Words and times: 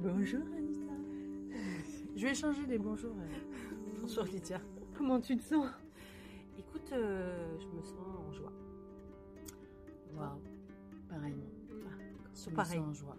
Bonjour 0.00 0.40
Anissa. 0.56 0.92
Je 2.16 2.26
vais 2.26 2.34
changer 2.34 2.66
les 2.66 2.78
bonjours. 2.78 3.14
euh. 3.18 3.98
Bonjour 4.00 4.24
Lydia. 4.24 4.60
Comment 4.96 5.20
tu 5.20 5.36
te 5.36 5.42
sens? 5.42 5.66
Écoute, 6.58 6.90
euh, 6.92 7.56
je 7.58 7.66
me 7.76 7.82
sens 7.82 7.96
en 8.28 8.32
joie. 8.32 8.52
Waouh, 10.16 10.40
pareillement. 11.08 11.44
C'est 12.32 12.50
Je 12.50 12.56
pareil. 12.56 12.78
me 12.80 12.84
sens 12.84 12.90
en 12.90 12.94
joie. 13.06 13.16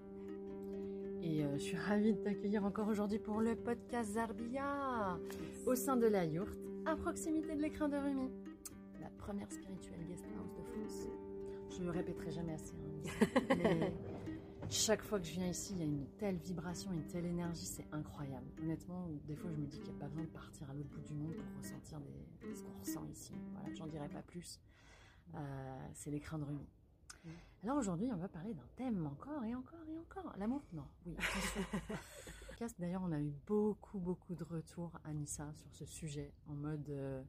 Et 1.21 1.43
euh, 1.43 1.53
je 1.57 1.63
suis 1.63 1.77
ravie 1.77 2.13
de 2.13 2.19
t'accueillir 2.19 2.63
encore 2.65 2.87
aujourd'hui 2.87 3.19
pour 3.19 3.41
le 3.41 3.55
podcast 3.55 4.13
Zarbia 4.13 5.17
au 5.65 5.75
sein 5.75 5.97
de 5.97 6.07
la 6.07 6.25
yourte, 6.25 6.57
à 6.85 6.95
proximité 6.95 7.55
de 7.55 7.61
l'écrin 7.61 7.89
de 7.89 7.97
Rumi, 7.97 8.29
la 9.01 9.09
première 9.17 9.51
spirituelle 9.51 9.99
guest 10.07 10.23
house 10.37 10.53
de 10.53 10.63
France. 10.63 11.07
Je 11.71 11.79
ne 11.81 11.85
le 11.85 11.91
répéterai 11.91 12.31
jamais 12.31 12.53
assez, 12.53 12.73
hein, 12.73 13.55
mais 13.57 13.93
chaque 14.69 15.01
fois 15.01 15.19
que 15.19 15.25
je 15.25 15.31
viens 15.33 15.47
ici, 15.47 15.73
il 15.73 15.79
y 15.79 15.81
a 15.81 15.85
une 15.85 16.05
telle 16.17 16.37
vibration, 16.37 16.91
une 16.91 17.05
telle 17.07 17.25
énergie, 17.25 17.65
c'est 17.65 17.87
incroyable. 17.91 18.47
Honnêtement, 18.61 19.07
des 19.25 19.35
fois, 19.35 19.49
je 19.51 19.57
me 19.57 19.65
dis 19.67 19.77
qu'il 19.79 19.91
n'y 19.91 19.97
a 19.97 19.99
pas 19.99 20.07
besoin 20.07 20.23
de 20.23 20.29
partir 20.29 20.69
à 20.69 20.73
l'autre 20.73 20.89
bout 20.89 21.01
du 21.01 21.13
monde 21.13 21.33
pour 21.35 21.57
ressentir 21.63 21.99
des- 21.99 22.53
ce 22.55 22.61
qu'on 22.63 22.79
ressent 22.79 23.05
ici. 23.11 23.33
Voilà, 23.53 23.73
j'en 23.75 23.87
dirai 23.87 24.09
pas 24.09 24.21
plus. 24.21 24.59
Euh, 25.35 25.87
c'est 25.93 26.11
l'écrin 26.11 26.39
de 26.39 26.43
Rumi. 26.43 26.67
Alors 27.63 27.77
aujourd'hui, 27.77 28.09
on 28.11 28.17
va 28.17 28.29
parler 28.29 28.53
d'un 28.53 28.67
thème 28.77 29.05
encore 29.05 29.43
et 29.43 29.53
encore 29.53 29.79
et 29.89 29.97
encore. 29.99 30.33
L'amour? 30.37 30.61
Non, 30.71 30.87
oui. 31.05 31.15
D'ailleurs, 32.79 33.01
on 33.03 33.11
a 33.11 33.19
eu 33.19 33.33
beaucoup, 33.47 33.99
beaucoup 33.99 34.35
de 34.35 34.43
retours, 34.43 34.91
Anissa, 35.05 35.51
sur 35.55 35.73
ce 35.73 35.85
sujet, 35.85 36.33
en 36.47 36.53
mode 36.55 36.89
euh, 36.89 37.21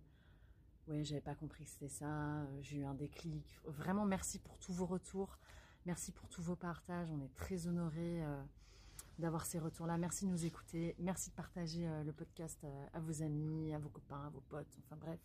Ouais, 0.88 1.04
j'avais 1.04 1.20
pas 1.20 1.34
compris 1.36 1.64
que 1.64 1.70
c'était 1.70 1.88
ça, 1.88 2.06
euh, 2.42 2.58
j'ai 2.62 2.78
eu 2.78 2.84
un 2.84 2.94
déclic. 2.94 3.60
Vraiment, 3.64 4.04
merci 4.06 4.38
pour 4.40 4.58
tous 4.58 4.72
vos 4.72 4.86
retours. 4.86 5.38
Merci 5.86 6.12
pour 6.12 6.28
tous 6.28 6.42
vos 6.42 6.56
partages. 6.56 7.10
On 7.10 7.20
est 7.22 7.34
très 7.34 7.66
honorés 7.66 8.22
euh, 8.22 8.42
d'avoir 9.18 9.46
ces 9.46 9.58
retours-là. 9.58 9.96
Merci 9.96 10.26
de 10.26 10.30
nous 10.30 10.44
écouter. 10.44 10.94
Merci 10.98 11.30
de 11.30 11.34
partager 11.34 11.88
euh, 11.88 12.04
le 12.04 12.12
podcast 12.12 12.62
euh, 12.64 12.86
à 12.92 13.00
vos 13.00 13.22
amis, 13.22 13.72
à 13.72 13.78
vos 13.78 13.88
copains, 13.88 14.26
à 14.26 14.28
vos 14.28 14.42
potes, 14.42 14.78
enfin 14.84 14.96
bref, 14.96 15.20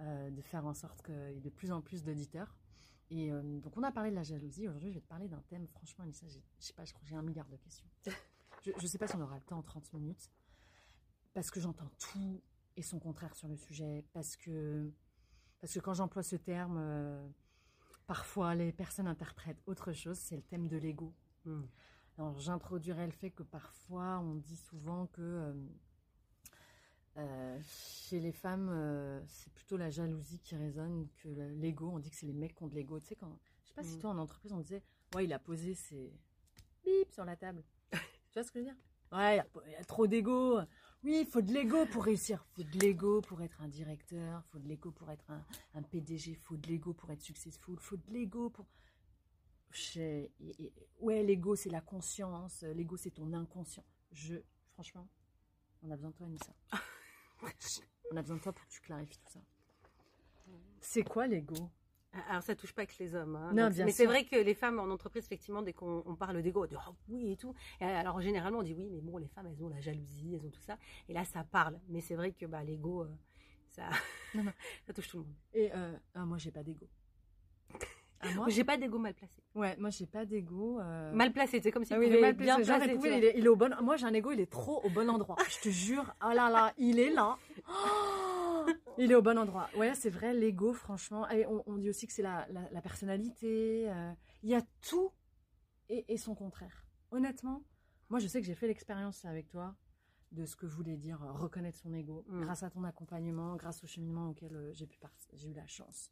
de 0.00 0.42
faire 0.42 0.66
en 0.66 0.74
sorte 0.74 1.02
qu'il 1.02 1.14
y 1.14 1.38
ait 1.38 1.40
de 1.40 1.48
plus 1.48 1.72
en 1.72 1.80
plus 1.80 2.02
d'auditeurs. 2.02 2.54
Et 3.08 3.30
donc, 3.30 3.74
on 3.76 3.82
a 3.84 3.92
parlé 3.92 4.10
de 4.10 4.16
la 4.16 4.24
jalousie. 4.24 4.66
Aujourd'hui, 4.68 4.90
je 4.90 4.96
vais 4.96 5.00
te 5.00 5.08
parler 5.08 5.28
d'un 5.28 5.40
thème. 5.48 5.66
Franchement, 5.68 6.04
Anissa, 6.04 6.26
je 6.26 6.38
sais 6.58 6.74
pas, 6.74 6.84
je 6.84 6.92
crois 6.92 7.02
que 7.02 7.08
j'ai 7.08 7.16
un 7.16 7.22
milliard 7.22 7.48
de 7.48 7.56
questions. 7.56 7.86
Je 8.64 8.72
ne 8.72 8.86
sais 8.88 8.98
pas 8.98 9.06
si 9.06 9.14
on 9.14 9.20
aura 9.20 9.36
le 9.36 9.42
temps 9.42 9.58
en 9.58 9.62
30 9.62 9.92
minutes. 9.92 10.28
Parce 11.32 11.52
que 11.52 11.60
j'entends 11.60 11.88
tout 11.98 12.42
et 12.76 12.82
son 12.82 12.98
contraire 12.98 13.32
sur 13.36 13.46
le 13.46 13.54
sujet. 13.54 14.04
Parce 14.12 14.36
que, 14.36 14.92
parce 15.60 15.72
que 15.72 15.78
quand 15.78 15.94
j'emploie 15.94 16.24
ce 16.24 16.34
terme, 16.34 17.32
parfois 18.06 18.54
les 18.54 18.72
personnes 18.72 19.06
interprètent 19.08 19.62
autre 19.66 19.92
chose. 19.92 20.18
C'est 20.18 20.36
le 20.36 20.42
thème 20.42 20.68
de 20.68 20.76
l'ego. 20.76 21.12
Hmm. 21.44 21.62
Alors, 22.18 22.38
j'introduirais 22.40 23.06
le 23.06 23.12
fait 23.12 23.30
que 23.30 23.42
parfois, 23.42 24.18
on 24.20 24.34
dit 24.36 24.56
souvent 24.56 25.06
que 25.08 25.20
euh, 25.22 25.52
euh, 27.18 27.58
chez 27.62 28.20
les 28.20 28.32
femmes, 28.32 28.68
euh, 28.70 29.20
c'est 29.26 29.52
plutôt 29.52 29.76
la 29.76 29.90
jalousie 29.90 30.38
qui 30.40 30.54
résonne 30.56 31.08
que 31.22 31.28
le- 31.28 31.54
l'ego. 31.54 31.90
On 31.92 31.98
dit 31.98 32.10
que 32.10 32.16
c'est 32.16 32.26
les 32.26 32.32
mecs 32.34 32.54
qui 32.54 32.62
ont 32.62 32.68
de 32.68 32.74
l'ego. 32.74 33.00
Tu 33.00 33.06
sais, 33.06 33.16
quand. 33.16 33.38
Je 33.62 33.68
sais 33.68 33.74
pas 33.74 33.82
si 33.82 33.96
Mm. 33.96 34.00
toi, 34.00 34.10
en 34.10 34.18
entreprise, 34.18 34.52
on 34.52 34.60
disait 34.60 34.82
Ouais, 35.14 35.24
il 35.24 35.32
a 35.32 35.38
posé 35.38 35.74
ses 35.74 36.12
bip 36.84 37.10
sur 37.12 37.24
la 37.24 37.36
table. 37.36 37.62
tu 37.92 37.98
vois 38.34 38.44
ce 38.44 38.50
que 38.50 38.60
je 38.60 38.64
veux 38.64 38.70
dire? 38.70 38.76
Ouais, 39.12 39.36
il 39.36 39.40
a, 39.40 39.46
il 39.66 39.72
y 39.72 39.76
a 39.76 39.84
trop 39.84 40.06
d'ego. 40.06 40.60
Oui, 41.06 41.20
il 41.20 41.26
faut 41.26 41.40
de 41.40 41.52
l'ego 41.52 41.86
pour 41.86 42.02
réussir. 42.04 42.44
Il 42.58 42.64
faut 42.64 42.70
de 42.70 42.78
l'ego 42.80 43.20
pour 43.20 43.40
être 43.40 43.62
un 43.62 43.68
directeur. 43.68 44.42
Il 44.44 44.50
faut 44.50 44.58
de 44.58 44.66
l'ego 44.66 44.90
pour 44.90 45.08
être 45.08 45.30
un, 45.30 45.44
un 45.74 45.82
PDG. 45.82 46.32
Il 46.32 46.36
faut 46.36 46.56
de 46.56 46.66
l'ego 46.66 46.92
pour 46.94 47.10
être 47.12 47.22
successful. 47.22 47.74
Il 47.74 47.80
faut 47.80 47.96
de 47.96 48.10
l'ego 48.12 48.50
pour. 48.50 48.66
Chez- 49.70 50.32
et- 50.40 50.64
et- 50.64 50.72
Ouais, 50.98 51.22
l'ego, 51.22 51.54
c'est 51.54 51.70
la 51.70 51.80
conscience. 51.80 52.62
L'ego, 52.62 52.96
c'est 52.96 53.12
ton 53.12 53.32
inconscient. 53.34 53.84
Je, 54.10 54.34
franchement, 54.72 55.06
on 55.82 55.90
a 55.92 55.94
besoin 55.94 56.10
de 56.10 56.16
toi, 56.16 56.26
Anissa. 56.26 56.52
on 58.10 58.16
a 58.16 58.22
besoin 58.22 58.36
de 58.38 58.42
toi 58.42 58.52
pour 58.52 58.66
que 58.66 58.72
tu 58.72 58.80
clarifies 58.80 59.18
tout 59.18 59.30
ça. 59.32 59.40
C'est 60.80 61.04
quoi 61.04 61.28
l'ego? 61.28 61.70
Alors 62.30 62.42
ça 62.42 62.54
touche 62.54 62.72
pas 62.72 62.86
que 62.86 62.92
les 62.98 63.14
hommes. 63.14 63.36
hein. 63.36 63.52
Non, 63.54 63.64
Donc, 63.66 63.74
bien 63.74 63.84
mais 63.84 63.92
c'est 63.92 64.06
vrai 64.06 64.24
que 64.24 64.36
les 64.36 64.54
femmes 64.54 64.78
en 64.78 64.84
entreprise, 64.90 65.24
effectivement, 65.24 65.60
dès 65.62 65.72
qu'on 65.74 66.02
on 66.06 66.14
parle 66.16 66.40
d'ego, 66.40 66.62
on 66.64 66.66
dit 66.66 66.74
oh, 66.76 66.92
oui 67.08 67.32
et 67.32 67.36
tout. 67.36 67.54
Et 67.80 67.84
alors 67.84 68.20
généralement 68.22 68.58
on 68.60 68.62
dit 68.62 68.74
oui, 68.74 68.88
mais 68.90 69.00
bon, 69.00 69.18
les 69.18 69.28
femmes 69.28 69.46
elles 69.48 69.62
ont 69.62 69.68
la 69.68 69.80
jalousie, 69.80 70.34
elles 70.34 70.46
ont 70.46 70.50
tout 70.50 70.62
ça. 70.62 70.78
Et 71.08 71.12
là 71.12 71.24
ça 71.24 71.44
parle. 71.44 71.78
Mais 71.88 72.00
c'est 72.00 72.14
vrai 72.14 72.32
que 72.32 72.46
bah 72.46 72.64
l'ego, 72.64 73.02
euh, 73.02 73.08
ça, 73.68 73.84
Non, 74.34 74.44
non. 74.44 74.52
ça 74.86 74.92
touche 74.94 75.08
tout 75.08 75.18
le 75.18 75.24
monde. 75.24 75.34
Et 75.52 75.70
euh, 75.74 75.92
ah, 76.14 76.24
moi, 76.24 76.38
j'ai 76.38 76.50
pas 76.50 76.62
d'ego. 76.62 76.88
Ah, 78.18 78.32
moi? 78.34 78.48
J'ai 78.48 78.64
pas 78.64 78.78
d'ego 78.78 78.98
mal 78.98 79.12
placé. 79.12 79.42
Ouais, 79.54 79.76
moi, 79.76 79.90
j'ai 79.90 80.06
pas 80.06 80.24
d'ego. 80.24 80.80
euh. 80.80 81.12
Mal 81.12 81.34
placé, 81.34 81.60
c'est 81.60 81.70
comme 81.70 81.84
si 81.84 81.92
Ah 81.92 81.98
oui, 81.98 82.08
il 82.10 82.18
mal 82.18 82.32
bien 82.32 82.56
placé. 82.56 82.64
Genre, 82.64 82.78
placé. 82.78 83.18
il, 83.18 83.24
est, 83.24 83.34
il 83.36 83.44
est 83.44 83.48
au 83.48 83.56
bon. 83.56 83.70
Moi, 83.82 83.96
j'ai 83.98 84.06
un 84.06 84.14
ego, 84.14 84.32
il 84.32 84.40
est 84.40 84.50
trop 84.50 84.80
au 84.82 84.88
bon 84.88 85.10
endroit. 85.10 85.36
Je 85.50 85.58
te 85.60 85.68
jure. 85.68 86.14
Oh 86.24 86.30
là 86.32 86.48
là, 86.48 86.72
il 86.78 86.98
est 86.98 87.10
là. 87.10 87.36
Oh, 87.68 87.72
il 88.98 89.10
est 89.12 89.14
au 89.14 89.22
bon 89.22 89.38
endroit. 89.38 89.68
Ouais, 89.76 89.94
c'est 89.94 90.10
vrai, 90.10 90.34
l'ego, 90.34 90.72
franchement. 90.72 91.28
Et 91.30 91.46
on, 91.46 91.62
on 91.66 91.76
dit 91.78 91.88
aussi 91.90 92.06
que 92.06 92.12
c'est 92.12 92.22
la, 92.22 92.46
la, 92.50 92.68
la 92.70 92.80
personnalité. 92.82 93.90
euh, 93.90 94.12
Il 94.42 94.50
y 94.50 94.54
a 94.54 94.62
tout 94.82 95.10
et, 95.88 96.04
et 96.12 96.16
son 96.16 96.34
contraire. 96.34 96.86
Honnêtement, 97.10 97.62
moi, 98.08 98.18
je 98.20 98.26
sais 98.26 98.40
que 98.40 98.46
j'ai 98.46 98.54
fait 98.54 98.66
l'expérience 98.66 99.24
avec 99.24 99.48
toi 99.48 99.74
de 100.32 100.44
ce 100.44 100.56
que 100.56 100.66
voulait 100.66 100.96
dire 100.96 101.22
euh, 101.22 101.32
reconnaître 101.32 101.78
son 101.78 101.94
ego 101.94 102.24
Mm. 102.28 102.42
grâce 102.42 102.62
à 102.62 102.70
ton 102.70 102.82
accompagnement, 102.84 103.54
grâce 103.56 103.82
au 103.84 103.86
cheminement 103.86 104.30
auquel 104.30 104.54
euh, 104.56 104.72
j'ai 104.72 104.86
pu 104.86 104.98
par- 104.98 105.12
j'ai 105.34 105.50
eu 105.50 105.54
la 105.54 105.66
chance. 105.66 106.10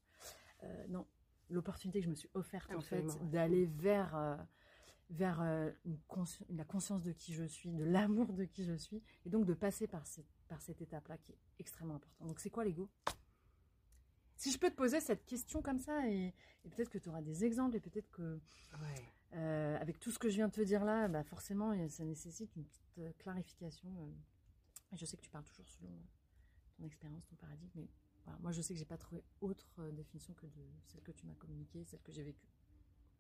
Euh, 0.63 0.87
non, 0.89 1.07
l'opportunité 1.51 1.99
que 1.99 2.05
je 2.05 2.11
me 2.11 2.15
suis 2.15 2.31
offerte 2.35 2.71
en 2.73 2.81
fait 2.81 3.05
d'aller 3.31 3.67
vers 3.67 4.15
euh, 4.17 4.37
vers 5.11 5.41
euh, 5.43 5.71
une 5.85 5.99
consci- 6.09 6.45
la 6.49 6.65
conscience 6.65 7.03
de 7.03 7.13
qui 7.13 7.35
je 7.35 7.45
suis, 7.45 7.71
de 7.73 7.85
l'amour 7.85 8.33
de 8.33 8.45
qui 8.45 8.65
je 8.65 8.73
suis, 8.75 9.03
et 9.27 9.31
donc 9.31 9.45
de 9.45 9.53
passer 9.53 9.87
par 9.87 10.07
cette, 10.07 10.25
par 10.49 10.61
cette 10.63 10.81
étape-là 10.83 11.19
qui 11.19 11.33
est 11.33 11.39
extrêmement 11.59 11.97
importante. 11.97 12.29
Donc 12.29 12.41
c'est 12.41 12.51
quoi 12.51 12.65
l'ego? 12.65 12.89
Si 14.37 14.51
je 14.51 14.59
peux 14.59 14.69
te 14.71 14.75
poser 14.77 15.01
cette 15.01 15.25
question 15.25 15.63
comme 15.63 15.79
ça, 15.79 16.09
et, 16.09 16.35
et 16.65 16.69
peut-être 16.71 16.91
que 16.91 16.99
tu 16.99 17.09
auras 17.09 17.23
des 17.23 17.45
exemples, 17.45 17.77
et 17.77 17.81
peut-être 17.81 18.11
que 18.11 18.41
Ouais. 18.83 19.13
euh, 19.35 19.77
avec 19.79 20.01
tout 20.01 20.11
ce 20.11 20.19
que 20.19 20.29
je 20.29 20.35
viens 20.35 20.49
de 20.49 20.53
te 20.53 20.61
dire 20.61 20.85
là, 20.85 21.07
bah 21.09 21.23
forcément, 21.25 21.73
ça 21.89 22.05
nécessite 22.05 22.55
une 22.57 22.65
petite 22.65 22.99
euh, 22.99 23.13
clarification. 23.19 23.89
euh. 24.01 24.13
Et 24.93 24.97
je 24.97 25.07
sais 25.07 25.17
que 25.17 25.23
tu 25.23 25.31
parles 25.31 25.45
toujours 25.45 25.69
selon 25.69 25.91
ton 26.77 26.85
expérience, 26.85 27.25
ton 27.27 27.37
paradigme, 27.37 27.71
mais 27.77 27.89
voilà, 28.25 28.39
moi 28.41 28.51
je 28.53 28.61
sais 28.61 28.75
que 28.75 28.79
j'ai 28.79 28.85
pas 28.85 28.99
trouvé 28.99 29.23
autre 29.41 29.89
définition 29.93 30.35
que 30.35 30.47
de 30.47 30.63
celle 30.87 31.03
que 31.03 31.13
tu 31.13 31.27
m'as 31.27 31.35
communiquée, 31.35 31.85
celle 31.85 32.03
que 32.03 32.11
j'ai 32.13 32.23
vécue, 32.25 32.47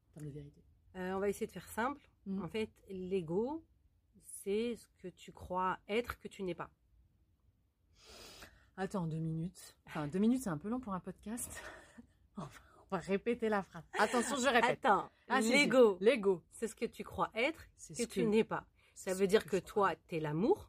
en 0.08 0.14
termes 0.14 0.26
de 0.26 0.30
vérité. 0.32 0.62
Euh, 0.96 1.14
on 1.14 1.20
va 1.20 1.28
essayer 1.28 1.46
de 1.46 1.52
faire 1.52 1.68
simple. 1.68 2.08
Mhm. 2.26 2.42
En 2.42 2.48
fait, 2.48 2.70
l'ego, 2.88 3.64
c'est 4.42 4.76
ce 4.76 4.86
que 4.98 5.08
tu 5.08 5.32
crois 5.32 5.78
être 5.88 6.18
que 6.20 6.28
tu 6.28 6.42
n'es 6.42 6.54
pas. 6.54 6.70
Attends, 8.76 9.06
deux 9.06 9.18
minutes. 9.18 9.76
Enfin, 9.86 10.08
deux 10.08 10.18
minutes, 10.18 10.42
c'est 10.42 10.50
un 10.50 10.58
peu 10.58 10.68
long 10.68 10.80
pour 10.80 10.92
un 10.94 11.00
podcast. 11.00 11.62
Enfin, 12.36 12.48
on 12.90 12.96
va 12.96 13.00
répéter 13.00 13.48
la 13.48 13.62
phrase. 13.62 13.84
Attention, 13.96 14.34
je 14.36 14.48
répète. 14.48 14.84
Attends, 14.84 15.08
Ah, 15.28 15.40
l'ego. 15.40 15.96
L'ego. 16.00 16.42
c'est 16.50 16.66
ce 16.66 16.74
que 16.74 16.84
tu 16.84 17.04
crois 17.04 17.30
être 17.36 17.62
C'est 17.76 17.94
que 17.94 18.02
ce 18.02 18.06
tu 18.08 18.24
n'es 18.26 18.42
pas. 18.42 18.66
Ça 18.96 19.14
veut 19.14 19.28
dire 19.28 19.44
que 19.44 19.50
que 19.50 19.56
toi, 19.58 19.94
t'es 20.08 20.18
l'amour. 20.18 20.68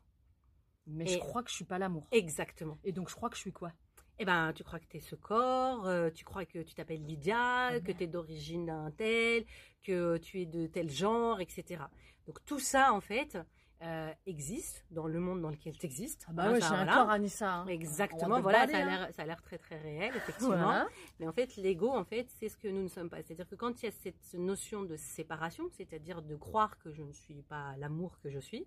Mais 0.85 1.07
je 1.07 1.17
crois 1.17 1.41
que 1.41 1.49
je 1.49 1.55
suis 1.55 1.65
pas 1.65 1.79
l'amour. 1.79 2.07
Exactement. 2.11 2.77
Et 2.83 2.91
donc, 2.91 3.09
je 3.09 3.15
crois 3.15 3.29
que 3.31 3.35
je 3.35 3.41
suis 3.41 3.51
quoi? 3.51 3.71
Eh 4.19 4.25
ben, 4.25 4.53
tu 4.53 4.63
crois 4.63 4.79
que 4.79 4.85
t'es 4.85 4.99
ce 4.99 5.15
corps, 5.15 5.87
euh, 5.87 6.11
tu 6.11 6.23
crois 6.23 6.45
que 6.45 6.59
tu 6.61 6.75
t'appelles 6.75 7.03
Lydia, 7.03 7.65
Ah, 7.69 7.79
que 7.79 7.85
merde. 7.87 7.97
t'es 7.97 8.07
d'origine 8.07 8.67
d'un 8.67 8.91
tel, 8.91 9.43
que 9.81 10.17
tu 10.17 10.41
es 10.41 10.45
de 10.45 10.67
tel 10.67 10.91
genre, 10.91 11.41
etc. 11.41 11.83
Donc 12.27 12.45
tout 12.45 12.59
ça, 12.59 12.93
en 12.93 13.01
fait, 13.01 13.39
euh, 13.81 14.11
existe 14.25 14.85
dans 14.91 15.05
le 15.07 15.19
monde 15.19 15.41
dans 15.41 15.49
lequel 15.49 15.77
tu 15.77 15.85
existes. 15.85 16.25
Ah 16.29 16.33
bah 16.33 16.51
ouais, 16.51 16.59
j'ai 16.61 16.67
un 16.67 16.85
corps 16.85 17.09
Anissa. 17.09 17.53
hein. 17.53 17.67
Exactement, 17.67 18.39
voilà, 18.41 18.67
ça 18.67 18.77
a 18.77 18.81
hein. 18.81 18.85
l'air, 18.85 19.13
ça 19.13 19.23
a 19.23 19.25
l'air 19.25 19.41
très 19.41 19.57
très 19.57 19.77
réel, 19.79 20.13
effectivement. 20.15 20.55
Voilà. 20.55 20.87
Mais 21.19 21.27
en 21.27 21.33
fait, 21.33 21.55
l'ego, 21.57 21.89
en 21.89 22.05
fait, 22.05 22.27
c'est 22.39 22.49
ce 22.49 22.57
que 22.57 22.67
nous 22.67 22.81
ne 22.83 22.87
sommes 22.87 23.09
pas. 23.09 23.21
C'est-à-dire 23.21 23.47
que 23.47 23.55
quand 23.55 23.81
il 23.81 23.85
y 23.85 23.89
a 23.89 23.91
cette 23.91 24.33
notion 24.33 24.83
de 24.83 24.95
séparation, 24.95 25.69
c'est-à-dire 25.71 26.21
de 26.21 26.35
croire 26.35 26.77
que 26.79 26.91
je 26.93 27.03
ne 27.03 27.11
suis 27.11 27.41
pas 27.43 27.75
l'amour 27.77 28.17
que 28.21 28.29
je 28.29 28.39
suis, 28.39 28.65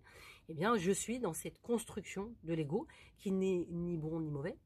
eh 0.49 0.55
bien, 0.55 0.77
je 0.77 0.93
suis 0.93 1.19
dans 1.19 1.33
cette 1.33 1.59
construction 1.61 2.35
de 2.45 2.55
l'ego 2.55 2.87
qui 3.17 3.33
n'est 3.33 3.67
ni 3.71 3.97
bon 3.97 4.21
ni 4.21 4.31
mauvais. 4.31 4.57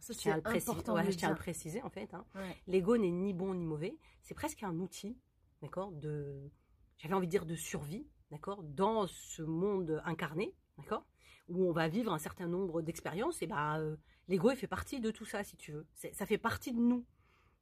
Ça, 0.00 0.12
Je 0.12 0.18
tiens 0.18 0.32
à 0.34 0.36
le 0.36 0.42
préciser. 0.42 0.82
Voilà, 0.86 1.10
je 1.10 1.16
tiens 1.16 1.28
à 1.28 1.32
le 1.32 1.38
préciser, 1.38 1.82
en 1.82 1.90
fait. 1.90 2.12
hein. 2.14 2.24
Ouais. 2.34 2.56
L'ego 2.66 2.96
n'est 2.96 3.10
ni 3.10 3.32
bon 3.32 3.54
ni 3.54 3.64
mauvais. 3.64 3.96
C'est 4.22 4.34
presque 4.34 4.62
un 4.62 4.78
outil, 4.78 5.18
d'accord, 5.62 5.92
de, 5.92 6.50
j'avais 6.98 7.14
envie 7.14 7.26
de 7.26 7.30
dire 7.30 7.46
de 7.46 7.54
survie, 7.56 8.06
d'accord, 8.34 8.62
dans 8.62 9.06
ce 9.06 9.42
monde 9.42 10.02
incarné, 10.04 10.52
d'accord, 10.76 11.04
où 11.48 11.66
on 11.68 11.72
va 11.72 11.88
vivre 11.88 12.12
un 12.12 12.18
certain 12.18 12.46
nombre 12.48 12.82
d'expériences. 12.82 13.40
Et 13.42 13.46
bah, 13.46 13.78
euh, 13.78 13.96
l'ego, 14.28 14.50
il 14.50 14.56
fait 14.56 14.66
partie 14.66 15.00
de 15.00 15.10
tout 15.10 15.24
ça, 15.24 15.44
si 15.44 15.56
tu 15.56 15.72
veux. 15.72 15.86
Ça 16.12 16.26
fait 16.26 16.38
partie 16.38 16.72
de 16.72 16.78
nous. 16.80 17.04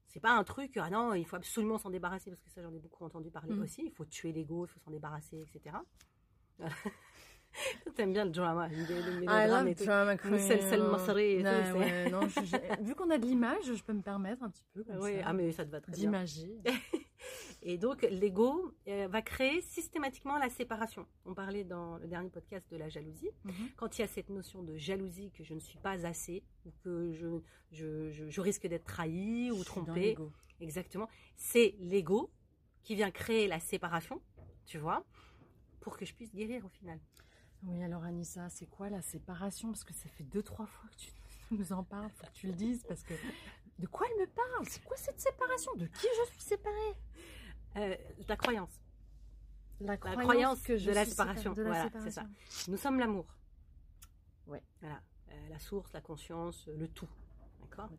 C'est 0.08 0.20
pas 0.20 0.32
un 0.32 0.44
truc, 0.44 0.76
ah 0.76 0.90
non, 0.90 1.14
il 1.14 1.24
faut 1.26 1.36
absolument 1.36 1.78
s'en 1.78 1.90
débarrasser, 1.90 2.30
parce 2.30 2.42
que 2.42 2.50
ça, 2.50 2.62
j'en 2.62 2.72
ai 2.74 2.78
beaucoup 2.78 3.04
entendu 3.04 3.30
parler 3.30 3.54
Mhm. 3.54 3.62
aussi. 3.62 3.82
Il 3.86 3.92
faut 3.92 4.04
tuer 4.04 4.32
l'ego, 4.32 4.66
il 4.66 4.68
faut 4.68 4.80
s'en 4.80 4.90
débarrasser, 4.90 5.38
etc. 5.40 5.76
Voilà. 6.58 6.74
T'aimes 7.96 8.12
bien 8.14 8.24
le 8.24 8.30
drama, 8.30 8.68
le, 8.68 8.76
I 9.24 9.46
love 9.48 9.68
et 9.68 9.74
drama 9.84 10.16
queen. 10.16 10.32
Tout, 11.42 11.78
ouais, 11.78 12.10
non, 12.10 12.26
je- 12.28 12.44
je- 12.44 12.56
vu 12.82 12.94
qu'on 12.94 13.10
a 13.10 13.18
de 13.18 13.26
l'image, 13.26 13.64
je 13.74 13.82
peux 13.82 13.92
me 13.92 14.00
permettre 14.02 14.42
un 14.42 14.50
petit 14.50 14.64
peu 14.72 14.82
comme 14.84 14.96
Oui, 15.00 15.16
ça, 15.20 15.22
ah 15.26 15.32
mais 15.34 15.52
ça 15.52 15.64
te 15.66 15.70
va 15.70 15.80
très 15.82 15.92
bien. 15.92 16.00
d'imager. 16.00 16.58
Et 17.64 17.78
donc, 17.78 18.02
l'ego 18.02 18.74
euh, 18.88 19.06
va 19.08 19.22
créer 19.22 19.62
systématiquement 19.62 20.36
la 20.36 20.50
séparation. 20.50 21.06
On 21.24 21.32
parlait 21.34 21.62
dans 21.62 21.96
le 21.98 22.08
dernier 22.08 22.28
podcast 22.28 22.68
de 22.72 22.76
la 22.76 22.88
jalousie. 22.88 23.30
Mhm. 23.44 23.52
Quand 23.76 23.96
il 23.98 24.02
y 24.02 24.04
a 24.04 24.08
cette 24.08 24.30
notion 24.30 24.62
de 24.64 24.76
jalousie, 24.76 25.30
que 25.30 25.44
je 25.44 25.54
ne 25.54 25.60
suis 25.60 25.78
pas 25.78 26.04
assez, 26.06 26.42
ou 26.66 26.70
que 26.82 27.12
je, 27.12 27.40
je, 27.70 28.10
je- 28.10 28.28
je 28.28 28.40
risque 28.40 28.66
d'être 28.66 28.84
trahi 28.84 29.52
ou 29.52 29.62
trompé, 29.62 30.00
l'ego. 30.00 30.32
exactement, 30.60 31.08
c'est 31.36 31.76
l'ego 31.78 32.30
qui 32.82 32.96
vient 32.96 33.12
créer 33.12 33.46
la 33.46 33.60
séparation, 33.60 34.20
tu 34.66 34.78
vois, 34.78 35.04
pour 35.80 35.96
que 35.96 36.04
je 36.04 36.14
puisse 36.14 36.34
guérir 36.34 36.64
au 36.66 36.68
final. 36.68 36.98
Oui, 37.62 37.80
alors 37.84 38.02
Anissa, 38.02 38.48
c'est 38.48 38.66
quoi 38.66 38.90
la 38.90 39.02
séparation? 39.02 39.68
Parce 39.70 39.84
que 39.84 39.94
ça 39.94 40.08
fait 40.08 40.24
deux, 40.24 40.42
trois 40.42 40.66
fois 40.66 40.90
que 40.90 40.96
tu 40.96 41.10
nous 41.52 41.72
en 41.72 41.84
parles, 41.84 42.10
faut 42.16 42.26
que 42.26 42.32
tu 42.32 42.48
le 42.48 42.54
dises, 42.54 42.82
parce 42.88 43.04
que 43.04 43.14
de 43.78 43.86
quoi 43.86 44.04
elle 44.10 44.20
me 44.20 44.26
parle? 44.26 44.66
C'est 44.68 44.82
quoi 44.82 44.96
cette 44.96 45.20
séparation? 45.20 45.72
De 45.76 45.86
qui 45.86 46.08
je 46.26 46.32
suis 46.32 46.40
séparée? 46.42 46.96
Euh, 47.76 47.96
ta 48.26 48.36
croyance. 48.36 48.80
La 49.80 49.96
croyance 49.96 50.62
que 50.62 50.76
je 50.76 50.90
de 50.90 50.94
la 50.94 51.04
séparation. 51.04 51.52
de 51.54 51.62
la 51.62 51.68
Voilà, 51.70 51.84
séparation. 51.84 52.22
c'est 52.48 52.70
Nous 52.70 52.76
sommes 52.76 52.98
l'amour. 52.98 53.26
Ouais. 54.46 54.62
Voilà. 54.80 55.00
Euh, 55.30 55.48
la 55.48 55.58
source, 55.58 55.92
la 55.92 56.00
conscience, 56.00 56.66
le 56.68 56.88
tout. 56.88 57.08
D'accord 57.62 57.88
vous- 57.88 57.96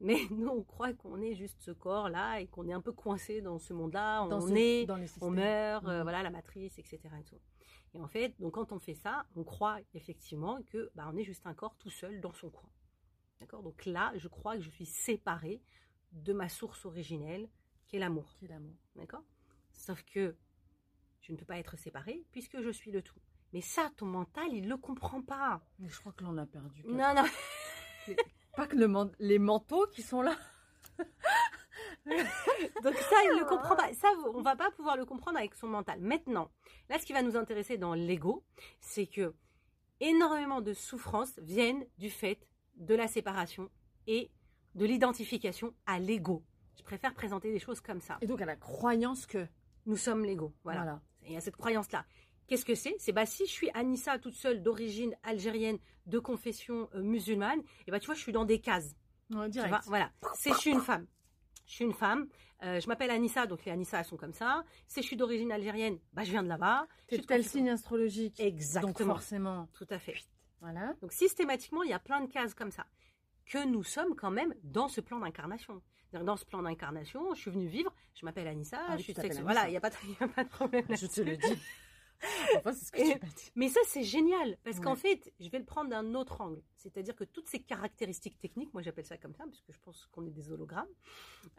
Mais 0.00 0.18
nous, 0.30 0.48
on 0.48 0.62
croit 0.62 0.92
qu'on 0.92 1.22
est 1.22 1.34
juste 1.34 1.62
ce 1.62 1.70
corps-là 1.70 2.40
et 2.40 2.48
qu'on 2.48 2.68
est 2.68 2.72
un 2.74 2.82
peu 2.82 2.92
coincé 2.92 3.40
dans 3.40 3.58
ce 3.58 3.72
monde-là. 3.72 4.24
On 4.24 4.40
ce- 4.42 4.52
est, 4.54 4.86
on 5.22 5.30
meurt, 5.30 5.86
euh, 5.86 5.98
Mhm. 5.98 6.02
voilà, 6.02 6.22
la 6.22 6.28
matrice, 6.30 6.78
etc. 6.78 7.00
Et, 7.18 7.24
tout. 7.24 7.40
et 7.94 8.00
en 8.00 8.06
fait, 8.08 8.34
donc 8.38 8.52
quand 8.54 8.72
on 8.72 8.78
fait 8.78 8.94
ça, 8.94 9.24
on 9.36 9.42
croit 9.44 9.78
effectivement 9.94 10.60
que 10.64 10.90
bah, 10.94 11.08
on 11.10 11.16
est 11.16 11.24
juste 11.24 11.46
un 11.46 11.54
corps 11.54 11.76
tout 11.78 11.88
seul 11.88 12.20
dans 12.20 12.34
son 12.34 12.50
coin. 12.50 12.68
D'accord? 13.40 13.62
Donc 13.62 13.86
là, 13.86 14.12
je 14.16 14.28
crois 14.28 14.56
que 14.56 14.62
je 14.62 14.68
suis 14.70 14.84
séparée 14.84 15.62
de 16.12 16.34
ma 16.34 16.50
source 16.50 16.84
originelle, 16.84 17.48
qui 17.86 17.96
est 17.96 18.00
l'amour. 18.00 18.34
Qui 18.38 18.44
est 18.46 18.48
l'amour 18.48 18.74
D'accord? 18.96 19.22
Sauf 19.72 20.02
que 20.04 20.36
je 21.20 21.32
ne 21.32 21.36
peux 21.36 21.44
pas 21.44 21.58
être 21.58 21.76
séparée 21.78 22.24
puisque 22.32 22.60
je 22.60 22.70
suis 22.70 22.90
le 22.90 23.02
tout. 23.02 23.18
Mais 23.52 23.60
ça, 23.60 23.90
ton 23.96 24.06
mental, 24.06 24.48
il 24.52 24.62
ne 24.64 24.68
le 24.68 24.76
comprend 24.76 25.22
pas. 25.22 25.62
Mais 25.78 25.88
je 25.88 25.98
crois 26.00 26.12
que 26.12 26.24
l'on 26.24 26.36
a 26.38 26.46
perdu. 26.46 26.82
Non, 26.86 27.14
non. 27.14 27.24
Pas 28.56 28.66
que 28.66 28.76
le 28.76 28.88
man- 28.88 29.12
les 29.18 29.38
manteaux 29.38 29.86
qui 29.88 30.02
sont 30.02 30.22
là. 30.22 30.36
Donc 32.82 32.94
ça, 32.96 33.16
il 33.24 33.34
ne 33.34 33.40
le 33.40 33.44
comprend 33.46 33.76
pas. 33.76 33.92
Ça, 33.94 34.08
on 34.32 34.40
va 34.42 34.54
pas 34.56 34.70
pouvoir 34.70 34.96
le 34.96 35.04
comprendre 35.04 35.38
avec 35.38 35.54
son 35.54 35.66
mental. 35.66 36.00
Maintenant, 36.00 36.50
là, 36.88 36.98
ce 36.98 37.04
qui 37.06 37.12
va 37.12 37.22
nous 37.22 37.36
intéresser 37.36 37.76
dans 37.78 37.94
l'ego, 37.94 38.44
c'est 38.80 39.06
que 39.06 39.34
énormément 40.00 40.60
de 40.60 40.72
souffrances 40.72 41.38
viennent 41.40 41.84
du 41.98 42.10
fait 42.10 42.46
de 42.76 42.94
la 42.94 43.08
séparation 43.08 43.70
et 44.06 44.30
de 44.74 44.84
l'identification 44.86 45.74
à 45.86 45.98
l'ego. 45.98 46.44
Je 46.78 46.82
préfère 46.82 47.14
présenter 47.14 47.50
les 47.52 47.58
choses 47.58 47.80
comme 47.80 48.00
ça. 48.00 48.18
Et 48.20 48.26
donc 48.26 48.40
à 48.40 48.46
la 48.46 48.56
croyance 48.56 49.26
que. 49.26 49.46
Nous 49.86 49.96
sommes 49.96 50.24
l'ego. 50.24 50.52
Voilà. 50.64 50.80
Voilà. 50.82 51.00
Il 51.26 51.32
y 51.32 51.36
a 51.36 51.40
cette 51.40 51.54
croyance-là. 51.56 52.04
Qu'est-ce 52.48 52.64
que 52.64 52.74
c'est? 52.74 52.94
C'est 52.98 53.12
bah 53.12 53.24
si 53.26 53.46
je 53.46 53.50
suis 53.52 53.70
Anissa 53.72 54.18
toute 54.18 54.34
seule 54.34 54.60
d'origine 54.62 55.14
algérienne, 55.22 55.78
de 56.06 56.18
confession 56.18 56.88
euh, 56.94 57.02
musulmane, 57.02 57.60
et 57.86 57.90
bah 57.92 58.00
tu 58.00 58.06
vois, 58.06 58.14
je 58.16 58.20
suis 58.20 58.32
dans 58.32 58.44
des 58.44 58.60
cases. 58.60 58.96
Ouais, 59.30 59.46
Tu 59.46 59.52
direct. 59.52 59.68
vois, 59.70 59.80
voilà. 59.86 60.10
C'est 60.34 60.52
je 60.52 60.58
suis 60.58 60.70
une 60.70 60.80
femme. 60.80 61.06
Je 61.66 61.72
suis 61.74 61.84
une 61.84 61.92
femme. 61.92 62.28
euh, 62.64 62.80
je 62.80 62.86
m'appelle 62.88 63.10
Anissa, 63.10 63.46
donc 63.46 63.64
les 63.64 63.70
Anissa 63.72 63.98
elles 64.00 64.04
sont 64.04 64.16
comme 64.16 64.32
ça. 64.32 64.64
Si 64.88 65.02
je 65.02 65.06
suis 65.06 65.16
d'origine 65.16 65.52
algérienne, 65.52 65.98
bah 66.12 66.22
je 66.24 66.30
viens 66.32 66.42
de 66.42 66.48
là-bas. 66.48 66.86
De 67.10 67.16
tel 67.18 67.44
signe 67.44 67.70
astrologique. 67.70 68.38
Donc 68.38 68.46
Exactement. 68.46 69.14
forcément. 69.14 69.68
Tout 69.72 69.86
à 69.90 69.98
fait. 70.00 70.14
Voilà. 70.60 70.94
Donc 71.00 71.12
systématiquement, 71.12 71.82
il 71.84 71.90
y 71.90 71.94
a 71.94 71.98
plein 72.00 72.20
de 72.20 72.30
cases 72.30 72.54
comme 72.54 72.70
ça 72.72 72.86
que 73.44 73.64
nous 73.64 73.84
sommes 73.84 74.16
quand 74.16 74.30
même 74.32 74.52
dans 74.64 74.88
ce 74.88 75.00
plan 75.00 75.20
d'incarnation. 75.20 75.80
Dans 76.12 76.36
ce 76.36 76.44
plan 76.44 76.62
d'incarnation, 76.62 77.34
je 77.34 77.40
suis 77.40 77.50
venue 77.50 77.66
vivre. 77.66 77.92
Je 78.14 78.24
m'appelle 78.24 78.46
Anissa. 78.48 78.78
Ah 78.88 78.96
je 78.96 79.02
suis 79.02 79.12
sexuelle. 79.14 79.42
Voilà, 79.44 79.68
il 79.68 79.72
n'y 79.72 79.76
a 79.76 79.80
pas 79.80 79.90
de, 79.90 79.96
il 80.04 80.10
y 80.18 80.22
a 80.22 80.28
pas 80.28 80.44
de 80.44 80.48
problème. 80.48 80.84
Je 80.90 81.06
te 81.06 81.20
le 81.20 81.36
dis. 81.36 81.58
enfin, 82.56 82.72
c'est 82.72 82.84
ce 82.86 82.92
que 82.92 82.98
Et- 82.98 83.12
tu 83.18 83.26
m'as 83.26 83.32
dit. 83.32 83.50
Mais 83.56 83.68
ça, 83.68 83.80
c'est 83.86 84.02
génial, 84.04 84.56
parce 84.64 84.80
qu'en 84.80 84.94
fait, 84.94 85.32
je 85.38 85.50
vais 85.50 85.58
le 85.58 85.66
prendre 85.66 85.90
d'un 85.90 86.14
autre 86.14 86.40
angle. 86.40 86.62
C'est-à-dire 86.76 87.14
que 87.14 87.24
toutes 87.24 87.48
ces 87.48 87.60
caractéristiques 87.60 88.38
techniques, 88.38 88.72
moi 88.72 88.82
j'appelle 88.82 89.04
ça 89.04 89.18
comme 89.18 89.34
ça, 89.34 89.44
parce 89.44 89.60
que 89.60 89.72
je 89.72 89.78
pense 89.80 90.08
qu'on 90.12 90.24
est 90.26 90.30
des 90.30 90.50
hologrammes, 90.50 90.86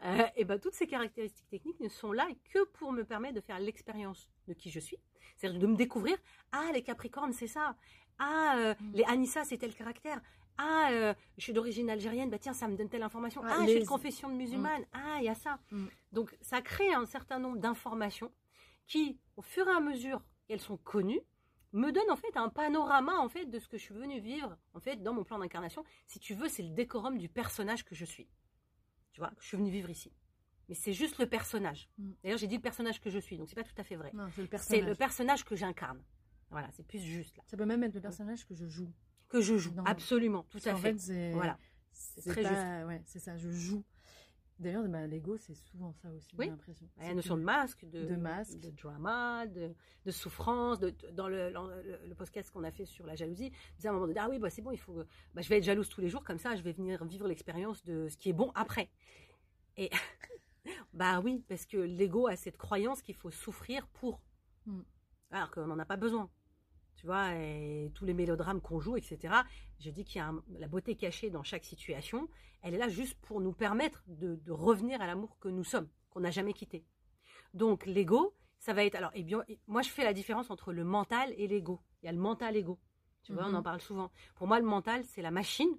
euh, 0.04 0.24
et 0.34 0.44
ben 0.44 0.58
toutes 0.58 0.74
ces 0.74 0.86
caractéristiques 0.88 1.48
techniques 1.48 1.78
ne 1.78 1.88
sont 1.88 2.10
là 2.12 2.26
que 2.52 2.64
pour 2.64 2.90
me 2.92 3.04
permettre 3.04 3.34
de 3.34 3.40
faire 3.40 3.60
l'expérience 3.60 4.28
de 4.48 4.54
qui 4.54 4.70
je 4.70 4.80
suis. 4.80 4.98
C'est-à-dire 5.36 5.60
de 5.60 5.66
me 5.68 5.76
découvrir, 5.76 6.16
ah, 6.50 6.70
les 6.74 6.82
Capricornes, 6.82 7.32
c'est 7.34 7.46
ça. 7.46 7.76
Ah, 8.18 8.56
euh, 8.58 8.74
Mm. 8.80 8.92
les 8.94 9.04
Anissa, 9.04 9.44
c'est 9.44 9.58
tel 9.58 9.72
caractère. 9.74 10.20
Ah, 10.58 10.88
euh, 10.92 11.14
je 11.36 11.42
suis 11.44 11.52
d'origine 11.52 11.88
algérienne, 11.88 12.30
bah 12.30 12.38
tiens, 12.38 12.52
ça 12.52 12.66
me 12.68 12.76
donne 12.76 12.88
telle 12.88 13.02
information. 13.02 13.40
Ah, 13.44 13.50
Ah, 13.60 13.66
j'ai 13.66 13.74
les- 13.74 13.80
une 13.80 13.86
confession 13.86 14.28
de 14.28 14.34
musulmane. 14.34 14.84
Ah, 14.92 15.16
il 15.20 15.24
y 15.24 15.28
a 15.28 15.34
ça. 15.34 15.58
Mm. 15.70 15.86
Donc, 16.12 16.36
ça 16.40 16.60
crée 16.60 16.92
un 16.92 17.06
certain 17.06 17.38
nombre 17.38 17.58
d'informations 17.58 18.32
qui, 18.86 19.18
au 19.36 19.42
fur 19.42 19.66
et 19.68 19.70
à 19.72 19.80
mesure 19.80 20.22
qu'elles 20.46 20.60
sont 20.60 20.76
connues, 20.78 21.20
me 21.72 21.92
donne 21.92 22.10
en 22.10 22.16
fait 22.16 22.36
un 22.36 22.48
panorama 22.48 23.18
en 23.18 23.28
fait 23.28 23.44
de 23.46 23.58
ce 23.58 23.68
que 23.68 23.76
je 23.76 23.82
suis 23.82 23.94
venue 23.94 24.20
vivre 24.20 24.56
en 24.74 24.80
fait 24.80 24.96
dans 24.96 25.12
mon 25.12 25.22
plan 25.22 25.38
d'incarnation. 25.38 25.84
Si 26.06 26.18
tu 26.18 26.34
veux, 26.34 26.48
c'est 26.48 26.62
le 26.62 26.70
décorum 26.70 27.18
du 27.18 27.28
personnage 27.28 27.84
que 27.84 27.94
je 27.94 28.04
suis. 28.06 28.28
Tu 29.12 29.20
vois, 29.20 29.30
je 29.38 29.46
suis 29.46 29.56
venue 29.56 29.70
vivre 29.70 29.90
ici. 29.90 30.12
Mais 30.68 30.74
c'est 30.74 30.92
juste 30.92 31.18
le 31.18 31.26
personnage. 31.26 31.88
Mm. 31.98 32.10
D'ailleurs, 32.22 32.38
j'ai 32.38 32.46
dit 32.46 32.56
le 32.56 32.62
personnage 32.62 33.00
que 33.00 33.10
je 33.10 33.18
suis, 33.18 33.36
donc 33.38 33.48
c'est 33.48 33.54
pas 33.54 33.64
tout 33.64 33.74
à 33.78 33.84
fait 33.84 33.96
vrai. 33.96 34.10
C'est 34.58 34.80
le 34.80 34.88
le 34.88 34.94
personnage 34.96 35.44
que 35.44 35.54
j'incarne. 35.56 36.02
Voilà, 36.50 36.68
c'est 36.72 36.86
plus 36.86 37.00
juste 37.00 37.36
là. 37.36 37.42
Ça 37.46 37.56
peut 37.58 37.66
même 37.66 37.82
être 37.84 37.94
le 37.94 38.00
personnage 38.00 38.46
que 38.46 38.54
je 38.54 38.66
joue. 38.66 38.90
Que 39.28 39.40
je 39.40 39.56
joue, 39.58 39.72
Non. 39.74 39.84
absolument, 39.84 40.44
tout 40.50 40.58
à 40.66 40.72
en 40.72 40.76
fait. 40.76 40.96
Voilà. 41.34 41.58
C'est 41.92 42.30
très 42.30 42.42
pas- 42.42 42.86
Ouais, 42.86 43.02
c'est 43.04 43.18
ça, 43.18 43.36
je 43.36 43.50
joue. 43.50 43.84
D'ailleurs, 44.58 44.88
bah, 44.88 45.06
l'ego, 45.06 45.36
c'est 45.36 45.54
souvent 45.54 45.92
ça 45.92 46.10
aussi, 46.10 46.34
Oui. 46.36 46.46
j'ai 46.46 46.50
l'impression. 46.50 46.88
La 46.96 47.14
notion 47.14 47.36
de 47.36 47.42
masque, 47.42 47.84
de, 47.84 48.06
de 48.06 48.16
masque. 48.16 48.58
de 48.58 48.70
drama, 48.70 49.46
de, 49.46 49.72
de 50.04 50.10
souffrance. 50.10 50.80
De, 50.80 50.92
dans 51.12 51.28
le, 51.28 51.52
dans 51.52 51.66
le, 51.68 52.00
le 52.08 52.14
podcast 52.16 52.50
qu'on 52.50 52.64
a 52.64 52.72
fait 52.72 52.84
sur 52.84 53.06
la 53.06 53.14
jalousie, 53.14 53.52
on 53.52 53.76
disait 53.76 53.88
à 53.88 53.90
un 53.92 53.94
moment 53.94 54.08
donné, 54.08 54.18
ah 54.18 54.28
oui, 54.28 54.40
bah, 54.40 54.50
c'est 54.50 54.62
bon, 54.62 54.72
il 54.72 54.78
faut, 54.78 54.94
bah, 55.34 55.42
je 55.42 55.48
vais 55.48 55.58
être 55.58 55.64
jalouse 55.64 55.88
tous 55.88 56.00
les 56.00 56.08
jours, 56.08 56.24
comme 56.24 56.38
ça, 56.38 56.56
je 56.56 56.62
vais 56.62 56.72
venir 56.72 57.04
vivre 57.04 57.28
l'expérience 57.28 57.84
de 57.84 58.08
ce 58.08 58.16
qui 58.16 58.30
est 58.30 58.32
bon 58.32 58.50
après. 58.56 58.90
Et 59.76 59.90
bah 60.92 61.20
oui, 61.20 61.44
parce 61.48 61.64
que 61.66 61.76
l'ego 61.76 62.26
a 62.26 62.34
cette 62.34 62.56
croyance 62.56 63.00
qu'il 63.02 63.14
faut 63.14 63.30
souffrir 63.30 63.86
pour, 63.88 64.20
Mm. 64.66 64.80
alors 65.30 65.50
qu'on 65.52 65.66
n'en 65.66 65.78
a 65.78 65.84
pas 65.86 65.96
besoin. 65.96 66.28
Tu 66.98 67.06
vois, 67.06 67.32
et 67.34 67.90
tous 67.94 68.04
les 68.04 68.12
mélodrames 68.12 68.60
qu'on 68.60 68.80
joue, 68.80 68.96
etc. 68.96 69.32
Je 69.78 69.90
dis 69.90 70.04
qu'il 70.04 70.16
y 70.16 70.20
a 70.20 70.26
un- 70.28 70.42
la 70.58 70.66
beauté 70.66 70.96
cachée 70.96 71.30
dans 71.30 71.44
chaque 71.44 71.64
situation. 71.64 72.28
Elle 72.60 72.74
est 72.74 72.78
là 72.78 72.88
juste 72.88 73.14
pour 73.20 73.40
nous 73.40 73.52
permettre 73.52 74.02
de, 74.08 74.34
de 74.34 74.50
revenir 74.52 75.00
à 75.00 75.06
l'amour 75.06 75.38
que 75.38 75.48
nous 75.48 75.62
sommes, 75.62 75.88
qu'on 76.10 76.20
n'a 76.20 76.32
jamais 76.32 76.52
quitté. 76.52 76.84
Donc 77.54 77.86
l'ego, 77.86 78.34
ça 78.58 78.72
va 78.72 78.84
être 78.84 78.96
alors. 78.96 79.12
Et 79.14 79.22
bien, 79.22 79.44
moi 79.68 79.82
je 79.82 79.90
fais 79.90 80.02
la 80.02 80.12
différence 80.12 80.50
entre 80.50 80.72
le 80.72 80.82
mental 80.84 81.32
et 81.38 81.46
l'ego. 81.46 81.80
Il 82.02 82.06
y 82.06 82.08
a 82.08 82.12
le 82.12 82.18
mental 82.18 82.56
ego. 82.56 82.78
Tu 83.22 83.32
vois, 83.32 83.44
Mhm. 83.46 83.54
on 83.54 83.58
en 83.58 83.62
parle 83.62 83.80
souvent. 83.80 84.10
Pour 84.34 84.46
moi, 84.48 84.58
le 84.58 84.66
mental, 84.66 85.04
c'est 85.04 85.22
la 85.22 85.30
machine. 85.30 85.70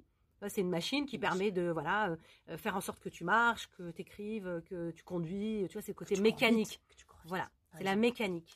C'est 0.47 0.61
une 0.61 0.69
machine 0.69 1.05
qui 1.05 1.17
permet 1.19 1.51
de 1.51 1.69
voilà 1.69 2.15
euh, 2.47 2.57
faire 2.57 2.77
en 2.77 2.81
sorte 2.81 3.01
que 3.01 3.09
tu 3.09 3.25
marches, 3.25 3.67
que 3.77 3.91
tu 3.91 4.01
écrives, 4.03 4.63
que 4.67 4.91
tu 4.91 5.03
conduis. 5.03 5.65
Tu 5.67 5.73
vois, 5.73 5.81
c'est 5.81 5.91
le 5.91 5.95
côté 5.97 6.15
mécanique. 6.21 6.79
vite. 6.89 7.05
Voilà, 7.25 7.49
c'est 7.73 7.79
Vas-y. 7.79 7.83
la 7.83 7.95
mécanique. 7.97 8.55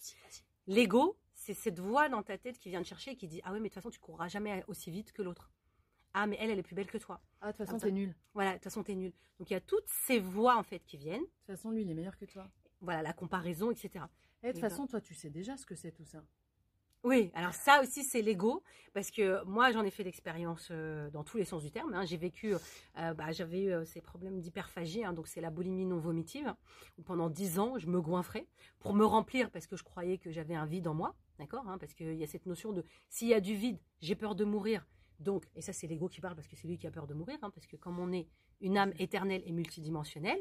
L'ego, 0.67 1.17
c'est 1.43 1.53
cette 1.53 1.79
voix 1.79 2.07
dans 2.09 2.23
ta 2.23 2.38
tête 2.38 2.57
qui 2.57 2.69
vient 2.69 2.81
te 2.81 2.88
chercher 2.88 3.12
et 3.12 3.15
qui 3.15 3.27
dit 3.27 3.41
ah 3.43 3.51
oui 3.51 3.59
mais 3.59 3.63
de 3.63 3.73
toute 3.73 3.75
façon 3.75 3.89
tu 3.89 4.00
courras 4.00 4.27
jamais 4.29 4.63
aussi 4.67 4.91
vite 4.91 5.12
que 5.12 5.21
l'autre. 5.21 5.51
Ah 6.13 6.25
mais 6.27 6.38
elle 6.39 6.51
elle 6.51 6.59
est 6.59 6.63
plus 6.63 6.75
belle 6.75 6.88
que 6.89 6.97
toi. 6.97 7.19
Ah, 7.41 7.51
de 7.51 7.57
toute 7.57 7.65
façon, 7.65 7.79
t'es 7.79 7.91
nul. 7.91 8.09
De 8.09 8.15
Voilà, 8.33 8.51
de 8.51 8.55
toute 8.57 8.63
façon 8.65 8.83
t'es 8.83 8.95
nul. 8.95 9.12
Donc 9.39 9.50
il 9.50 9.53
y 9.53 9.57
a 9.57 9.62
toutes 9.62 9.88
ces 9.88 10.19
voix 10.19 10.55
en 10.57 10.63
fait 10.63 10.79
qui 10.85 10.95
viennent. 10.97 11.25
toute 11.25 11.55
façon, 11.55 11.71
lui, 11.71 11.81
il 11.81 11.89
est 11.89 11.93
meilleur 11.93 12.17
que 12.17 12.25
toi. 12.25 12.47
Voilà 12.81 13.01
la 13.01 13.13
comparaison 13.13 13.71
etc. 13.71 14.05
Et 14.43 14.47
de 14.47 14.51
toute 14.51 14.62
ben- 14.62 14.69
façon, 14.69 14.88
toi, 14.88 15.00
tu 15.01 15.13
sais 15.13 15.29
déjà 15.29 15.57
ce 15.57 15.65
que 15.65 15.75
c'est 15.75 15.91
tout 15.91 16.05
ça. 16.05 16.23
Oui, 17.05 17.31
alors 17.33 17.53
ça 17.53 17.81
aussi 17.81 18.05
c'est 18.05 18.21
l'ego 18.21 18.63
parce 18.93 19.12
que 19.12 19.43
moi 19.43 19.73
j'en 19.73 19.83
ai 19.83 19.91
fait 19.91 20.03
l'expérience 20.03 20.69
euh, 20.71 21.09
dans 21.09 21.25
tous 21.25 21.35
les 21.35 21.43
sens 21.43 21.62
du 21.62 21.69
terme. 21.69 21.93
hein. 21.93 22.05
J'ai 22.05 22.15
vécu, 22.15 22.53
euh, 22.53 23.13
bah, 23.13 23.33
j'avais 23.33 23.63
eu 23.63 23.71
euh, 23.73 23.83
ces 23.83 24.00
problèmes 24.00 24.39
d'hyperphagie, 24.39 25.03
hein, 25.03 25.12
donc 25.12 25.27
c'est 25.27 25.41
la 25.41 25.50
boulimie 25.50 25.85
non 25.85 25.97
vomitive. 26.00 26.53
Où 26.97 27.01
pendant 27.01 27.29
dix 27.29 27.59
ans 27.59 27.77
je 27.77 27.88
me 27.88 28.00
goinfrais 28.00 28.47
pour 28.79 28.93
me 28.93 29.03
remplir 29.03 29.51
parce 29.51 29.67
que 29.67 29.75
je 29.75 29.83
croyais 29.83 30.17
que 30.17 30.31
j'avais 30.31 30.55
un 30.55 30.65
vide 30.65 30.88
en 30.88 30.93
moi, 30.93 31.13
d'accord 31.38 31.68
hein, 31.68 31.78
Parce 31.78 31.94
qu'il 31.94 32.16
y 32.16 32.24
a 32.24 32.28
cette 32.28 32.46
notion 32.46 32.72
de 32.74 32.86
s'il 33.10 33.28
y 33.28 33.34
a 33.34 33.40
du 33.40 33.56
vide, 33.56 33.80
j'ai 34.02 34.16
peur 34.16 34.36
de 34.36 34.46
mourir. 34.46 34.86
Donc, 35.20 35.46
et 35.56 35.62
ça 35.62 35.74
c'est 35.74 35.88
l'ego 35.88 36.10
qui 36.10 36.22
parle 36.22 36.36
parce 36.36 36.48
que 36.48 36.56
c'est 36.56 36.68
lui 36.68 36.78
qui 36.78 36.88
a 36.88 36.92
peur 36.92 37.08
de 37.08 37.13
mourir, 37.13 37.38
hein, 37.42 37.50
parce 37.50 37.68
que 37.68 37.75
comme 37.75 38.00
on 38.00 38.12
est 38.12 38.28
une 38.62 38.78
âme 38.78 38.94
éternelle 38.98 39.44
et 39.46 39.52
multidimensionnelle, 39.52 40.40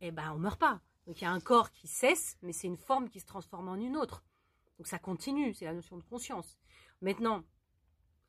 eh 0.00 0.10
ben 0.10 0.32
on 0.32 0.38
meurt 0.38 0.58
pas. 0.58 0.80
Donc 1.06 1.20
il 1.20 1.24
y 1.24 1.26
a 1.26 1.32
un 1.32 1.40
corps 1.40 1.70
qui 1.70 1.88
cesse, 1.88 2.36
mais 2.42 2.52
c'est 2.52 2.66
une 2.66 2.76
forme 2.76 3.08
qui 3.08 3.20
se 3.20 3.26
transforme 3.26 3.68
en 3.68 3.76
une 3.76 3.96
autre. 3.96 4.24
Donc 4.78 4.86
ça 4.86 4.98
continue, 4.98 5.54
c'est 5.54 5.64
la 5.64 5.74
notion 5.74 5.96
de 5.96 6.02
conscience. 6.02 6.58
Maintenant, 7.00 7.44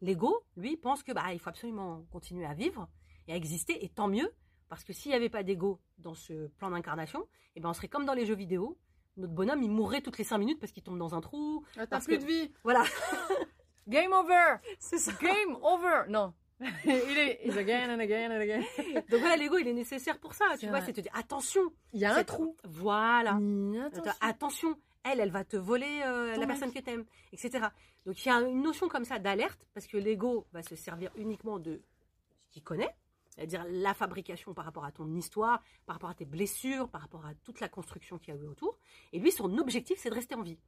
l'ego, 0.02 0.44
lui, 0.56 0.78
pense 0.78 1.04
que 1.04 1.12
bah 1.12 1.34
il 1.34 1.40
faut 1.40 1.50
absolument 1.50 2.06
continuer 2.12 2.46
à 2.46 2.54
vivre 2.54 2.88
et 3.28 3.34
à 3.34 3.36
exister, 3.36 3.84
et 3.84 3.90
tant 3.90 4.08
mieux, 4.08 4.32
parce 4.70 4.84
que 4.84 4.94
s'il 4.94 5.12
n'y 5.12 5.16
avait 5.16 5.30
pas 5.30 5.44
d'ego 5.44 5.80
dans 5.98 6.16
ce 6.16 6.48
plan 6.48 6.72
d'incarnation, 6.72 7.28
eh 7.56 7.60
ben 7.60 7.70
on 7.70 7.74
serait 7.74 7.88
comme 7.88 8.06
dans 8.06 8.14
les 8.14 8.26
jeux 8.26 8.36
vidéo. 8.36 8.78
Notre 9.18 9.34
bonhomme, 9.34 9.62
il 9.64 9.70
mourrait 9.70 10.02
toutes 10.02 10.18
les 10.18 10.24
cinq 10.24 10.40
minutes 10.40 10.60
parce 10.60 10.72
qu'il 10.72 10.84
tombe 10.84 10.98
dans 10.98 11.14
un 11.14 11.22
trou. 11.22 11.64
Ah, 11.78 11.86
t'as 11.86 12.00
plus 12.00 12.18
que- 12.18 12.22
de 12.22 12.26
vie. 12.26 12.52
Voilà, 12.64 12.84
Game 13.88 14.12
over. 14.14 14.56
c'est 14.80 14.98
ça. 14.98 15.12
Game 15.22 15.58
over. 15.62 16.04
Non. 16.10 16.34
il 16.86 17.18
est 17.18 17.42
is 17.46 17.58
again 17.58 17.90
and 17.94 18.00
again 18.00 18.32
and 18.32 18.40
again. 18.42 18.62
Donc 19.10 19.20
voilà, 19.20 19.36
l'ego, 19.36 19.58
il 19.58 19.68
est 19.68 19.74
nécessaire 19.74 20.18
pour 20.20 20.34
ça. 20.34 20.46
Tu 20.58 20.68
vois, 20.68 20.82
c'est 20.82 20.94
te 20.94 21.02
dire 21.02 21.12
attention. 21.16 21.62
Il 21.92 22.00
y 22.00 22.06
a 22.06 22.16
un 22.16 22.24
trou. 22.24 22.56
Voilà. 22.64 23.38
Attention. 24.22 24.76
elle, 25.04 25.20
elle 25.20 25.32
va 25.32 25.44
te 25.44 25.58
voler 25.58 26.02
euh, 26.06 26.36
la 26.38 26.48
personne 26.48 26.72
que 26.72 26.80
t'aimes, 26.80 27.04
etc. 27.34 27.66
Donc 28.06 28.24
il 28.24 28.30
y 28.30 28.32
a 28.32 28.40
une 28.42 28.62
notion 28.62 28.88
comme 28.88 29.04
ça 29.04 29.20
d'alerte, 29.20 29.68
parce 29.74 29.88
que 29.88 29.98
l'ego 29.98 30.46
va 30.54 30.64
se 30.64 30.76
servir 30.76 31.12
uniquement 31.18 31.60
de 31.60 31.82
ce 32.46 32.50
qu'il 32.52 32.64
connaît, 32.64 32.96
c'est-à-dire 33.36 33.66
la 33.68 33.94
fabrication 33.94 34.54
par 34.54 34.66
rapport 34.66 34.86
à 34.86 34.92
ton 34.92 35.12
histoire, 35.16 35.64
par 35.86 35.96
rapport 35.96 36.10
à 36.10 36.14
tes 36.14 36.26
blessures, 36.26 36.90
par 36.90 37.02
rapport 37.02 37.26
à 37.26 37.34
toute 37.34 37.60
la 37.60 37.70
construction 37.70 38.20
qu'il 38.20 38.34
y 38.34 38.38
a 38.38 38.40
eu 38.40 38.46
autour. 38.46 38.78
Et 39.12 39.20
lui, 39.20 39.32
son 39.32 39.58
objectif, 39.58 39.98
c'est 40.00 40.10
de 40.10 40.16
rester 40.16 40.36
en 40.36 40.44
vie. 40.44 40.60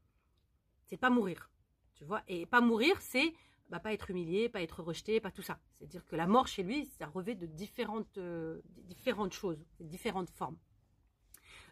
C'est 0.86 0.98
pas 0.98 1.10
mourir. 1.10 1.52
Tu 1.94 2.06
vois 2.06 2.24
Et 2.28 2.46
pas 2.46 2.62
mourir, 2.62 3.00
c'est 3.02 3.34
bah, 3.70 3.80
pas 3.80 3.94
être 3.94 4.10
humilié, 4.10 4.50
pas 4.50 4.62
être 4.62 4.82
rejeté, 4.82 5.20
pas 5.20 5.32
tout 5.32 5.42
ça. 5.42 5.60
C'est-à-dire 5.78 6.06
que 6.06 6.16
la 6.16 6.28
mort 6.28 6.48
chez 6.48 6.64
lui, 6.64 6.86
ça 6.98 7.08
revêt 7.08 7.36
de 7.36 7.46
différentes, 7.46 8.18
euh, 8.18 8.62
différentes 8.88 9.34
choses, 9.34 9.64
de 9.80 9.86
différentes 9.86 10.30
formes. 10.30 10.58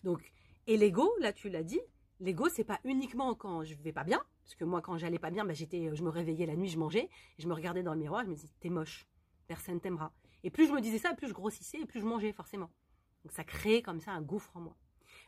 Donc, 0.04 0.32
et 0.68 0.78
l'ego, 0.78 1.12
là 1.20 1.34
tu 1.34 1.50
l'as 1.50 1.64
dit, 1.64 1.82
l'ego 2.20 2.50
c'est 2.50 2.64
pas 2.64 2.80
uniquement 2.84 3.36
quand 3.36 3.64
je 3.64 3.76
vais 3.76 3.94
pas 3.94 4.04
bien, 4.04 4.24
parce 4.44 4.56
que 4.56 4.66
moi 4.66 4.82
quand 4.82 4.98
j'allais 4.98 5.20
pas 5.20 5.30
bien, 5.30 5.46
bah, 5.46 5.54
j'étais, 5.54 5.94
je 5.94 6.04
me 6.04 6.10
réveillais 6.10 6.46
la 6.46 6.56
nuit, 6.56 6.70
je 6.70 6.80
mangeais, 6.80 7.10
et 7.38 7.42
je 7.42 7.48
me 7.48 7.54
regardais 7.54 7.84
dans 7.84 7.94
le 7.94 8.00
miroir, 8.00 8.24
je 8.24 8.30
me 8.30 8.36
disais 8.36 8.50
t'es 8.60 8.70
moche, 8.70 9.08
personne 9.48 9.80
t'aimera. 9.80 10.14
Et 10.44 10.50
plus 10.52 10.68
je 10.68 10.74
me 10.74 10.82
disais 10.82 10.98
ça, 10.98 11.14
plus 11.14 11.28
je 11.28 11.34
grossissais, 11.34 11.80
et 11.80 11.86
plus 11.86 12.00
je 12.02 12.06
mangeais 12.06 12.34
forcément. 12.34 12.70
Donc 13.24 13.32
ça 13.32 13.44
créait 13.44 13.82
comme 13.82 14.00
ça 14.02 14.12
un 14.12 14.22
gouffre 14.22 14.56
en 14.58 14.62
moi. 14.62 14.76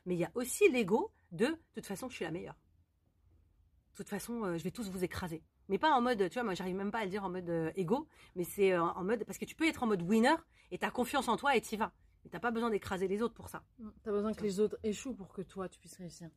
Mais 0.06 0.16
il 0.16 0.20
y 0.20 0.26
a 0.26 0.32
aussi 0.36 0.70
l'ego 0.70 1.12
de, 1.32 1.46
de 1.46 1.58
toute 1.76 1.86
façon 1.86 2.10
je 2.10 2.16
suis 2.16 2.26
la 2.26 2.32
meilleure. 2.32 2.58
De 3.94 3.98
toute 3.98 4.10
façon 4.10 4.44
euh, 4.44 4.58
je 4.58 4.64
vais 4.64 4.72
tous 4.72 4.90
vous 4.90 5.04
écraser. 5.04 5.42
Mais 5.70 5.80
pas 5.80 5.92
en 5.94 6.02
mode, 6.02 6.30
tu 6.30 6.34
vois, 6.36 6.44
moi 6.44 6.54
j'arrive 6.54 6.76
même 6.76 6.92
pas 6.92 7.00
à 7.00 7.06
le 7.06 7.10
dire 7.10 7.24
en 7.24 7.30
mode 7.30 7.50
euh, 7.50 7.72
égo, 7.76 8.08
mais 8.36 8.44
c'est 8.44 8.74
euh, 8.74 8.84
en 8.84 9.04
mode, 9.04 9.24
parce 9.24 9.38
que 9.38 9.46
tu 9.46 9.56
peux 9.56 9.68
être 9.68 9.82
en 9.84 9.88
mode 9.88 10.02
winner, 10.04 10.36
et 10.72 10.78
t'as 10.78 10.92
confiance 10.92 11.28
en 11.28 11.38
toi 11.38 11.56
et 11.56 11.62
t'y 11.62 11.78
vas. 11.78 11.92
Mais 12.24 12.30
t'as 12.30 12.40
pas 12.40 12.52
besoin 12.52 12.70
d'écraser 12.70 13.08
les 13.08 13.22
autres 13.22 13.34
pour 13.36 13.50
ça. 13.50 13.64
T'as 14.04 14.12
besoin 14.12 14.34
que 14.34 14.44
les 14.44 14.60
autres 14.60 14.78
échouent 14.84 15.14
pour 15.16 15.32
que 15.34 15.42
toi 15.42 15.70
tu 15.70 15.80
puisses 15.80 15.96
réussir. 15.98 16.30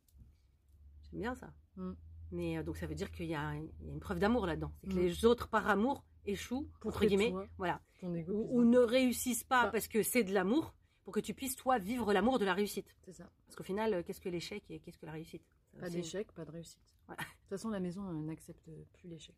J'aime 1.11 1.19
bien 1.21 1.35
ça. 1.35 1.51
Mm. 1.75 1.91
Mais 2.31 2.57
euh, 2.57 2.63
donc 2.63 2.77
ça 2.77 2.85
veut 2.87 2.95
dire 2.95 3.11
qu'il 3.11 3.25
y, 3.25 3.35
a 3.35 3.55
il 3.55 3.87
y 3.87 3.89
a 3.89 3.93
une 3.93 3.99
preuve 3.99 4.19
d'amour 4.19 4.45
là-dedans. 4.45 4.71
C'est 4.81 4.87
que 4.89 4.93
Mm. 4.95 4.99
les 4.99 5.25
autres 5.25 5.47
par 5.47 5.67
amour 5.67 6.03
échouent, 6.25 6.67
entre 6.83 7.05
guillemets, 7.05 7.31
toi, 7.31 7.47
voilà, 7.57 7.81
ou, 8.03 8.63
ne 8.63 8.79
réussissent 8.79 9.43
pas 9.43 9.67
parce 9.67 9.87
que 9.87 10.03
c'est 10.03 10.23
de 10.23 10.33
l'amour, 10.33 10.73
pour 11.03 11.13
que 11.13 11.19
tu 11.19 11.33
puisses 11.33 11.55
toi 11.55 11.77
vivre 11.77 12.13
l'amour 12.13 12.39
de 12.39 12.45
la 12.45 12.53
réussite. 12.53 12.95
C'est 13.05 13.13
ça. 13.13 13.29
Parce 13.45 13.55
qu'au 13.55 13.63
final, 13.63 13.93
euh, 13.93 14.03
qu'est-ce 14.03 14.21
que 14.21 14.29
l'échec 14.29 14.63
et 14.69 14.79
qu'est-ce 14.79 14.97
que 14.97 15.05
la 15.05 15.11
réussite? 15.13 15.43
Ça 15.73 15.81
Pas 15.81 15.89
d'échec, 15.89 16.31
pas 16.33 16.45
de 16.45 16.51
réussite. 16.51 16.79
Voilà. 17.07 17.23
De 17.23 17.27
toute 17.27 17.49
façon, 17.49 17.69
la 17.69 17.79
maison 17.79 18.07
euh, 18.07 18.13
n'accepte 18.13 18.69
plus 18.93 19.09
l'échec. 19.09 19.35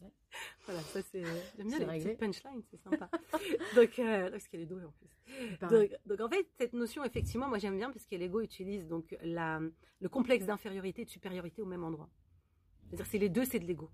Voilà, 0.66 0.82
ça 0.82 1.00
c'est. 1.02 1.24
J'aime 1.56 1.68
bien 1.68 1.78
C'est 1.78 1.84
les 1.84 1.90
réglé. 1.90 2.14
petites 2.14 2.20
punchlines, 2.20 2.62
c'est 2.70 2.76
sympa. 2.76 3.10
donc, 3.74 3.98
euh, 3.98 4.30
parce 4.30 4.46
qu'elle 4.46 4.60
est 4.60 4.66
douée 4.66 4.84
en 4.84 4.92
plus. 4.92 5.68
Donc, 5.68 5.90
donc, 6.06 6.20
en 6.20 6.28
fait, 6.28 6.46
cette 6.58 6.74
notion, 6.74 7.02
effectivement, 7.04 7.48
moi 7.48 7.58
j'aime 7.58 7.76
bien 7.76 7.90
parce 7.90 8.06
que 8.06 8.14
l'ego 8.14 8.40
utilise 8.40 8.86
donc 8.86 9.16
la, 9.22 9.60
le 10.00 10.08
complexe 10.08 10.46
d'infériorité 10.46 11.02
et 11.02 11.04
de 11.06 11.10
supériorité 11.10 11.62
au 11.62 11.66
même 11.66 11.82
endroit. 11.82 12.08
C'est-à-dire 12.86 13.04
que 13.06 13.10
c'est 13.10 13.18
les 13.18 13.28
deux, 13.28 13.44
c'est 13.44 13.58
de 13.58 13.66
l'ego. 13.66 13.90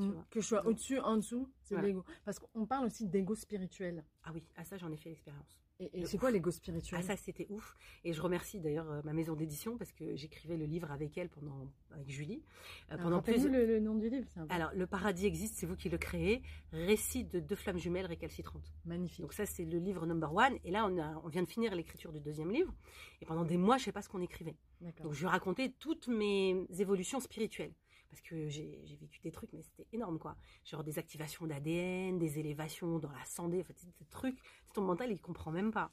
Mm. 0.00 0.10
vois. 0.12 0.26
Que 0.30 0.40
je 0.40 0.46
sois 0.46 0.66
au-dessus, 0.66 0.98
en 1.00 1.16
dessous, 1.16 1.48
c'est 1.62 1.74
Voilà. 1.74 1.88
l'ego. 1.88 2.04
Parce 2.24 2.38
qu'on 2.38 2.66
parle 2.66 2.86
aussi 2.86 3.06
d'ego 3.06 3.34
spirituel. 3.34 4.04
Ah 4.24 4.30
oui, 4.34 4.44
à 4.56 4.64
ça 4.64 4.76
j'en 4.78 4.90
ai 4.92 4.96
fait 4.96 5.10
l'expérience. 5.10 5.58
Et, 5.80 6.04
c'est 6.06 6.18
quoi 6.18 6.32
l'ego 6.32 6.50
spirituel? 6.50 6.98
Ah 7.00 7.06
ça 7.06 7.16
c'était 7.16 7.46
ouf. 7.50 7.76
Et 8.02 8.12
je 8.12 8.20
remercie 8.20 8.58
d'ailleurs 8.58 8.90
euh, 8.90 9.00
ma 9.04 9.12
maison 9.12 9.36
d'édition 9.36 9.78
parce 9.78 9.92
que 9.92 10.16
j'écrivais 10.16 10.56
le 10.56 10.64
livre 10.64 10.90
avec 10.90 11.16
elle 11.16 11.28
pendant 11.28 11.70
avec 11.92 12.08
Julie 12.10 12.42
euh, 12.90 12.94
Alors, 12.94 13.04
pendant 13.04 13.22
plusieurs. 13.22 13.52
le, 13.52 13.64
le 13.64 13.78
nom 13.78 13.94
du 13.94 14.08
livre, 14.08 14.26
c'est 14.34 14.40
un 14.40 14.46
peu 14.48 14.52
Alors 14.54 14.72
le 14.74 14.86
paradis 14.88 15.26
existe, 15.26 15.54
c'est 15.56 15.66
vous 15.66 15.76
qui 15.76 15.88
le 15.88 15.96
créez. 15.96 16.42
Récit 16.72 17.22
de 17.24 17.38
deux 17.38 17.54
flammes 17.54 17.78
jumelles 17.78 18.06
récalcitrantes. 18.06 18.72
magnifique. 18.86 19.20
Donc 19.20 19.32
ça 19.32 19.46
c'est 19.46 19.64
le 19.64 19.78
livre 19.78 20.04
number 20.04 20.34
one. 20.34 20.58
Et 20.64 20.72
là 20.72 20.84
on, 20.84 20.98
a- 20.98 21.20
on 21.22 21.28
vient 21.28 21.44
de 21.44 21.48
finir 21.48 21.72
l'écriture 21.76 22.10
du 22.12 22.18
deuxième 22.20 22.50
livre. 22.50 22.74
Et 23.20 23.24
pendant 23.26 23.44
des 23.44 23.56
mois 23.56 23.76
je 23.78 23.84
sais 23.84 23.92
pas 23.92 24.02
ce 24.02 24.08
qu'on 24.08 24.20
écrivait. 24.22 24.56
Donc 25.04 25.12
je 25.12 25.20
lui 25.20 25.28
racontais 25.28 25.72
toutes 25.78 26.08
mes 26.08 26.66
évolutions 26.76 27.20
spirituelles. 27.20 27.72
Parce 28.10 28.22
que 28.22 28.48
j'ai 28.48 28.98
vécu 29.00 29.20
des 29.20 29.30
trucs, 29.30 29.52
mais 29.52 29.62
c'était 29.62 29.86
énorme 29.92 30.18
quoi. 30.18 30.36
Genre 30.64 30.82
des 30.82 30.98
activations 30.98 31.46
d'ADN, 31.46 32.18
des 32.18 32.38
élévations 32.38 32.98
dans 32.98 33.10
la 33.10 33.24
santé, 33.24 33.60
en 33.60 33.64
fait, 33.64 33.76
c'est 33.76 33.98
des 33.98 34.06
trucs, 34.06 34.38
ton 34.72 34.82
mental 34.82 35.10
il 35.10 35.20
comprend 35.20 35.50
même 35.50 35.72
pas. 35.72 35.92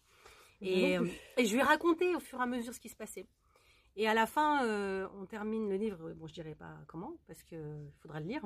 Et, 0.62 0.98
euh, 0.98 1.06
et 1.38 1.46
je 1.46 1.54
lui 1.54 1.60
ai 1.60 1.64
raconté 1.64 2.16
au 2.16 2.20
fur 2.20 2.40
et 2.40 2.44
à 2.44 2.46
mesure 2.46 2.74
ce 2.74 2.80
qui 2.80 2.90
se 2.90 2.96
passait. 2.96 3.28
Et 3.98 4.08
à 4.08 4.14
la 4.14 4.26
fin, 4.26 4.66
euh, 4.66 5.08
on 5.16 5.26
termine 5.26 5.70
le 5.70 5.76
livre, 5.76 6.14
bon 6.14 6.28
je 6.28 6.34
dirais 6.34 6.56
pas 6.56 6.78
comment, 6.88 7.14
parce 7.28 7.44
qu'il 7.44 7.92
faudra 8.02 8.20
le 8.20 8.28
lire, 8.28 8.46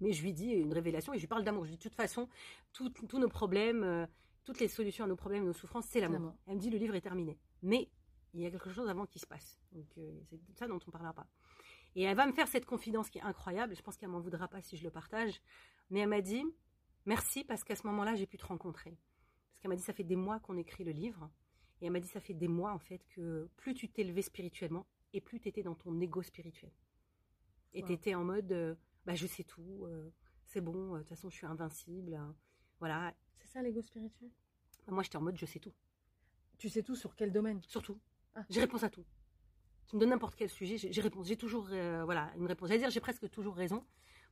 mais 0.00 0.12
je 0.12 0.22
lui 0.22 0.32
dis 0.32 0.50
une 0.50 0.72
révélation 0.72 1.12
et 1.12 1.16
je 1.16 1.22
lui 1.22 1.28
parle 1.28 1.44
d'amour. 1.44 1.64
Je 1.64 1.70
lui 1.70 1.76
dis 1.76 1.84
de 1.84 1.88
toute 1.88 1.96
façon, 1.96 2.28
tous 2.72 3.18
nos 3.18 3.28
problèmes, 3.28 3.82
euh, 3.84 4.06
toutes 4.44 4.60
les 4.60 4.68
solutions 4.68 5.04
à 5.04 5.08
nos 5.08 5.16
problèmes, 5.16 5.44
nos 5.44 5.52
souffrances, 5.52 5.86
c'est 5.88 6.00
l'amour. 6.00 6.34
Elle 6.46 6.56
me 6.56 6.60
dit 6.60 6.70
le 6.70 6.78
livre 6.78 6.94
est 6.94 7.00
terminé. 7.00 7.38
Mais 7.62 7.88
il 8.34 8.40
y 8.40 8.46
a 8.46 8.50
quelque 8.50 8.70
chose 8.70 8.88
avant 8.88 9.06
qui 9.06 9.18
se 9.18 9.26
passe. 9.26 9.58
Donc 9.72 9.86
euh, 9.98 10.20
c'est 10.28 10.58
ça 10.58 10.66
dont 10.66 10.78
on 10.84 10.86
ne 10.88 10.92
parlera 10.92 11.12
pas. 11.12 11.26
Et 11.96 12.02
elle 12.02 12.16
va 12.16 12.26
me 12.26 12.32
faire 12.32 12.46
cette 12.46 12.66
confidence 12.66 13.10
qui 13.10 13.18
est 13.18 13.22
incroyable. 13.22 13.74
Je 13.74 13.82
pense 13.82 13.96
qu'elle 13.96 14.10
m'en 14.10 14.20
voudra 14.20 14.46
pas 14.48 14.60
si 14.62 14.76
je 14.76 14.84
le 14.84 14.90
partage. 14.90 15.40
Mais 15.90 16.00
elle 16.00 16.08
m'a 16.08 16.20
dit 16.20 16.44
merci 17.06 17.42
parce 17.42 17.64
qu'à 17.64 17.74
ce 17.74 17.86
moment-là, 17.88 18.14
j'ai 18.14 18.26
pu 18.26 18.36
te 18.36 18.46
rencontrer. 18.46 18.90
Parce 19.50 19.60
qu'elle 19.62 19.70
m'a 19.70 19.76
dit 19.76 19.82
ça 19.82 19.92
fait 19.94 20.04
des 20.04 20.14
mois 20.16 20.38
qu'on 20.38 20.56
écrit 20.58 20.84
le 20.84 20.92
livre. 20.92 21.30
Et 21.80 21.86
elle 21.86 21.92
m'a 21.92 22.00
dit 22.00 22.08
ça 22.08 22.20
fait 22.20 22.34
des 22.34 22.48
mois 22.48 22.72
en 22.72 22.78
fait 22.78 23.02
que 23.08 23.48
plus 23.56 23.74
tu 23.74 23.88
t'élevais 23.88 24.22
spirituellement 24.22 24.86
et 25.12 25.20
plus 25.20 25.40
tu 25.40 25.48
étais 25.48 25.62
dans 25.62 25.74
ton 25.74 25.98
ego 26.00 26.22
spirituel. 26.22 26.70
Et 27.74 27.80
Wow. 27.82 27.86
tu 27.88 27.92
étais 27.94 28.14
en 28.14 28.24
mode 28.24 28.52
euh, 28.52 28.74
bah, 29.04 29.14
je 29.14 29.26
sais 29.26 29.44
tout, 29.44 29.84
euh, 29.86 30.10
c'est 30.46 30.60
bon, 30.62 30.94
euh, 30.94 30.98
de 30.98 31.02
toute 31.02 31.08
façon 31.10 31.28
je 31.28 31.36
suis 31.36 31.46
invincible. 31.46 32.14
hein. 32.14 32.34
voilà. 32.78 33.14
C'est 33.38 33.48
ça 33.48 33.62
l'ego 33.62 33.80
spirituel? 33.82 34.30
Moi 34.88 35.02
j'étais 35.02 35.16
en 35.16 35.22
mode 35.22 35.36
je 35.36 35.44
sais 35.46 35.60
tout. 35.60 35.72
Tu 36.58 36.68
sais 36.70 36.82
tout 36.82 36.96
sur 36.96 37.14
quel 37.14 37.32
domaine? 37.32 37.60
Surtout. 37.62 37.98
Ah. 38.34 38.44
J'ai 38.48 38.60
réponse 38.60 38.82
à 38.82 38.88
tout. 38.90 39.04
Tu 39.88 39.96
me 39.96 40.00
donnes 40.00 40.10
n'importe 40.10 40.34
quel 40.34 40.48
sujet, 40.48 40.76
j'ai 40.78 41.00
réponse. 41.00 41.28
J'ai 41.28 41.36
toujours 41.36 41.68
euh, 41.70 42.02
voilà, 42.04 42.32
une 42.36 42.46
réponse. 42.46 42.68
J'allais 42.68 42.80
dire, 42.80 42.90
j'ai 42.90 43.00
presque 43.00 43.30
toujours 43.30 43.54
raison. 43.54 43.84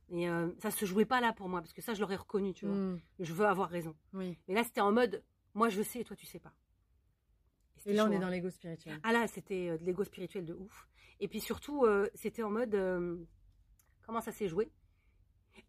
Et 0.09 0.29
euh, 0.29 0.49
ça 0.59 0.71
se 0.71 0.85
jouait 0.85 1.05
pas 1.05 1.21
là 1.21 1.33
pour 1.33 1.49
moi, 1.49 1.61
parce 1.61 1.73
que 1.73 1.81
ça, 1.81 1.93
je 1.93 2.01
l'aurais 2.01 2.15
reconnu, 2.15 2.53
tu 2.53 2.65
vois. 2.65 2.75
Mm. 2.75 2.99
Je 3.19 3.33
veux 3.33 3.45
avoir 3.45 3.69
raison. 3.69 3.95
Oui. 4.13 4.37
Mais 4.47 4.53
là, 4.53 4.63
c'était 4.63 4.81
en 4.81 4.91
mode, 4.91 5.23
moi 5.53 5.69
je 5.69 5.81
sais 5.81 6.01
et 6.01 6.03
toi 6.03 6.15
tu 6.15 6.25
sais 6.25 6.39
pas. 6.39 6.53
Et 7.85 7.93
là, 7.93 8.05
on 8.05 8.11
est 8.11 8.15
hein. 8.15 8.19
dans 8.19 8.29
l'ego 8.29 8.49
spirituel. 8.49 8.99
Ah 9.03 9.13
là, 9.13 9.27
c'était 9.27 9.69
euh, 9.69 9.77
de 9.77 9.85
l'ego 9.85 10.03
spirituel 10.03 10.45
de 10.45 10.53
ouf. 10.53 10.87
Et 11.19 11.27
puis 11.27 11.39
surtout, 11.39 11.85
euh, 11.85 12.09
c'était 12.15 12.43
en 12.43 12.49
mode, 12.49 12.75
comment 14.05 14.21
ça 14.21 14.31
s'est 14.31 14.47
joué? 14.47 14.71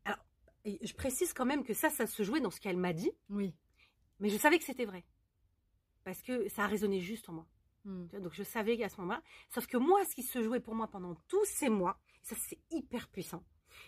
Alors, 0.05 0.19
je 0.64 0.93
précise 0.95 1.33
quand 1.33 1.47
même 1.47 1.62
que 1.62 1.75
ça, 1.75 1.90
ça 1.90 2.07
se 2.07 2.23
jouait 2.23 2.40
dans 2.40 2.50
ce 2.50 2.61
qu'elle 2.61 2.76
m'a 2.76 2.93
dit, 2.93 3.12
Oui. 3.31 3.55
mais 4.19 4.28
je 4.28 4.37
savais 4.37 4.59
que 4.59 4.64
c'était 4.64 4.87
vrai. 4.87 5.05
Parce 6.05 6.23
que 6.23 6.49
ça 6.49 6.64
a 6.64 6.66
résonné 6.66 7.00
juste 7.00 7.28
en 7.28 7.35
moi. 7.35 7.47
Mm. 7.87 8.07
Tu 8.09 8.11
vois, 8.16 8.21
Donc 8.21 8.35
je 8.35 8.43
savais 8.43 8.76
qu'à 8.76 8.88
ce 8.88 9.00
moment-là, 9.00 9.23
sauf 9.49 9.66
que 9.66 9.76
moi, 9.76 10.05
ce 10.05 10.14
qui 10.14 10.23
se 10.23 10.43
jouait 10.43 10.61
pour 10.61 10.75
moi 10.75 10.88
pendant 10.88 11.14
tous 11.28 11.45
ces 11.45 11.69
mois, 11.69 11.99
ça 12.23 12.37
c'est 12.37 12.59
hyper 12.71 13.09
puissant, 13.09 13.45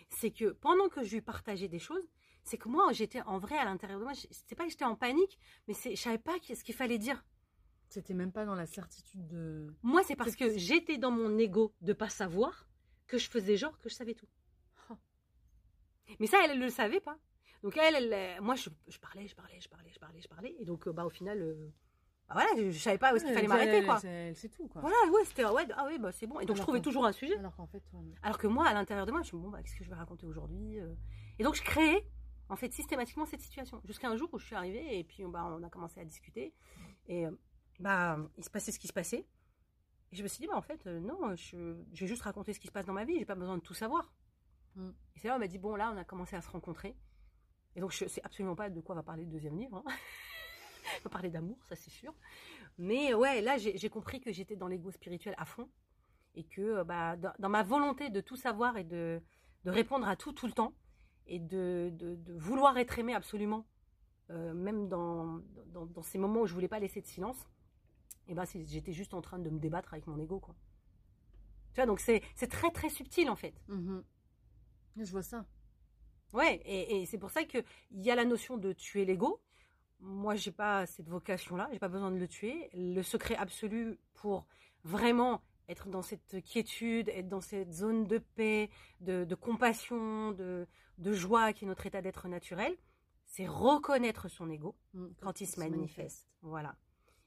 c'est 0.09 0.31
que 0.31 0.51
pendant 0.51 0.89
que 0.89 1.03
je 1.03 1.13
lui 1.13 1.21
partageais 1.21 1.67
des 1.67 1.79
choses, 1.79 2.07
c'est 2.43 2.57
que 2.57 2.69
moi 2.69 2.91
j'étais 2.93 3.21
en 3.21 3.37
vrai 3.37 3.57
à 3.57 3.65
l'intérieur 3.65 3.99
de 3.99 4.05
moi, 4.05 4.13
c'est 4.15 4.55
pas 4.55 4.63
que 4.63 4.71
j'étais 4.71 4.85
en 4.85 4.95
panique, 4.95 5.37
mais 5.67 5.73
je 5.73 5.95
savais 5.95 6.17
pas 6.17 6.37
ce 6.41 6.63
qu'il 6.63 6.75
fallait 6.75 6.97
dire. 6.97 7.23
C'était 7.89 8.13
même 8.13 8.31
pas 8.31 8.45
dans 8.45 8.55
la 8.55 8.67
certitude 8.67 9.27
de. 9.27 9.67
Moi 9.83 10.03
c'est 10.03 10.15
parce 10.15 10.35
que 10.35 10.57
j'étais 10.57 10.97
dans 10.97 11.11
mon 11.11 11.37
ego 11.37 11.75
de 11.81 11.93
pas 11.93 12.09
savoir 12.09 12.67
que 13.07 13.17
je 13.17 13.29
faisais 13.29 13.57
genre 13.57 13.77
que 13.79 13.89
je 13.89 13.95
savais 13.95 14.13
tout. 14.13 14.27
Oh. 14.89 14.95
Mais 16.19 16.27
ça 16.27 16.37
elle, 16.43 16.51
elle 16.51 16.59
le 16.59 16.69
savait 16.69 17.01
pas. 17.01 17.17
Donc 17.61 17.75
elle, 17.77 18.13
elle, 18.13 18.41
moi 18.41 18.55
je, 18.55 18.69
je 18.87 18.99
parlais, 18.99 19.27
je 19.27 19.35
parlais, 19.35 19.59
je 19.59 19.67
parlais, 19.67 19.91
je 19.91 19.99
parlais, 19.99 20.21
je 20.21 20.27
parlais, 20.27 20.55
et 20.59 20.65
donc 20.65 20.87
euh, 20.87 20.93
bah 20.93 21.05
au 21.05 21.09
final, 21.09 21.41
euh, 21.41 21.73
bah, 22.29 22.35
voilà, 22.35 22.49
je, 22.57 22.69
je 22.69 22.77
savais 22.77 22.99
pas 22.99 23.11
où 23.11 23.15
est-ce 23.15 23.25
qu'il 23.25 23.33
fallait 23.33 23.47
m'arrêter 23.47 23.83
quoi. 23.83 23.99
Sait 23.99 24.49
tout, 24.55 24.67
quoi. 24.67 24.81
Voilà, 24.81 24.95
ouais, 25.11 25.25
c'était 25.25 25.45
ouais, 25.45 25.65
ah 25.75 25.85
ouais, 25.85 25.97
bah 25.97 26.11
c'est 26.11 26.27
bon. 26.27 26.39
Et 26.39 26.45
donc 26.45 26.57
je 26.57 26.61
trouvais 26.61 26.81
toujours 26.81 27.05
un 27.05 27.11
sujet. 27.11 27.35
Alors 27.37 27.55
qu'en 27.55 27.65
fait. 27.65 27.83
Alors 28.21 28.37
que 28.37 28.45
moi, 28.45 28.67
à 28.67 28.73
l'intérieur 28.73 29.07
de 29.07 29.11
moi, 29.11 29.21
je 29.23 29.35
me 29.35 29.41
dis, 29.41 29.45
bon, 29.45 29.51
bah, 29.51 29.63
qu'est-ce 29.63 29.75
que 29.75 29.83
je 29.83 29.89
vais 29.89 29.95
raconter 29.95 30.27
aujourd'hui 30.27 30.79
euh 30.79 30.93
Et 31.39 31.43
donc, 31.43 31.55
je 31.55 31.63
créais, 31.63 32.07
en 32.47 32.55
fait, 32.55 32.71
systématiquement 32.71 33.25
cette 33.25 33.41
situation. 33.41 33.81
Jusqu'à 33.85 34.09
un 34.09 34.15
jour 34.15 34.29
où 34.31 34.37
je 34.37 34.45
suis 34.45 34.55
arrivée 34.55 34.99
et 34.99 35.03
puis 35.03 35.23
bah, 35.25 35.43
on 35.45 35.63
a 35.63 35.69
commencé 35.69 35.99
à 35.99 36.05
discuter. 36.05 36.53
Et 37.07 37.25
euh, 37.25 37.31
bah, 37.79 38.19
il 38.37 38.43
se 38.43 38.51
passait 38.51 38.71
ce 38.71 38.77
qui 38.79 38.87
se 38.87 38.93
passait. 38.93 39.25
Et 40.11 40.15
je 40.15 40.21
me 40.21 40.27
suis 40.27 40.39
dit, 40.39 40.47
bah, 40.47 40.55
en 40.55 40.61
fait, 40.61 40.85
euh, 40.85 40.99
non, 40.99 41.35
je, 41.35 41.77
je 41.93 42.01
vais 42.01 42.07
juste 42.07 42.21
raconter 42.21 42.53
ce 42.53 42.59
qui 42.59 42.67
se 42.67 42.71
passe 42.71 42.85
dans 42.85 42.93
ma 42.93 43.05
vie. 43.05 43.17
J'ai 43.17 43.25
pas 43.25 43.35
besoin 43.35 43.57
de 43.57 43.63
tout 43.63 43.73
savoir. 43.73 44.13
Mm. 44.75 44.89
Et 45.15 45.19
c'est 45.19 45.27
là 45.29 45.35
on 45.35 45.39
m'a 45.39 45.47
dit, 45.47 45.57
bon, 45.57 45.75
là, 45.75 45.91
on 45.91 45.97
a 45.97 46.03
commencé 46.03 46.35
à 46.35 46.41
se 46.41 46.49
rencontrer. 46.49 46.95
Et 47.75 47.81
donc, 47.81 47.91
je 47.91 48.05
sais 48.05 48.21
absolument 48.23 48.55
pas 48.55 48.69
de 48.69 48.81
quoi 48.81 48.93
va 48.93 49.03
parler 49.03 49.23
le 49.23 49.31
deuxième 49.31 49.57
livre. 49.57 49.83
hein. 49.83 49.91
on 51.01 51.03
va 51.05 51.09
parler 51.09 51.29
d'amour, 51.29 51.57
ça 51.67 51.75
c'est 51.75 51.89
sûr. 51.89 52.13
Mais 52.77 53.13
ouais, 53.13 53.41
là, 53.41 53.57
j'ai 53.57 53.89
compris 53.89 54.21
que 54.21 54.31
j'étais 54.31 54.55
dans 54.55 54.67
l'ego 54.67 54.91
spirituel 54.91 55.35
à 55.37 55.45
fond 55.45 55.69
et 56.35 56.43
que 56.45 56.61
euh, 56.61 56.85
bah, 56.85 57.17
dans, 57.17 57.33
dans 57.39 57.49
ma 57.49 57.63
volonté 57.63 58.09
de 58.09 58.21
tout 58.21 58.37
savoir 58.37 58.77
et 58.77 58.83
de, 58.83 59.21
de 59.65 59.71
répondre 59.71 60.07
à 60.07 60.15
tout 60.15 60.33
tout 60.33 60.47
le 60.47 60.53
temps 60.53 60.73
et 61.27 61.39
de, 61.39 61.91
de, 61.93 62.15
de 62.15 62.33
vouloir 62.35 62.77
être 62.77 62.99
aimé 62.99 63.13
absolument, 63.15 63.65
euh, 64.31 64.53
même 64.53 64.89
dans, 64.89 65.41
dans, 65.67 65.85
dans 65.87 66.03
ces 66.03 66.17
moments 66.19 66.41
où 66.41 66.47
je 66.47 66.53
voulais 66.55 66.67
pas 66.69 66.79
laisser 66.79 67.01
de 67.01 67.07
silence, 67.07 67.47
et 68.27 68.35
ben 68.35 68.45
c'est- 68.45 68.65
j'étais 68.65 68.93
juste 68.93 69.13
en 69.15 69.21
train 69.21 69.39
de 69.39 69.49
me 69.49 69.59
débattre 69.59 69.93
avec 69.93 70.07
mon 70.07 70.19
ego 70.19 70.39
quoi. 70.39 70.55
Tu 71.73 71.75
vois, 71.81 71.85
donc 71.85 71.99
c'est 71.99 72.21
très 72.49 72.71
très 72.71 72.89
subtil 72.89 73.29
en 73.29 73.35
fait. 73.35 73.53
Mhm. 73.67 74.03
Je 74.97 75.11
vois 75.11 75.23
ça. 75.23 75.45
Ouais, 76.33 76.61
et, 76.65 77.01
et 77.01 77.05
c'est 77.07 77.17
pour 77.19 77.31
ça 77.31 77.43
qu'il 77.45 77.63
y 77.93 78.11
a 78.11 78.15
la 78.15 78.25
notion 78.25 78.57
de 78.57 78.73
tuer 78.73 79.05
l'ego. 79.05 79.41
Moi, 79.99 80.35
j'ai 80.35 80.51
pas 80.51 80.85
cette 80.85 81.09
vocation-là, 81.09 81.69
j'ai 81.73 81.79
pas 81.79 81.89
besoin 81.89 82.11
de 82.11 82.17
le 82.17 82.27
tuer. 82.27 82.69
Le 82.73 83.01
secret 83.01 83.35
absolu 83.35 83.97
pour 84.13 84.45
vraiment 84.83 85.41
être 85.67 85.89
dans 85.89 86.01
cette 86.01 86.41
quiétude, 86.43 87.09
être 87.09 87.27
dans 87.27 87.41
cette 87.41 87.71
zone 87.73 88.07
de 88.07 88.17
paix, 88.17 88.69
de, 89.01 89.23
de 89.25 89.35
compassion, 89.35 90.31
de, 90.31 90.67
de 90.97 91.13
joie 91.13 91.53
qui 91.53 91.65
est 91.65 91.67
notre 91.67 91.85
état 91.85 92.01
d'être 92.01 92.27
naturel, 92.27 92.75
c'est 93.25 93.45
reconnaître 93.47 94.27
son 94.29 94.49
ego 94.49 94.75
Mm, 94.93 95.07
quand 95.21 95.41
il 95.41 95.45
se 95.47 95.59
manifeste. 95.59 96.27
Voilà. 96.41 96.75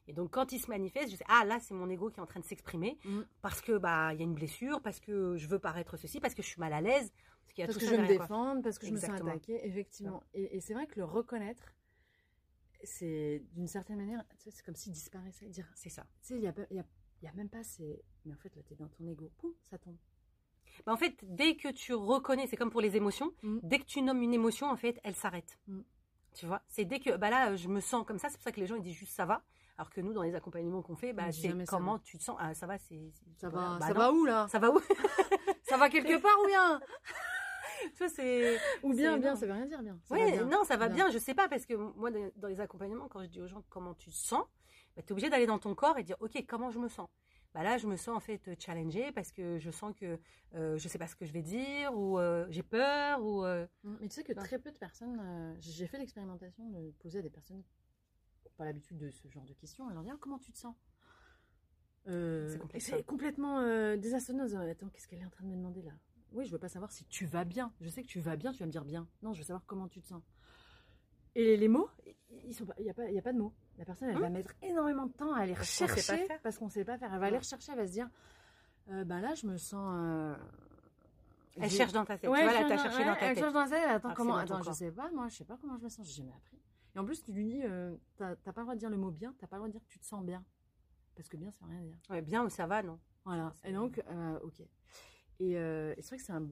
Et 0.08 0.12
donc 0.12 0.32
quand 0.32 0.50
il 0.50 0.58
se 0.58 0.68
manifeste, 0.68 1.12
je 1.12 1.16
sais 1.16 1.24
ah 1.28 1.44
là 1.44 1.60
c'est 1.60 1.74
mon 1.74 1.88
ego 1.88 2.10
qui 2.10 2.18
est 2.18 2.22
en 2.22 2.26
train 2.26 2.40
de 2.40 2.44
s'exprimer 2.44 2.98
Mm. 3.04 3.20
parce 3.42 3.60
que 3.60 3.78
bah 3.78 4.12
il 4.12 4.18
y 4.18 4.22
a 4.22 4.24
une 4.24 4.34
blessure, 4.34 4.80
parce 4.82 4.98
que 4.98 5.36
je 5.36 5.46
veux 5.46 5.60
paraître 5.60 5.96
ceci, 5.96 6.18
parce 6.18 6.34
que 6.34 6.42
je 6.42 6.48
suis 6.48 6.58
mal 6.58 6.72
à 6.72 6.80
l'aise, 6.80 7.12
parce 7.42 7.52
qu'il 7.52 7.62
y 7.62 7.64
a 7.64 7.66
Parce 7.66 7.78
tout 7.78 7.84
que 7.84 7.86
je 7.86 7.94
veux 7.94 8.02
me 8.02 8.08
défendre, 8.08 8.62
parce 8.62 8.78
que 8.80 8.86
je 8.86 8.92
me 8.92 8.98
sens 8.98 9.10
attaquée, 9.10 9.64
effectivement. 9.64 10.24
Et, 10.34 10.56
et 10.56 10.60
c'est 10.60 10.74
vrai 10.74 10.88
que 10.88 10.98
le 10.98 11.04
reconnaître, 11.04 11.72
c'est 12.84 13.42
d'une 13.54 13.66
certaine 13.68 13.96
manière, 13.98 14.22
tu 14.38 14.50
c'est 14.50 14.64
comme 14.64 14.74
s'il 14.76 14.92
disparaissait. 14.92 15.46
Dire, 15.48 15.66
C'est 15.74 15.88
ça. 15.90 16.02
tu 16.22 16.28
sais, 16.28 16.34
il 16.36 16.40
n'y 16.40 16.46
a, 16.48 16.54
y 16.70 16.78
a, 16.78 16.84
y 17.22 17.26
a 17.28 17.32
même 17.34 17.48
pas 17.48 17.62
ces. 17.64 18.02
Mais 18.24 18.32
en 18.32 18.36
fait, 18.36 18.54
là, 18.56 18.62
t'es 18.68 18.74
dans 18.74 18.88
ton 18.88 19.06
ego. 19.06 19.30
Poum, 19.38 19.52
ça 19.70 19.78
tombe. 19.78 19.96
Bah, 20.86 20.92
en 20.92 20.96
fait, 20.96 21.14
dès 21.22 21.56
que 21.56 21.68
tu 21.68 21.92
reconnais, 21.94 22.46
c'est 22.46 22.56
comme 22.56 22.70
pour 22.70 22.80
les 22.80 22.96
émotions, 22.96 23.32
Mm. 23.42 23.58
dès 23.62 23.78
que 23.78 23.84
tu 23.84 24.00
nommes 24.02 24.22
une 24.22 24.32
émotion, 24.34 24.68
en 24.70 24.76
fait, 24.76 24.98
elle 25.04 25.14
s'arrête. 25.14 25.58
Mm. 25.66 25.80
Tu 26.34 26.46
vois? 26.46 26.62
C'est 26.68 26.84
dès 26.86 26.98
que, 26.98 27.16
bah 27.16 27.28
là, 27.30 27.54
je 27.56 27.68
me 27.68 27.80
sens 27.80 28.06
comme 28.06 28.18
ça, 28.18 28.28
c'est 28.30 28.36
pour 28.36 28.44
ça 28.44 28.52
que 28.52 28.60
les 28.60 28.66
gens, 28.66 28.76
ils 28.76 28.82
disent 28.82 28.96
juste 28.96 29.12
ça 29.14 29.26
va. 29.26 29.42
Alors 29.76 29.90
que 29.90 30.00
nous, 30.00 30.12
dans 30.12 30.22
les 30.22 30.34
accompagnements 30.34 30.80
qu'on 30.82 30.96
fait, 30.96 31.12
bah, 31.12 31.30
c'est 31.32 31.52
comment 31.66 31.98
tu 31.98 32.16
te 32.18 32.22
sens. 32.22 32.36
Ah, 32.40 32.54
ça 32.54 32.66
va, 32.66 32.78
c'est. 32.78 33.10
c'est- 33.12 33.24
Ça 33.40 33.48
voilà. 33.48 33.68
va, 33.70 33.78
Bah 33.78 33.86
ça 33.88 33.92
non. 33.94 33.98
va 34.00 34.12
où 34.12 34.24
là? 34.24 34.48
Ça 34.48 34.58
va 34.58 34.70
où? 34.70 34.78
Ça 35.64 35.76
va 35.78 35.88
quelque 35.88 36.20
part 36.20 36.36
ou 36.42 36.46
bien 36.46 36.80
Tu 37.92 37.98
vois, 37.98 38.08
c'est. 38.08 38.58
Ou 38.82 38.92
bien, 38.94 39.18
bien, 39.18 39.34
ça 39.36 39.46
veut 39.46 39.52
rien 39.52 39.66
dire 39.66 39.82
bien. 39.82 39.98
Ça 40.04 40.16
bien. 40.16 40.44
non, 40.46 40.64
ça 40.64 40.76
va 40.76 40.88
Bien. 40.88 40.96
bien. 41.06 41.10
Je 41.10 41.18
sais 41.18 41.34
pas, 41.34 41.48
parce 41.48 41.66
que 41.66 41.74
moi, 41.74 42.10
dans 42.36 42.48
les 42.48 42.60
accompagnements, 42.60 43.08
quand 43.08 43.22
je 43.22 43.28
dis 43.28 43.40
aux 43.40 43.46
gens 43.48 43.62
comment 43.68 43.94
tu 43.94 44.10
te 44.10 44.14
sens, 44.16 44.44
bah, 44.96 45.02
tu 45.02 45.08
es 45.08 45.12
obligé 45.12 45.30
d'aller 45.30 45.46
dans 45.46 45.58
ton 45.58 45.74
corps 45.74 45.98
et 45.98 46.02
dire, 46.02 46.16
OK, 46.20 46.44
comment 46.46 46.70
je 46.70 46.78
me 46.78 46.88
sens? 46.88 47.08
Bah 47.54 47.62
là, 47.62 47.76
je 47.76 47.86
me 47.86 47.96
sens 47.96 48.16
en 48.16 48.20
fait 48.20 48.58
challengée 48.58 49.12
parce 49.12 49.30
que 49.30 49.58
je 49.58 49.70
sens 49.70 49.94
que 49.94 50.18
euh, 50.54 50.78
je 50.78 50.88
sais 50.88 50.96
pas 50.96 51.06
ce 51.06 51.14
que 51.14 51.26
je 51.26 51.32
vais 51.34 51.42
dire 51.42 51.92
ou 51.94 52.18
euh, 52.18 52.46
j'ai 52.48 52.62
peur 52.62 53.22
ou 53.22 53.44
euh, 53.44 53.66
Mm, 53.84 53.96
Mais 54.00 54.08
tu 54.08 54.14
sais 54.14 54.24
que 54.24 54.32
très 54.32 54.58
peu 54.58 54.70
de 54.70 54.78
personnes. 54.78 55.20
euh, 55.22 55.54
j'ai 55.60 55.86
fait 55.86 55.98
l'expérimentation 55.98 56.66
de 56.70 56.92
poser 57.00 57.18
à 57.18 57.22
des 57.22 57.28
personnes 57.28 57.62
qui 57.62 58.48
n'ont 58.48 58.54
pas 58.56 58.64
l'habitude 58.64 58.96
de 58.96 59.10
ce 59.10 59.28
genre 59.28 59.44
de 59.44 59.52
questions 59.52 59.90
et 59.90 59.92
leur 59.92 60.02
dire 60.02 60.14
Ah, 60.16 60.18
comment 60.18 60.38
tu 60.38 60.50
te 60.50 60.56
sens? 60.56 60.74
C'est 62.06 62.94
hein. 62.94 63.02
complètement 63.06 63.60
désastroneuse. 63.96 64.56
Attends, 64.56 64.88
qu'est-ce 64.88 65.06
qu'elle 65.06 65.20
est 65.20 65.26
en 65.26 65.30
train 65.30 65.44
de 65.44 65.50
me 65.50 65.56
demander 65.56 65.82
là? 65.82 65.92
Oui, 66.34 66.44
je 66.46 66.52
veux 66.52 66.58
pas 66.58 66.68
savoir 66.68 66.90
si 66.92 67.04
tu 67.06 67.26
vas 67.26 67.44
bien. 67.44 67.72
Je 67.80 67.88
sais 67.88 68.02
que 68.02 68.08
tu 68.08 68.20
vas 68.20 68.36
bien, 68.36 68.52
tu 68.52 68.58
vas 68.60 68.66
me 68.66 68.70
dire 68.72 68.84
bien. 68.84 69.06
Non, 69.22 69.32
je 69.32 69.38
veux 69.38 69.44
savoir 69.44 69.64
comment 69.66 69.88
tu 69.88 70.00
te 70.00 70.06
sens. 70.06 70.22
Et 71.34 71.44
les, 71.44 71.56
les 71.56 71.68
mots, 71.68 71.88
il 72.30 72.48
n'y 72.80 72.90
a, 72.90 73.18
a 73.18 73.22
pas 73.22 73.32
de 73.32 73.38
mots. 73.38 73.52
La 73.78 73.84
personne, 73.84 74.08
elle 74.08 74.16
Hum. 74.16 74.22
va 74.22 74.28
mettre 74.30 74.52
énormément 74.62 75.06
de 75.06 75.12
temps 75.12 75.32
à 75.32 75.40
aller 75.40 75.54
rechercher 75.54 76.28
parce 76.42 76.58
qu'on 76.58 76.68
sait 76.68 76.84
pas 76.84 76.98
faire. 76.98 77.12
Elle 77.12 77.20
va 77.20 77.26
aller 77.26 77.38
rechercher, 77.38 77.72
elle 77.72 77.78
va 77.78 77.86
se 77.86 77.92
dire 77.92 78.08
euh, 78.90 79.04
Bah 79.04 79.20
là, 79.20 79.34
je 79.34 79.46
me 79.46 79.56
sens. 79.56 79.94
euh, 79.96 80.34
elle 81.60 81.70
cherche 81.70 81.92
dans 81.92 82.04
ta 82.04 82.18
tête. 82.18 82.30
Ouais, 82.30 82.38
tu 82.38 82.44
vois, 82.44 82.52
je 82.54 82.62
là, 82.62 82.68
t'as 82.68 82.82
cherché 82.82 82.98
ouais, 82.98 83.04
dans 83.06 83.14
ta 83.14 83.20
elle 83.26 83.34
tête. 83.34 83.44
cherche 83.44 83.52
dans 83.54 83.66
sa 83.66 83.76
tête. 83.76 83.88
Attends, 83.88 84.10
que 84.10 84.14
comment 84.16 84.36
Attends, 84.36 84.62
je 84.62 84.72
sais 84.72 84.90
pas, 84.90 85.10
moi, 85.12 85.28
je 85.28 85.36
sais 85.36 85.44
pas 85.44 85.56
comment 85.60 85.76
je 85.78 85.84
me 85.84 85.88
sens, 85.88 86.06
j'ai 86.06 86.14
jamais 86.22 86.32
appris. 86.32 86.58
Et 86.94 86.98
en 86.98 87.04
plus, 87.04 87.22
tu 87.22 87.32
lui 87.32 87.44
dis, 87.46 87.62
euh, 87.64 87.94
t'as 88.16 88.34
pas 88.36 88.52
le 88.58 88.62
droit 88.62 88.74
de 88.74 88.78
dire 88.80 88.90
le 88.90 88.96
mot 88.98 89.10
bien, 89.10 89.34
t'as 89.38 89.46
pas 89.46 89.56
le 89.56 89.60
droit 89.60 89.68
de 89.68 89.72
dire 89.72 89.82
que 89.82 89.88
tu 89.92 89.98
te 89.98 90.04
sens 90.04 90.22
bien. 90.24 90.44
Parce 91.16 91.28
que 91.28 91.36
bien, 91.36 91.50
ça 91.50 91.64
veut 91.64 91.70
rien 91.72 91.82
dire. 91.82 91.96
Ouais, 92.10 92.20
bien 92.22 92.44
ou 92.44 92.48
ça 92.50 92.66
va, 92.66 92.82
non? 92.82 92.98
Voilà. 93.24 93.54
Et 93.64 93.72
donc, 93.72 94.02
euh, 94.10 94.38
ok. 94.42 94.62
Et, 95.42 95.56
euh, 95.56 95.92
et 95.96 96.02
c'est 96.02 96.08
vrai 96.10 96.16
que 96.18 96.22
c'est 96.22 96.32
un 96.32 96.46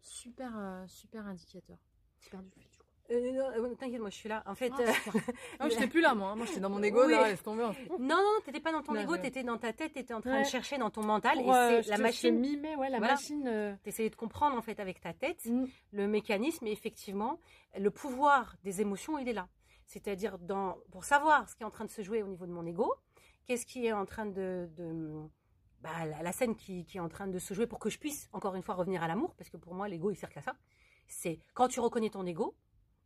super, 0.00 0.52
euh, 0.56 0.84
super 0.86 1.26
indicateur. 1.26 1.78
Fil, 2.18 2.38
du 2.56 2.66
coup. 2.66 2.84
Euh, 3.10 3.32
non, 3.32 3.64
euh, 3.70 3.74
T'inquiète, 3.74 4.00
moi 4.00 4.10
je 4.10 4.14
suis 4.16 4.28
là. 4.28 4.42
En 4.46 4.54
fait, 4.54 4.70
Ah, 4.78 4.82
euh, 4.82 4.92
super. 4.92 5.24
J'étais 5.70 5.88
plus 5.88 6.00
là, 6.00 6.14
moi. 6.14 6.36
Moi, 6.36 6.46
j'étais 6.46 6.60
dans 6.60 6.70
mon 6.70 6.80
ego, 6.82 7.06
Oui. 7.06 7.12
là, 7.12 7.28
laisse 7.28 7.42
tomber. 7.42 7.64
non, 7.98 8.16
non, 8.16 8.38
t'étais 8.44 8.60
pas 8.60 8.70
dans 8.70 8.82
ton 8.82 8.92
Non, 8.92 9.00
ego, 9.00 9.16
je- 9.16 9.22
t'étais 9.22 9.42
dans 9.42 9.58
ta 9.58 9.72
tête, 9.72 9.94
t'étais 9.94 10.14
en 10.14 10.20
train 10.20 10.30
Ouais. 10.36 10.42
de 10.42 10.46
chercher 10.48 10.78
dans 10.78 10.90
ton 10.90 11.02
mental 11.02 11.38
Pour, 11.38 11.52
euh, 11.52 11.70
et 11.70 11.76
je 11.78 11.82
c'est 11.82 11.90
la 11.90 11.96
te- 11.96 12.02
machine. 12.02 12.38
Mimais, 12.38 12.76
ouais, 12.76 12.88
la 12.90 12.98
Voilà. 12.98 13.14
machine. 13.14 13.48
euh, 13.48 13.74
T'essayais 13.82 14.10
de 14.10 14.16
comprendre 14.16 14.56
en 14.56 14.62
fait 14.62 14.78
avec 14.78 15.00
ta 15.00 15.12
tête 15.12 15.44
mm, 15.46 15.64
le 15.92 16.06
mécanisme 16.06 16.66
et 16.68 16.72
effectivement 16.72 17.40
le 17.76 17.90
pouvoir 17.90 18.54
des 18.64 18.80
émotions 18.80 19.18
il 19.18 19.28
est 19.28 19.32
là 19.32 19.48
c'est-à-dire 19.86 20.38
dans 20.38 20.76
pour 20.92 21.04
savoir 21.04 21.48
ce 21.48 21.56
qui 21.56 21.62
est 21.64 21.66
en 21.66 21.70
train 21.70 21.84
de 21.84 21.90
se 21.90 22.02
jouer 22.02 22.22
au 22.22 22.28
niveau 22.28 22.46
de 22.46 22.52
mon 22.52 22.64
ego 22.66 22.94
qu'est-ce 23.46 23.66
qui 23.66 23.86
est 23.86 23.92
en 23.92 24.04
train 24.06 24.26
de, 24.26 24.68
de- 24.76 25.20
bah, 25.80 26.04
la, 26.06 26.22
la 26.22 26.32
scène 26.32 26.54
qui, 26.56 26.84
qui 26.84 26.98
est 26.98 27.00
en 27.00 27.08
train 27.08 27.26
de 27.26 27.38
se 27.38 27.54
jouer 27.54 27.66
pour 27.66 27.78
que 27.78 27.88
je 27.90 27.98
puisse 27.98 28.28
encore 28.32 28.54
une 28.54 28.62
fois 28.62 28.74
revenir 28.74 29.02
à 29.02 29.08
l'amour 29.08 29.34
parce 29.36 29.48
que 29.50 29.56
pour 29.56 29.74
moi 29.74 29.88
l'ego 29.88 30.10
il 30.10 30.16
sert 30.16 30.30
qu'à 30.30 30.42
ça 30.42 30.54
c'est 31.06 31.38
quand 31.54 31.68
tu 31.68 31.80
reconnais 31.80 32.10
ton 32.10 32.24
ego 32.26 32.54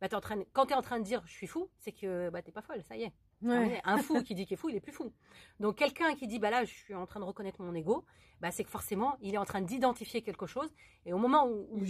bah, 0.01 0.09
t'es 0.09 0.15
en 0.15 0.21
train 0.21 0.37
de- 0.37 0.45
quand 0.53 0.65
tu 0.65 0.73
es 0.73 0.75
en 0.75 0.81
train 0.81 0.99
de 0.99 1.05
dire 1.05 1.21
je 1.25 1.31
suis 1.33 1.47
fou 1.47 1.69
c'est 1.79 1.91
que 1.93 2.29
bah, 2.29 2.41
t'es 2.41 2.51
pas 2.51 2.61
folle 2.61 2.83
ça 2.83 2.97
y 2.97 3.03
est 3.03 3.13
ouais. 3.41 3.81
un 3.85 3.97
fou 3.97 4.21
qui 4.23 4.35
dit 4.35 4.45
qu'il 4.45 4.55
est 4.55 4.57
fou, 4.57 4.69
il 4.69 4.75
est 4.75 4.81
plus 4.81 4.91
fou. 4.91 5.13
Donc 5.59 5.77
quelqu'un 5.77 6.15
qui 6.15 6.27
dit 6.27 6.39
bah 6.39 6.49
là 6.49 6.65
je 6.65 6.73
suis 6.73 6.93
en 6.95 7.05
train 7.05 7.19
de 7.19 7.25
reconnaître 7.25 7.61
mon 7.61 7.73
ego, 7.73 8.03
bah 8.41 8.51
c'est 8.51 8.63
que 8.63 8.69
forcément 8.69 9.15
il 9.21 9.33
est 9.35 9.37
en 9.37 9.45
train 9.45 9.61
d'identifier 9.61 10.21
quelque 10.21 10.45
chose. 10.45 10.69
Et 11.05 11.13
au 11.13 11.17
moment 11.17 11.47
où, 11.47 11.67
où 11.71 11.85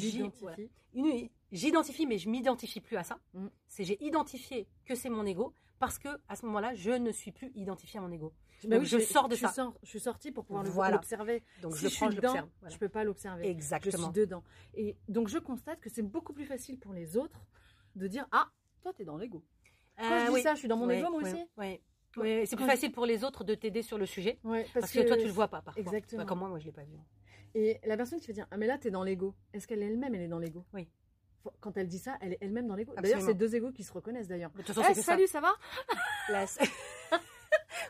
j'identifie 1.51 2.05
mais 2.05 2.17
je 2.17 2.29
m'identifie 2.29 2.81
plus 2.81 2.97
à 2.97 3.03
ça, 3.03 3.19
Mm. 3.33 3.47
c'est 3.67 3.83
j'ai 3.83 4.03
identifié 4.03 4.67
que 4.85 4.95
c'est 4.95 5.09
mon 5.09 5.25
ego 5.25 5.53
parce 5.79 5.99
que 5.99 6.09
à 6.27 6.35
ce 6.35 6.45
moment-là 6.45 6.73
je 6.73 6.91
ne 6.91 7.11
suis 7.11 7.31
plus 7.31 7.51
identifié 7.55 7.99
à 7.99 8.01
mon 8.01 8.11
ego. 8.11 8.33
Bah 8.63 8.77
Donc, 8.77 8.79
oui, 8.81 8.85
je 8.87 8.97
suis- 8.97 9.13
sors 9.13 9.27
de 9.27 9.35
je 9.35 9.41
ça. 9.41 9.49
sor- 9.49 9.77
je 9.83 9.89
suis 9.89 9.99
sortie 9.99 10.31
pour 10.31 10.45
pouvoir 10.45 10.63
Voilà. 10.65 10.95
l'observer. 10.95 11.43
Donc 11.61 11.75
si 11.75 11.83
je 11.83 11.89
je 11.89 11.95
prends, 11.97 12.07
suis 12.07 12.15
je 12.15 12.21
dedans. 12.21 12.33
Voilà. 12.61 12.73
je 12.73 12.77
peux 12.79 12.89
pas 12.89 13.03
l'observer. 13.03 13.43
Je 13.45 13.49
Exactement. 13.49 14.03
suis 14.05 14.13
dedans. 14.13 14.43
Et 14.75 14.95
donc 15.09 15.27
je 15.27 15.37
constate 15.37 15.79
que 15.81 15.89
c'est 15.89 16.01
beaucoup 16.01 16.33
plus 16.33 16.45
facile 16.45 16.79
pour 16.79 16.93
les 16.93 17.17
autres 17.17 17.45
de 17.95 18.07
dire 18.07 18.27
ah 18.31 18.47
toi 18.81 18.93
t'es 18.93 19.03
dans 19.05 19.17
l'ego. 19.17 19.43
Quand 19.97 20.03
je 20.03 20.13
Euh, 20.13 20.25
dis 20.27 20.31
oui. 20.33 20.41
ça, 20.41 20.53
je 20.55 20.59
suis 20.59 20.67
dans 20.67 20.77
mon 20.77 20.87
Ouais, 20.87 20.99
ego 20.99 21.09
moi 21.11 21.21
aussi. 21.21 21.35
ouais. 21.57 21.81
Ouais, 22.17 22.45
c'est 22.45 22.55
plus 22.55 22.65
facile 22.65 22.91
pour 22.93 23.05
les 23.05 23.25
autres 23.25 23.43
de 23.43 23.55
t'aider 23.55 23.81
sur 23.81 23.97
le 23.97 24.05
sujet 24.05 24.39
Ouais, 24.45 24.65
parce, 24.73 24.89
que, 24.91 25.05
toi 25.05 25.17
tu 25.17 25.25
le 25.25 25.31
vois 25.31 25.49
pas 25.49 25.61
parfois. 25.61 25.81
Exactement. 25.81 26.21
Pas 26.23 26.25
comme 26.27 26.39
moi, 26.39 26.47
moi 26.47 26.59
je 26.59 26.65
l'ai 26.65 26.71
pas 26.71 26.83
vu. 26.85 26.95
Et 27.55 27.77
la 27.85 27.97
personne 27.97 28.19
qui 28.21 28.27
va 28.27 28.33
dire 28.33 28.47
ah 28.51 28.57
mais 28.57 28.67
là 28.67 28.77
t'es 28.77 28.89
dans 28.89 29.03
l'ego. 29.03 29.35
Est-ce 29.53 29.67
qu'elle 29.67 29.83
elle-même 29.83 30.15
elle 30.15 30.21
est 30.21 30.27
dans 30.29 30.39
l'ego? 30.39 30.65
Oui. 30.73 30.87
Quand 31.59 31.75
elle 31.77 31.87
dit 31.87 31.99
ça, 31.99 32.17
elle 32.21 32.33
est 32.33 32.37
elle-même 32.41 32.67
dans 32.67 32.75
l'ego. 32.75 32.93
D'ailleurs, 33.01 33.19
c'est 33.21 33.33
deux 33.33 33.55
égos 33.55 33.71
qui 33.71 33.83
se 33.83 33.91
reconnaissent 33.93 34.27
d'ailleurs. 34.27 34.51
Eh, 34.57 34.93
ça. 34.95 35.11
salut, 35.11 35.27
ça 35.27 35.41
va 35.41 35.53
La- 36.29 36.45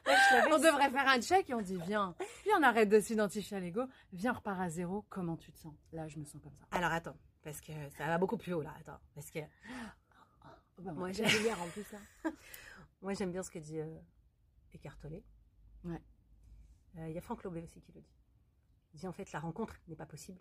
Ouais, 0.08 0.14
On 0.52 0.58
devrait 0.60 0.90
faire 0.90 1.08
un 1.08 1.22
check 1.22 1.50
et 1.50 1.54
on 1.54 1.62
dit 1.62 1.78
viens, 1.88 2.16
viens 2.44 2.60
on 2.60 2.64
arrête 2.64 2.90
de 2.90 3.00
s'identifier 3.00 3.58
à 3.58 3.60
l'ego, 3.60 3.84
viens 4.14 4.32
on 4.34 4.36
repart 4.36 4.60
à 4.60 4.70
zéro. 4.70 5.06
Comment 5.10 5.36
tu 5.38 5.52
te 5.52 5.58
sens? 5.58 5.74
Là, 5.94 6.08
je 6.08 6.20
me 6.20 6.26
sens 6.26 6.42
comme 6.42 6.54
ça. 6.56 6.66
Alors 6.72 6.92
attends, 6.92 7.16
parce 7.44 7.62
que 7.62 7.72
ça 7.98 8.06
va 8.08 8.18
beaucoup 8.18 8.38
plus 8.38 8.54
haut 8.54 8.62
là. 8.62 8.74
Attends, 8.80 9.00
parce 9.14 9.30
que 9.32 9.40
Oh, 9.40 10.82
bah, 10.82 10.92
Moi, 10.92 10.94
moi, 10.94 11.12
j'ai- 11.12 11.26
j'ai 11.28 11.42
hier 11.44 11.60
en 11.62 11.68
plus 11.70 11.86
moi 13.02 13.14
j'aime 13.14 13.32
bien 13.32 13.42
ce 13.44 13.50
que 13.52 13.60
dit 13.60 13.80
euh. 13.80 13.86
Ouais. 15.86 16.02
Euh, 16.98 17.08
Il 17.08 17.14
y 17.14 17.18
a 17.18 17.22
Franck 17.22 17.44
Lobé 17.44 17.62
aussi 17.62 17.80
qui 17.82 17.92
le 17.94 18.02
dit. 18.02 18.14
Il 18.94 19.00
dit 19.00 19.08
en 19.08 19.14
fait 19.14 19.32
la 19.32 19.40
rencontre 19.40 19.76
n'est 19.88 19.96
pas 19.96 20.06
possible. 20.06 20.40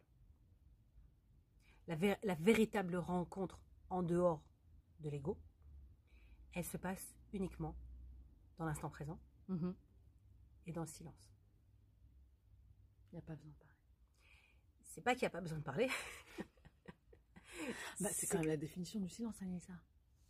La, 1.87 1.97
vé- 1.97 2.19
la 2.23 2.35
véritable 2.35 2.97
rencontre 2.97 3.61
en 3.91 4.03
dehors 4.03 4.43
de 5.01 5.11
l'ego, 5.11 5.39
elle 6.55 6.65
se 6.65 6.77
passe 6.77 7.15
uniquement 7.33 7.77
dans 8.59 8.65
l'instant 8.65 8.89
présent 8.91 9.21
Mhm. 9.49 9.75
et 10.67 10.73
dans 10.73 10.81
le 10.83 10.87
silence. 10.87 11.31
Il 13.13 13.17
n'y 13.17 13.19
a 13.19 13.23
pas 13.23 13.35
besoin 13.35 13.51
de 13.53 13.57
parler. 13.59 13.75
C'est 14.83 15.01
pas 15.03 15.15
qu'il 15.15 15.23
n'y 15.23 15.27
a 15.27 15.31
pas 15.31 15.41
besoin 15.41 15.59
de 15.59 15.63
parler. 15.65 15.89
Bah, 18.01 18.11
c'est 18.13 18.27
quand 18.27 18.39
même 18.41 18.49
la 18.49 18.57
définition 18.57 19.01
du 19.01 19.09
silence, 19.09 19.41
Anissa. 19.41 19.73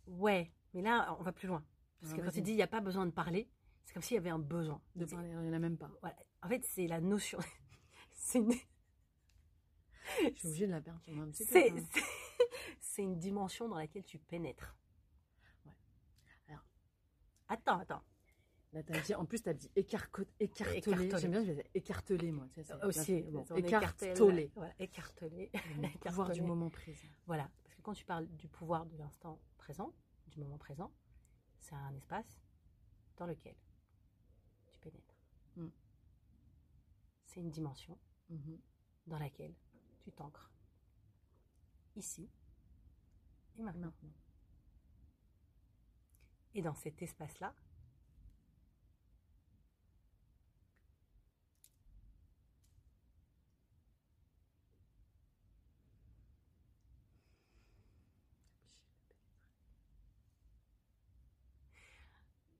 Ouais, 0.07 0.53
mais 0.73 0.81
là 0.81 1.15
on 1.19 1.23
va 1.23 1.31
plus 1.33 1.47
loin. 1.47 1.65
Parce 1.99 2.13
Ah, 2.13 2.17
que 2.17 2.21
quand 2.21 2.31
tu 2.31 2.41
dis 2.41 2.51
il 2.51 2.55
n'y 2.55 2.61
a 2.61 2.67
pas 2.67 2.79
besoin 2.81 3.05
de 3.05 3.11
parler, 3.11 3.49
c'est 3.83 3.93
comme 3.93 4.03
s'il 4.03 4.15
y 4.15 4.17
avait 4.17 4.29
un 4.29 4.39
besoin. 4.39 4.81
De 4.95 5.05
parler, 5.05 5.29
il 5.29 5.37
n'y 5.39 5.49
en 5.49 5.53
a 5.53 5.59
même 5.59 5.77
pas. 5.77 5.91
Voilà. 6.01 6.15
En 6.43 6.47
fait, 6.47 6.63
c'est 6.63 6.87
la 6.87 7.01
notion. 7.01 7.39
c'est 8.13 8.39
une... 8.39 8.53
Je 10.33 10.39
suis 10.39 10.47
obligée 10.47 10.67
de 10.67 10.71
la 10.71 10.81
perdre 10.81 11.01
sur 11.01 11.17
un 11.19 11.29
petit 11.29 11.45
peu. 11.45 11.51
c'est, 11.51 11.71
même. 11.71 11.85
c'est- 12.79 13.01
une 13.03 13.17
dimension 13.17 13.67
dans 13.67 13.77
laquelle 13.77 14.03
tu 14.03 14.17
pénètres. 14.19 14.75
Ouais. 15.65 15.71
Alors. 16.47 16.63
Attends, 17.47 17.79
attends. 17.79 18.03
Là, 18.73 18.83
t'as 18.83 18.99
dit, 18.99 19.15
en 19.15 19.25
plus, 19.25 19.41
tu 19.41 19.47
as 19.49 19.53
dit 19.53 19.71
écartelé. 19.75 21.09
J'aime 21.17 21.31
bien, 21.31 21.43
je 21.45 21.51
vais 21.53 21.69
écartelé, 21.73 22.31
moi. 22.31 22.45
Tu 22.53 22.61
Aussi, 22.83 23.21
bon, 23.23 23.43
écartelé. 23.55 24.51
Voilà, 24.55 24.73
écartelé. 24.79 25.49
Le 25.53 25.99
pouvoir 25.99 26.29
du 26.31 26.41
moment 26.41 26.69
présent. 26.69 27.07
Voilà. 27.25 27.49
Parce 27.63 27.75
que 27.75 27.81
quand 27.81 27.93
tu 27.93 28.03
parles 28.05 28.27
du 28.35 28.47
pouvoir 28.49 28.85
de 28.85 28.97
l'instant 28.97 29.39
présent, 29.57 29.93
du 30.27 30.39
moment 30.39 30.57
présent, 30.57 30.91
c'est 31.59 31.75
un 31.75 31.95
espace 31.95 32.37
dans 33.15 33.25
lequel 33.27 33.55
tu 34.67 34.77
pénètres. 34.79 35.15
Mm. 35.55 35.67
C'est 37.25 37.39
une 37.39 37.49
dimension 37.49 37.97
Mhm. 38.29 38.59
dans 39.07 39.19
laquelle 39.19 39.53
tu 40.05 40.11
t'ancres. 40.11 40.51
Ici 41.95 42.29
et 43.57 43.63
maintenant. 43.63 43.91
Et 46.53 46.61
dans 46.61 46.75
cet 46.75 47.01
espace-là, 47.01 47.53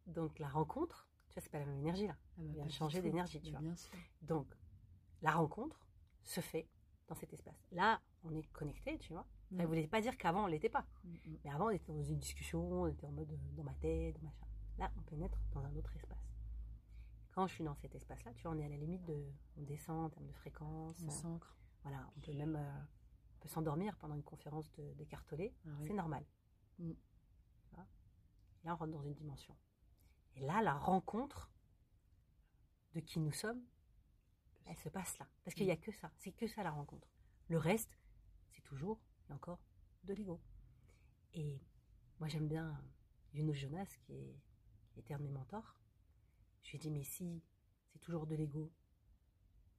Donc 0.08 0.40
la 0.40 0.48
rencontre, 0.48 1.10
tu 1.28 1.34
vois, 1.34 1.42
c'est 1.42 1.52
pas 1.52 1.60
la 1.60 1.66
même 1.66 1.80
énergie 1.80 2.08
là. 2.08 2.16
Elle 2.38 2.46
ah 2.52 2.58
bah, 2.60 2.64
a 2.66 2.70
changé 2.70 3.02
d'énergie, 3.02 3.42
tu 3.42 3.52
vois. 3.52 3.60
Bien 3.60 3.76
sûr. 3.76 3.92
Donc 4.22 4.48
la 5.22 5.32
rencontre 5.32 5.86
se 6.24 6.40
fait 6.40 6.70
dans 7.08 7.16
cet 7.16 7.34
espace. 7.34 7.68
Là, 7.72 8.02
on 8.24 8.34
est 8.34 8.44
connecté, 8.52 8.98
tu 9.00 9.14
vois. 9.14 9.26
Ça 9.56 9.62
ne 9.62 9.68
voulait 9.68 9.88
pas 9.88 10.02
dire 10.02 10.18
qu'avant 10.18 10.46
on 10.46 10.48
l'était 10.48 10.70
pas. 10.70 10.86
Mm, 11.04 11.10
mm. 11.14 11.38
Mais 11.44 11.52
avant, 11.52 11.68
on 11.68 11.70
était 11.70 11.92
dans 11.94 12.04
une 12.04 12.18
discussion, 12.18 12.60
on 12.82 12.88
était 12.88 13.06
en 13.06 13.12
mode 13.12 13.32
euh, 13.32 13.52
dans 13.56 13.64
ma 13.64 13.74
tête, 13.76 14.22
machin. 14.22 14.46
Là, 14.78 14.92
on 14.98 15.02
pénètre 15.04 15.40
dans 15.54 15.64
un 15.64 15.76
autre 15.76 15.96
espace. 15.96 16.18
Quand 17.32 17.48
je 17.48 17.54
suis 17.54 17.64
dans 17.64 17.76
cet 17.76 17.94
espace-là, 17.96 18.34
tu 18.34 18.44
vois, 18.44 18.52
on 18.52 18.58
est 18.60 18.66
à 18.66 18.70
la 18.70 18.78
limite 18.78 19.06
de. 19.06 19.24
On 19.58 19.62
descend 19.62 20.06
en 20.06 20.10
termes 20.10 20.26
de 20.28 20.34
fréquence. 20.34 20.98
On 21.04 21.08
euh, 21.08 21.12
s'ancre. 21.12 21.56
voilà, 21.84 22.10
on 22.18 22.20
peut 22.22 22.34
même. 22.34 22.56
euh, 22.56 22.80
on 23.38 23.40
peut 23.42 23.50
s'endormir 23.50 23.96
pendant 23.98 24.16
une 24.16 24.24
conférence 24.24 24.72
de- 24.74 24.94
d'écartelé. 24.94 25.54
Ah 25.66 25.70
oui. 25.80 25.88
C'est 25.88 25.94
normal. 25.94 26.26
Mm. 26.80 26.92
Là, 28.64 28.74
on 28.74 28.78
rentre 28.78 28.92
dans 28.94 29.04
une 29.04 29.14
dimension. 29.14 29.56
Et 30.34 30.40
là, 30.40 30.60
la 30.64 30.74
rencontre 30.74 31.52
de 32.96 33.00
qui 33.00 33.20
nous 33.20 33.32
sommes, 33.32 33.62
elle 34.66 34.78
se 34.78 34.90
passe 34.90 35.18
là. 35.20 35.28
Parce 35.44 35.56
qu'il 35.56 35.66
n'y 35.66 35.72
a 35.72 35.78
que 35.78 35.92
ça. 35.92 36.12
C'est 36.18 36.32
que 36.32 36.48
ça 36.48 36.64
la 36.64 36.72
rencontre. 36.72 37.08
Le 37.50 37.58
reste, 37.58 37.98
c'est 38.52 38.62
toujours 38.64 39.00
et 39.30 39.34
encore 39.34 39.60
de 40.04 40.14
l'ego. 40.14 40.42
Et 41.34 41.60
moi, 42.20 42.28
j'aime 42.28 42.48
bien 42.48 42.82
Yunus 43.34 43.58
Jonas, 43.58 43.98
qui, 44.02 44.14
est, 44.14 44.40
qui 44.92 45.00
était 45.00 45.14
un 45.14 45.18
de 45.20 45.24
mes 45.24 45.32
mentors. 45.32 45.76
Je 46.64 46.72
lui 46.72 46.78
ai 46.78 46.80
dit, 46.80 46.92
mais 46.92 47.04
si 47.04 47.44
c'est 47.92 48.00
toujours 48.00 48.26
de 48.26 48.36
l'ego, 48.36 48.72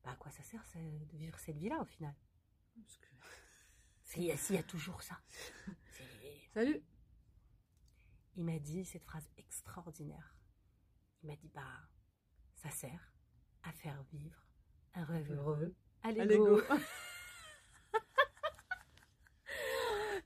bah, 0.04 0.12
à 0.12 0.16
quoi 0.16 0.30
ça 0.30 0.42
sert 0.42 0.64
ça, 0.66 0.78
de 0.78 1.16
vivre 1.16 1.38
cette 1.38 1.56
vie-là 1.56 1.80
au 1.80 1.84
final? 1.84 2.14
Parce 2.76 2.96
que- 2.98 3.06
S'il 4.02 4.22
y, 4.22 4.26
y 4.26 4.56
a 4.58 4.62
toujours 4.62 5.02
ça. 5.02 5.18
Salut 6.54 6.80
Il 8.36 8.44
m'a 8.44 8.58
dit 8.60 8.84
cette 8.84 9.04
phrase 9.04 9.28
extraordinaire. 9.36 10.36
Il 11.22 11.26
m'a 11.28 11.36
dit, 11.36 11.48
bah, 11.48 11.88
ça 12.54 12.70
sert 12.70 13.12
à 13.64 13.72
faire 13.72 14.00
vivre 14.04 14.45
un 14.96 15.04
rêve 15.04 15.32
heureux 15.32 15.74
à 16.02 16.08
À 16.08 16.12
l'ego. 16.12 16.26
l'ego. 16.56 16.60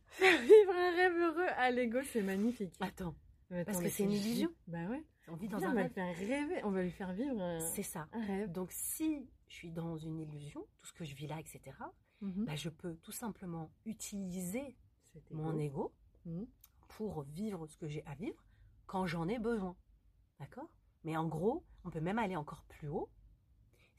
Faire 0.09 0.41
vivre 0.43 0.73
un 0.73 0.91
rêve 0.97 1.17
heureux 1.17 1.49
à 1.57 1.71
l'ego, 1.71 1.99
c'est 2.13 2.23
magnifique. 2.23 2.75
Attends, 2.81 3.15
parce 3.49 3.81
que 3.81 3.89
c'est 3.89 4.05
une 4.05 4.13
illusion. 4.13 4.51
Bah 4.67 4.85
ouais. 4.89 5.03
on 5.29 5.37
vit 5.37 5.49
dans 5.49 5.59
un 5.63 5.71
on 5.71 5.75
va 5.75 5.83
rêve. 5.83 5.89
le 5.89 5.95
faire 5.95 6.17
rêver, 6.17 6.61
on 6.65 6.71
va 6.71 6.83
lui 6.83 6.91
faire 6.91 7.13
vivre 7.13 7.41
un, 7.41 7.61
C'est 7.61 7.83
ça. 7.83 8.09
un 8.13 8.25
rêve. 8.27 8.51
Donc 8.53 8.71
si 8.73 9.29
je 9.49 9.55
suis 9.55 9.71
dans 9.71 9.97
une 9.97 10.19
illusion, 10.21 10.67
tout 10.79 10.87
ce 10.87 10.93
que 10.93 11.05
je 11.05 11.15
vis 11.15 11.27
là, 11.27 11.39
etc., 11.41 11.61
Mhm. 12.21 12.45
bah, 12.45 12.55
je 12.55 12.69
peux 12.69 12.97
tout 12.97 13.13
simplement 13.13 13.71
utiliser 13.87 14.77
C'était 15.05 15.35
mon 15.35 15.53
beau. 15.53 15.59
ego 15.61 15.93
Mhm. 16.27 16.47
pour 16.89 17.23
vivre 17.23 17.67
ce 17.67 17.79
que 17.79 17.89
j'ai 17.89 18.05
à 18.05 18.15
vivre 18.15 18.45
quand 18.87 19.07
j'en 19.07 19.27
ai 19.27 19.39
besoin. 19.39 19.75
D'accord? 20.39 20.69
Mais 21.05 21.17
en 21.17 21.27
gros, 21.27 21.65
on 21.85 21.91
peut 21.91 22.01
même 22.01 22.19
aller 22.19 22.37
encore 22.37 22.63
plus 22.65 22.89
haut. 22.89 23.09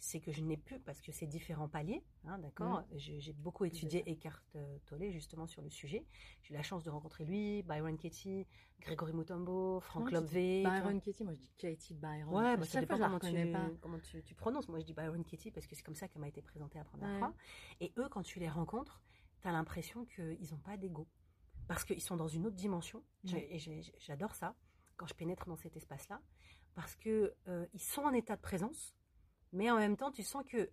C'est 0.04 0.20
que 0.20 0.32
je 0.32 0.42
n'ai 0.42 0.58
plus, 0.58 0.80
parce 0.80 1.00
que 1.00 1.12
c'est 1.12 1.28
différents 1.28 1.70
paliers, 1.70 2.04
hein, 2.26 2.40
d'accord 2.40 2.84
Je- 2.96 3.20
J'ai 3.20 3.34
beaucoup 3.34 3.66
étudié 3.66 4.04
Eckhart 4.12 4.42
euh, 4.56 4.80
Tolle 4.88 5.12
justement 5.12 5.46
sur 5.46 5.62
le 5.62 5.70
sujet. 5.70 6.08
J'ai 6.42 6.56
eu 6.56 6.58
la 6.58 6.64
chance 6.64 6.84
de 6.84 6.90
rencontrer 6.90 7.24
lui, 7.24 7.62
Byron 7.62 7.96
Katie, 8.00 8.48
Grégory 8.80 9.14
Mutombo, 9.14 9.80
Frank 9.80 10.10
Lobvé. 10.12 10.64
Byron 10.64 11.00
Katie, 11.02 11.24
moi 11.24 11.34
je 11.36 11.40
dis 11.40 11.52
Katie 11.56 11.94
Byron. 11.94 12.34
Ouais, 12.34 12.58
bah, 12.58 12.66
ça 12.66 12.80
dépend 12.80 12.98
comment 12.98 13.20
tu, 13.20 13.52
pas. 13.52 13.70
comment 13.80 14.00
tu, 14.00 14.24
tu 14.24 14.34
prononces. 14.34 14.68
Moi, 14.70 14.80
je 14.80 14.86
dis 14.86 14.94
Byron 14.96 15.24
Katie 15.24 15.52
parce 15.52 15.68
que 15.68 15.76
c'est 15.76 15.84
comme 15.84 15.94
ça 15.94 16.08
qu'elle 16.08 16.22
m'a 16.22 16.30
été 16.30 16.42
présentée 16.42 16.80
la 16.80 16.84
première 16.86 17.08
Ouais. 17.10 17.20
fois. 17.20 17.36
Et 17.80 17.94
eux, 18.00 18.10
quand 18.10 18.24
tu 18.24 18.40
les 18.40 18.50
rencontres, 18.50 19.04
tu 19.44 19.48
as 19.48 19.52
l'impression 19.52 20.06
qu'ils 20.06 20.50
n'ont 20.52 20.58
pas 20.64 20.78
d'ego. 20.78 21.08
Parce 21.68 21.86
qu'ils 21.86 22.02
sont 22.02 22.18
dans 22.18 22.28
une 22.28 22.48
autre 22.48 22.56
dimension. 22.56 23.04
Et 23.32 23.60
j'adore 24.00 24.34
ça 24.34 24.56
quand 24.98 25.06
je 25.06 25.14
pénètre 25.14 25.46
dans 25.48 25.58
cet 25.58 25.78
espace-là. 25.78 26.20
Parce 26.74 26.96
qu'ils 26.96 27.32
ils 27.72 27.80
sont 27.80 28.02
en 28.02 28.14
état 28.14 28.36
de 28.36 28.42
présence, 28.42 28.96
mais 29.54 29.70
en 29.72 29.78
même 29.78 29.98
temps, 29.98 30.12
tu 30.12 30.24
sens 30.24 30.44
que 30.46 30.70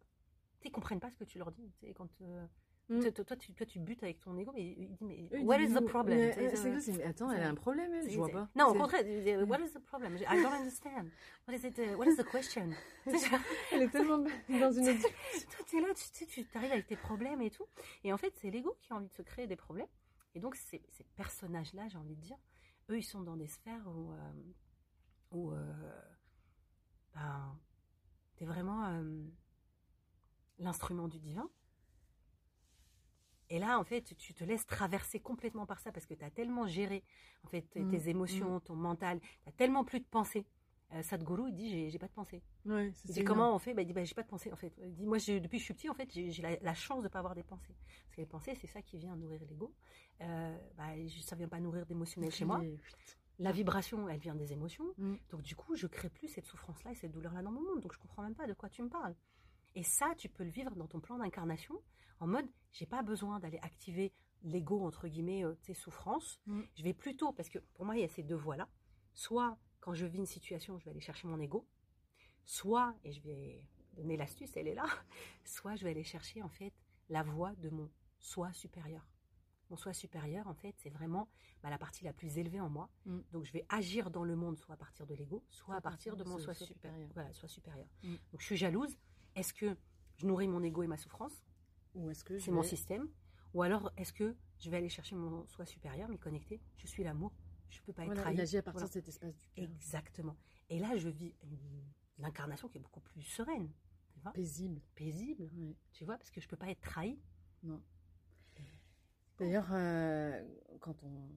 ils 0.64 0.73
comprennent 0.73 1.01
pas 1.01 1.11
ce 1.11 1.17
que 1.17 1.25
tu 1.25 1.38
leur 1.38 1.51
dis. 1.53 1.71
Tu 1.81 1.93
quand, 1.95 2.09
euh, 2.23 2.47
Mm. 2.91 3.01
toi, 3.12 3.25
toi, 3.25 3.37
tu, 3.37 3.53
toi, 3.53 3.67
tu 3.67 3.79
butes 3.81 4.03
avec 4.03 4.19
ton 4.19 4.35
ego, 4.38 4.51
mais 4.55 4.64
il 4.79 4.88
dit 4.95 5.05
mais 5.05 5.29
Eux, 5.35 5.41
ils 5.41 5.45
what 5.45 5.59
disent, 5.59 5.73
is 5.73 5.75
the 5.75 5.85
problem? 5.85 6.17
mais, 6.19 6.33
Tu 6.33 6.41
euh, 6.41 6.81
mais 6.97 7.03
attends, 7.05 7.31
elle 7.31 7.43
a 7.43 7.49
un 7.51 7.55
problème, 7.55 7.93
elle, 7.93 8.11
je 8.11 8.17
vois 8.17 8.31
pas. 8.31 8.49
Non, 8.57 8.69
au 8.69 8.75
contraire, 8.75 9.03
what 9.47 9.61
is 9.61 9.73
the 9.75 9.79
problem? 9.85 10.17
I 10.17 10.43
don't 10.43 10.47
understand. 10.55 11.11
What 11.47 11.55
is 11.55 11.67
it? 11.67 11.79
uh, 11.79 11.97
what 11.99 12.07
is 12.07 12.17
the 12.17 12.25
question? 12.25 12.71
Tu 13.05 13.11
Elle 13.73 13.83
est 13.83 13.91
tellement 13.91 14.17
dans 14.49 14.73
une 14.73 14.88
autre. 14.88 15.01
toi, 15.03 15.67
t'es 15.71 15.81
là, 15.83 15.88
tu 15.95 16.03
sais, 16.03 16.25
tu 16.27 16.47
arrives 16.55 16.73
avec 16.73 16.87
tes 16.87 16.97
problèmes 16.97 17.43
et 17.43 17.51
tout. 17.51 17.67
Et 18.05 18.12
en 18.12 18.17
fait, 18.17 18.33
c'est 18.37 18.51
l'ego 18.51 18.75
qui 18.81 18.91
a 18.95 18.97
envie 18.97 19.09
de 19.09 19.12
se 19.12 19.21
créer 19.23 19.47
des 19.47 19.57
problèmes. 19.57 19.87
Et 20.35 20.41
donc, 20.41 20.55
ces, 20.57 20.83
ces 20.88 21.05
personnages-là, 21.14 21.88
j'ai 21.88 21.99
envie 21.99 22.17
de 22.17 22.23
dire, 22.23 22.38
eux, 22.88 22.97
ils 22.97 23.03
sont 23.05 23.21
dans 23.21 23.37
des 23.37 23.49
sphères 23.49 23.87
où, 23.87 24.12
euh, 24.12 24.33
où 25.33 25.53
euh, 25.53 25.73
ben, 27.14 27.55
t'es 28.38 28.44
vraiment 28.46 28.85
euh, 28.87 29.24
l'instrument 30.59 31.09
du 31.09 31.18
divin. 31.18 31.51
Et 33.51 33.59
là, 33.59 33.79
en 33.79 33.85
fait, 33.85 34.14
tu 34.16 34.35
te 34.35 34.44
laisses 34.44 34.66
traverser 34.66 35.20
complètement 35.20 35.66
par 35.66 35.81
ça 35.81 35.90
parce 35.90 36.07
que 36.07 36.14
tu 36.14 36.24
as 36.24 36.31
tellement 36.31 36.66
géré 36.66 37.03
en 37.44 37.48
fait, 37.48 37.62
tes, 37.62 37.83
Mm, 37.83 37.90
tes 37.90 38.09
émotions, 38.11 38.61
ton 38.61 38.77
mental, 38.77 39.20
tu 39.20 39.29
n'as 39.46 39.53
tellement 39.53 39.85
plus 39.85 40.01
de 40.01 40.05
pensées. 40.05 40.46
Euh, 40.92 41.03
Sadhguru, 41.03 41.48
il 41.51 41.55
dit 41.55 41.90
j'ai 41.90 41.98
pas 41.98 42.07
de 42.09 42.12
pensée. 42.12 42.42
Ouais, 42.64 42.92
Il 43.05 43.12
dit 43.12 43.24
comment 43.24 43.55
on 43.55 43.59
fait? 43.59 43.74
Bah, 43.74 43.83
Il 43.83 43.87
dit 43.87 43.92
bah, 43.92 44.05
j'ai 44.05 44.14
pas 44.14 44.22
de 44.22 44.29
pensée 44.29 44.53
en 44.53 44.57
fait. 44.57 44.72
Il 44.83 44.94
dit 44.94 45.07
moi 45.07 45.18
depuis 45.18 45.59
que 45.59 45.59
je 45.59 45.64
suis 45.64 45.74
petit 45.74 45.88
en 45.90 45.94
fait 45.94 46.11
j'ai 46.12 46.42
la, 46.42 46.57
la 46.61 46.74
chance 46.74 47.03
de 47.03 47.09
pas 47.09 47.18
avoir 47.18 47.35
des 47.35 47.42
pensées. 47.42 47.74
Parce 48.05 48.16
que 48.16 48.20
les 48.22 48.27
pensées 48.27 48.55
c'est 48.55 48.66
ça 48.66 48.81
qui 48.83 48.96
vient 48.98 49.16
nourrir 49.16 49.40
l'ego. 49.48 49.74
Euh, 50.20 50.59
bah, 50.77 50.88
ça 51.22 51.37
vient 51.37 51.48
pas 51.48 51.61
nourrir 51.61 51.85
d'émotionnel 51.87 52.31
chez 52.31 52.44
moi. 52.44 52.62
La 53.38 53.53
vibration 53.53 54.09
elle 54.09 54.18
vient 54.18 54.35
des 54.35 54.53
émotions. 54.53 54.94
Mm. 54.98 55.14
Donc 55.31 55.42
du 55.42 55.55
coup 55.55 55.74
je 55.74 55.87
crée 55.87 56.11
plus 56.11 56.29
cette 56.29 56.46
souffrance 56.46 56.83
là 56.85 56.92
et 56.92 56.94
cette 56.94 57.12
douleur 57.12 57.33
là 57.33 57.42
dans 57.42 57.53
mon 57.53 57.62
monde. 57.62 57.81
Donc 57.81 57.92
je 57.92 57.98
comprends 57.98 58.22
même 58.22 58.35
pas 58.35 58.46
de 58.46 58.55
quoi 58.55 58.68
tu 58.68 58.83
me 58.83 58.88
parles. 58.88 59.14
Et 59.74 59.83
ça 59.83 60.14
tu 60.16 60.29
peux 60.29 60.44
le 60.44 60.51
vivre 60.51 60.74
dans 60.77 60.87
ton 60.87 61.01
plan 61.01 61.18
d'incarnation 61.18 61.81
en 62.20 62.27
mode 62.27 62.46
j'ai 62.72 62.87
pas 62.87 63.03
besoin 63.03 63.38
d'aller 63.38 63.59
activer 63.62 64.12
l'ego 64.42 64.85
entre 64.85 65.09
guillemets 65.09 65.44
euh, 65.44 65.55
tu 65.62 65.72
sais 65.72 65.74
souffrance. 65.74 66.40
Mm. 66.46 66.62
Je 66.74 66.83
vais 66.83 66.94
plutôt 66.94 67.33
parce 67.33 67.48
que 67.48 67.59
pour 67.74 67.85
moi 67.85 67.96
il 67.96 68.01
y 68.01 68.05
a 68.05 68.09
ces 68.09 68.22
deux 68.22 68.37
voies 68.37 68.57
là. 68.57 68.68
Soit 69.14 69.59
quand 69.81 69.94
je 69.94 70.07
vis 70.07 70.18
une 70.18 70.27
situation 70.27 70.79
je 70.79 70.85
vais 70.85 70.90
aller 70.90 71.01
chercher 71.01 71.27
mon 71.29 71.40
ego 71.40 71.66
soit, 72.48 72.94
et 73.05 73.12
je 73.12 73.20
vais 73.20 73.62
donner 73.92 74.16
l'astuce, 74.16 74.57
elle 74.57 74.68
est 74.68 74.74
là, 74.74 74.87
soit 75.44 75.77
je 75.77 75.85
vais 75.85 75.90
aller 75.90 76.03
chercher 76.03 76.42
en 76.42 76.48
fait 76.48 76.72
la 77.11 77.22
voie 77.22 77.55
de 77.57 77.68
mon 77.68 77.90
soi 78.18 78.53
supérieur. 78.53 79.07
Mon 79.70 79.76
soi 79.76 79.92
supérieur, 79.92 80.46
en 80.46 80.54
fait, 80.54 80.74
c'est 80.78 80.88
vraiment 80.90 81.28
bah, 81.62 81.68
la 81.70 81.78
partie 81.78 82.04
la 82.04 82.12
plus 82.12 82.38
élevée 82.38 82.61
en 82.61 82.68
moi. 82.70 82.88
Mm. 83.04 83.18
Donc 83.33 83.44
je 83.44 83.52
vais 83.52 83.64
agir 83.68 84.11
dans 84.11 84.24
le 84.24 84.35
monde 84.35 84.57
soit 84.59 84.74
à 84.74 84.78
partir 84.78 85.07
de 85.07 85.14
l'ego, 85.14 85.44
soit 85.50 85.74
à 85.76 85.81
partir 85.81 86.16
de 86.16 86.24
mon 86.24 86.38
soi 86.38 86.54
supérieur. 86.54 87.09
Voilà, 87.14 87.33
soi 87.33 87.48
supérieur. 87.48 87.87
Mm. 88.02 88.14
Donc 88.33 88.40
je 88.40 88.44
suis 88.46 88.57
jalouse. 88.57 88.96
Est-ce 89.35 89.52
que 89.52 89.76
je 90.16 90.26
nourris 90.26 90.48
mon 90.48 90.62
ego 90.62 90.83
et 90.83 90.87
ma 90.87 90.96
souffrance? 90.96 91.44
Ou 91.94 92.11
est-ce 92.11 92.24
que 92.24 92.38
C'est 92.38 92.50
mon 92.50 92.62
système. 92.62 93.09
Ou 93.54 93.62
alors 93.62 93.92
est-ce 93.96 94.12
que 94.12 94.37
je 94.59 94.70
vais 94.70 94.76
aller 94.78 94.88
chercher 94.88 95.16
mon 95.16 95.46
soi 95.46 95.64
supérieur, 95.66 96.09
m'y 96.09 96.18
connecter? 96.18 96.61
Je 96.76 96.87
suis 96.87 97.02
l'amour. 97.04 97.33
Je 97.70 97.81
ne 97.81 97.85
peux 97.85 97.92
pas 97.92 98.04
être 98.07 98.14
trahi. 98.14 98.35
il 98.35 98.40
agit 98.40 98.57
à 98.59 98.62
partir 98.62 98.81
Voilà. 98.81 98.88
de 98.88 98.92
cet 98.92 99.09
espace 99.09 99.37
du 99.37 99.46
cœur. 99.50 99.64
Exactement. 99.64 100.37
Et 100.70 100.78
là, 100.78 100.96
je 100.96 101.09
vis 101.11 101.35
une, 101.42 101.59
une 102.18 102.24
incarnation 102.24 102.68
qui 102.68 102.78
est 102.78 102.81
beaucoup 102.81 103.00
plus 103.00 103.22
sereine, 103.22 103.70
tu 104.11 104.18
vois, 104.20 104.33
Paisible. 104.33 104.81
paisible, 104.94 105.50
Ouais. 105.54 105.76
tu 105.92 106.04
vois, 106.07 106.16
parce 106.16 106.31
que 106.31 106.40
je 106.40 106.48
peux 106.48 106.57
pas 106.57 106.70
être 106.70 106.81
trahi. 106.81 107.18
Non. 107.62 107.83
D'ailleurs, 109.38 109.68
euh, 109.72 110.42
quand 110.81 111.03
on, 111.05 111.29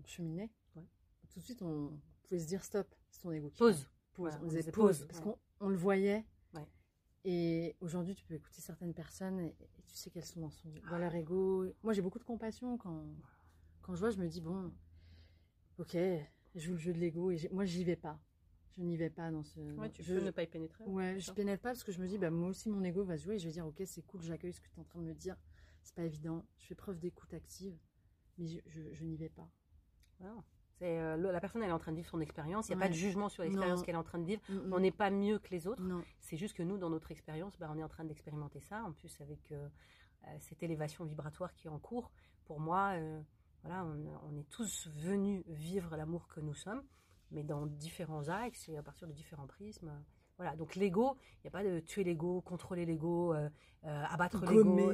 on 0.00 0.04
cheminait, 0.04 0.50
Ouais. 0.74 0.84
tout 1.30 1.38
de 1.40 1.44
suite, 1.44 1.62
on 1.62 1.98
pouvait 2.22 2.40
se 2.40 2.46
dire 2.46 2.62
stop, 2.64 2.86
c'est 3.10 3.20
ton 3.22 3.32
ego 3.32 3.48
qui 3.50 3.58
Pause. 3.58 3.88
Pause. 4.12 4.30
Voilà, 4.32 4.38
on 4.40 4.44
on 4.44 4.48
disait 4.48 4.60
disait 4.60 4.72
pause, 4.72 4.98
pause, 4.98 5.06
parce 5.08 5.18
ouais. 5.20 5.32
qu'on 5.32 5.66
on 5.66 5.68
le 5.68 5.76
voyait. 5.76 6.24
Ouais. 6.54 6.66
Et 7.24 7.76
aujourd'hui, 7.80 8.14
tu 8.14 8.24
peux 8.24 8.34
écouter 8.34 8.60
certaines 8.60 8.94
personnes 8.94 9.40
et, 9.40 9.56
et 9.60 9.82
tu 9.86 9.96
sais 9.96 10.10
qu'elles 10.10 10.24
sont 10.24 10.40
dans, 10.40 10.50
son, 10.50 10.68
dans 10.90 10.98
leur 10.98 11.14
ego. 11.14 11.66
Moi, 11.82 11.92
j'ai 11.92 12.02
beaucoup 12.02 12.18
de 12.18 12.24
compassion 12.24 12.76
quand, 12.76 13.04
quand 13.82 13.94
je 13.94 14.00
vois, 14.00 14.10
je 14.10 14.18
me 14.18 14.28
dis, 14.28 14.40
bon, 14.40 14.72
ok, 15.78 15.96
je 16.54 16.60
joue 16.60 16.72
le 16.72 16.78
jeu 16.78 16.92
de 16.92 16.98
l'ego 16.98 17.30
et 17.30 17.38
moi, 17.52 17.64
j'y 17.64 17.84
vais 17.84 17.96
pas. 17.96 18.18
Je 18.76 18.82
n'y 18.82 18.96
vais 18.98 19.08
pas 19.08 19.30
dans 19.30 19.42
ce. 19.42 19.58
je, 20.00 20.30
pas 20.30 20.42
y 20.42 20.46
pénétrer. 20.46 20.84
Ouais, 20.84 21.18
je 21.18 21.32
pénètre 21.32 21.62
pas 21.62 21.70
parce 21.70 21.82
que 21.84 21.92
je 21.92 22.00
me 22.02 22.06
dis, 22.06 22.18
bah, 22.18 22.30
moi 22.30 22.48
aussi, 22.50 22.68
mon 22.68 22.84
ego 22.84 23.04
va 23.04 23.16
se 23.16 23.24
jouer 23.24 23.36
et 23.36 23.38
je 23.38 23.46
vais 23.46 23.52
dire, 23.52 23.66
ok, 23.66 23.82
c'est 23.86 24.02
cool, 24.02 24.20
j'accueille 24.20 24.52
ce 24.52 24.60
que 24.60 24.68
tu 24.68 24.76
es 24.76 24.80
en 24.80 24.84
train 24.84 25.00
de 25.00 25.06
me 25.06 25.14
dire. 25.14 25.36
C'est 25.86 25.94
pas 25.94 26.02
évident. 26.02 26.44
Je 26.58 26.66
fais 26.66 26.74
preuve 26.74 26.98
d'écoute 26.98 27.32
active, 27.32 27.78
mais 28.38 28.48
je, 28.48 28.58
je, 28.66 28.92
je 28.92 29.04
n'y 29.04 29.16
vais 29.16 29.28
pas. 29.28 29.48
Voilà. 30.18 30.34
C'est, 30.78 30.98
euh, 30.98 31.16
la 31.16 31.40
personne, 31.40 31.62
elle 31.62 31.70
est 31.70 31.72
en 31.72 31.78
train 31.78 31.92
de 31.92 31.96
vivre 31.96 32.08
son 32.08 32.20
expérience. 32.20 32.68
Il 32.68 32.72
n'y 32.76 32.82
a 32.82 32.86
pas 32.86 32.88
de 32.88 32.94
jugement 32.94 33.28
sur 33.28 33.44
l'expérience 33.44 33.82
qu'elle 33.82 33.94
est 33.94 33.98
en 33.98 34.02
train 34.02 34.18
de 34.18 34.26
vivre. 34.26 34.42
Mm, 34.48 34.72
On 34.72 34.78
mm. 34.78 34.82
n'est 34.82 34.90
pas 34.90 35.10
mieux 35.10 35.38
que 35.38 35.48
les 35.50 35.68
autres. 35.68 35.82
C'est 36.18 36.36
juste 36.36 36.56
que 36.56 36.64
nous, 36.64 36.76
dans 36.76 36.90
notre 36.90 37.12
expérience, 37.12 37.56
bah, 37.56 37.70
on 37.72 37.78
est 37.78 37.84
en 37.84 37.88
train 37.88 38.04
d'expérimenter 38.04 38.60
ça. 38.60 38.82
En 38.82 38.92
plus, 38.92 39.20
avec 39.20 39.52
euh, 39.52 39.68
euh, 40.26 40.36
cette 40.40 40.64
élévation 40.64 41.04
vibratoire 41.04 41.54
qui 41.54 41.68
est 41.68 41.70
en 41.70 41.78
cours, 41.78 42.10
pour 42.46 42.58
moi, 42.58 42.94
euh, 42.96 43.22
voilà, 43.62 43.84
on, 43.84 44.28
on 44.28 44.36
est 44.36 44.48
tous 44.50 44.88
venus 44.88 45.44
vivre 45.46 45.96
l'amour 45.96 46.26
que 46.26 46.40
nous 46.40 46.54
sommes, 46.54 46.82
mais 47.30 47.44
dans 47.44 47.64
différents 47.66 48.28
axes 48.28 48.68
et 48.68 48.76
à 48.76 48.82
partir 48.82 49.06
de 49.06 49.12
différents 49.12 49.46
prismes. 49.46 49.92
Voilà, 50.38 50.54
donc 50.56 50.74
l'ego, 50.74 51.16
il 51.38 51.40
n'y 51.44 51.48
a 51.48 51.50
pas 51.50 51.64
de 51.64 51.80
tuer 51.80 52.04
l'ego, 52.04 52.42
contrôler 52.42 52.84
l'ego, 52.84 53.32
euh, 53.32 53.48
euh, 53.84 54.04
abattre 54.10 54.44
l'ego, 54.44 54.64
Gommer. 54.64 54.92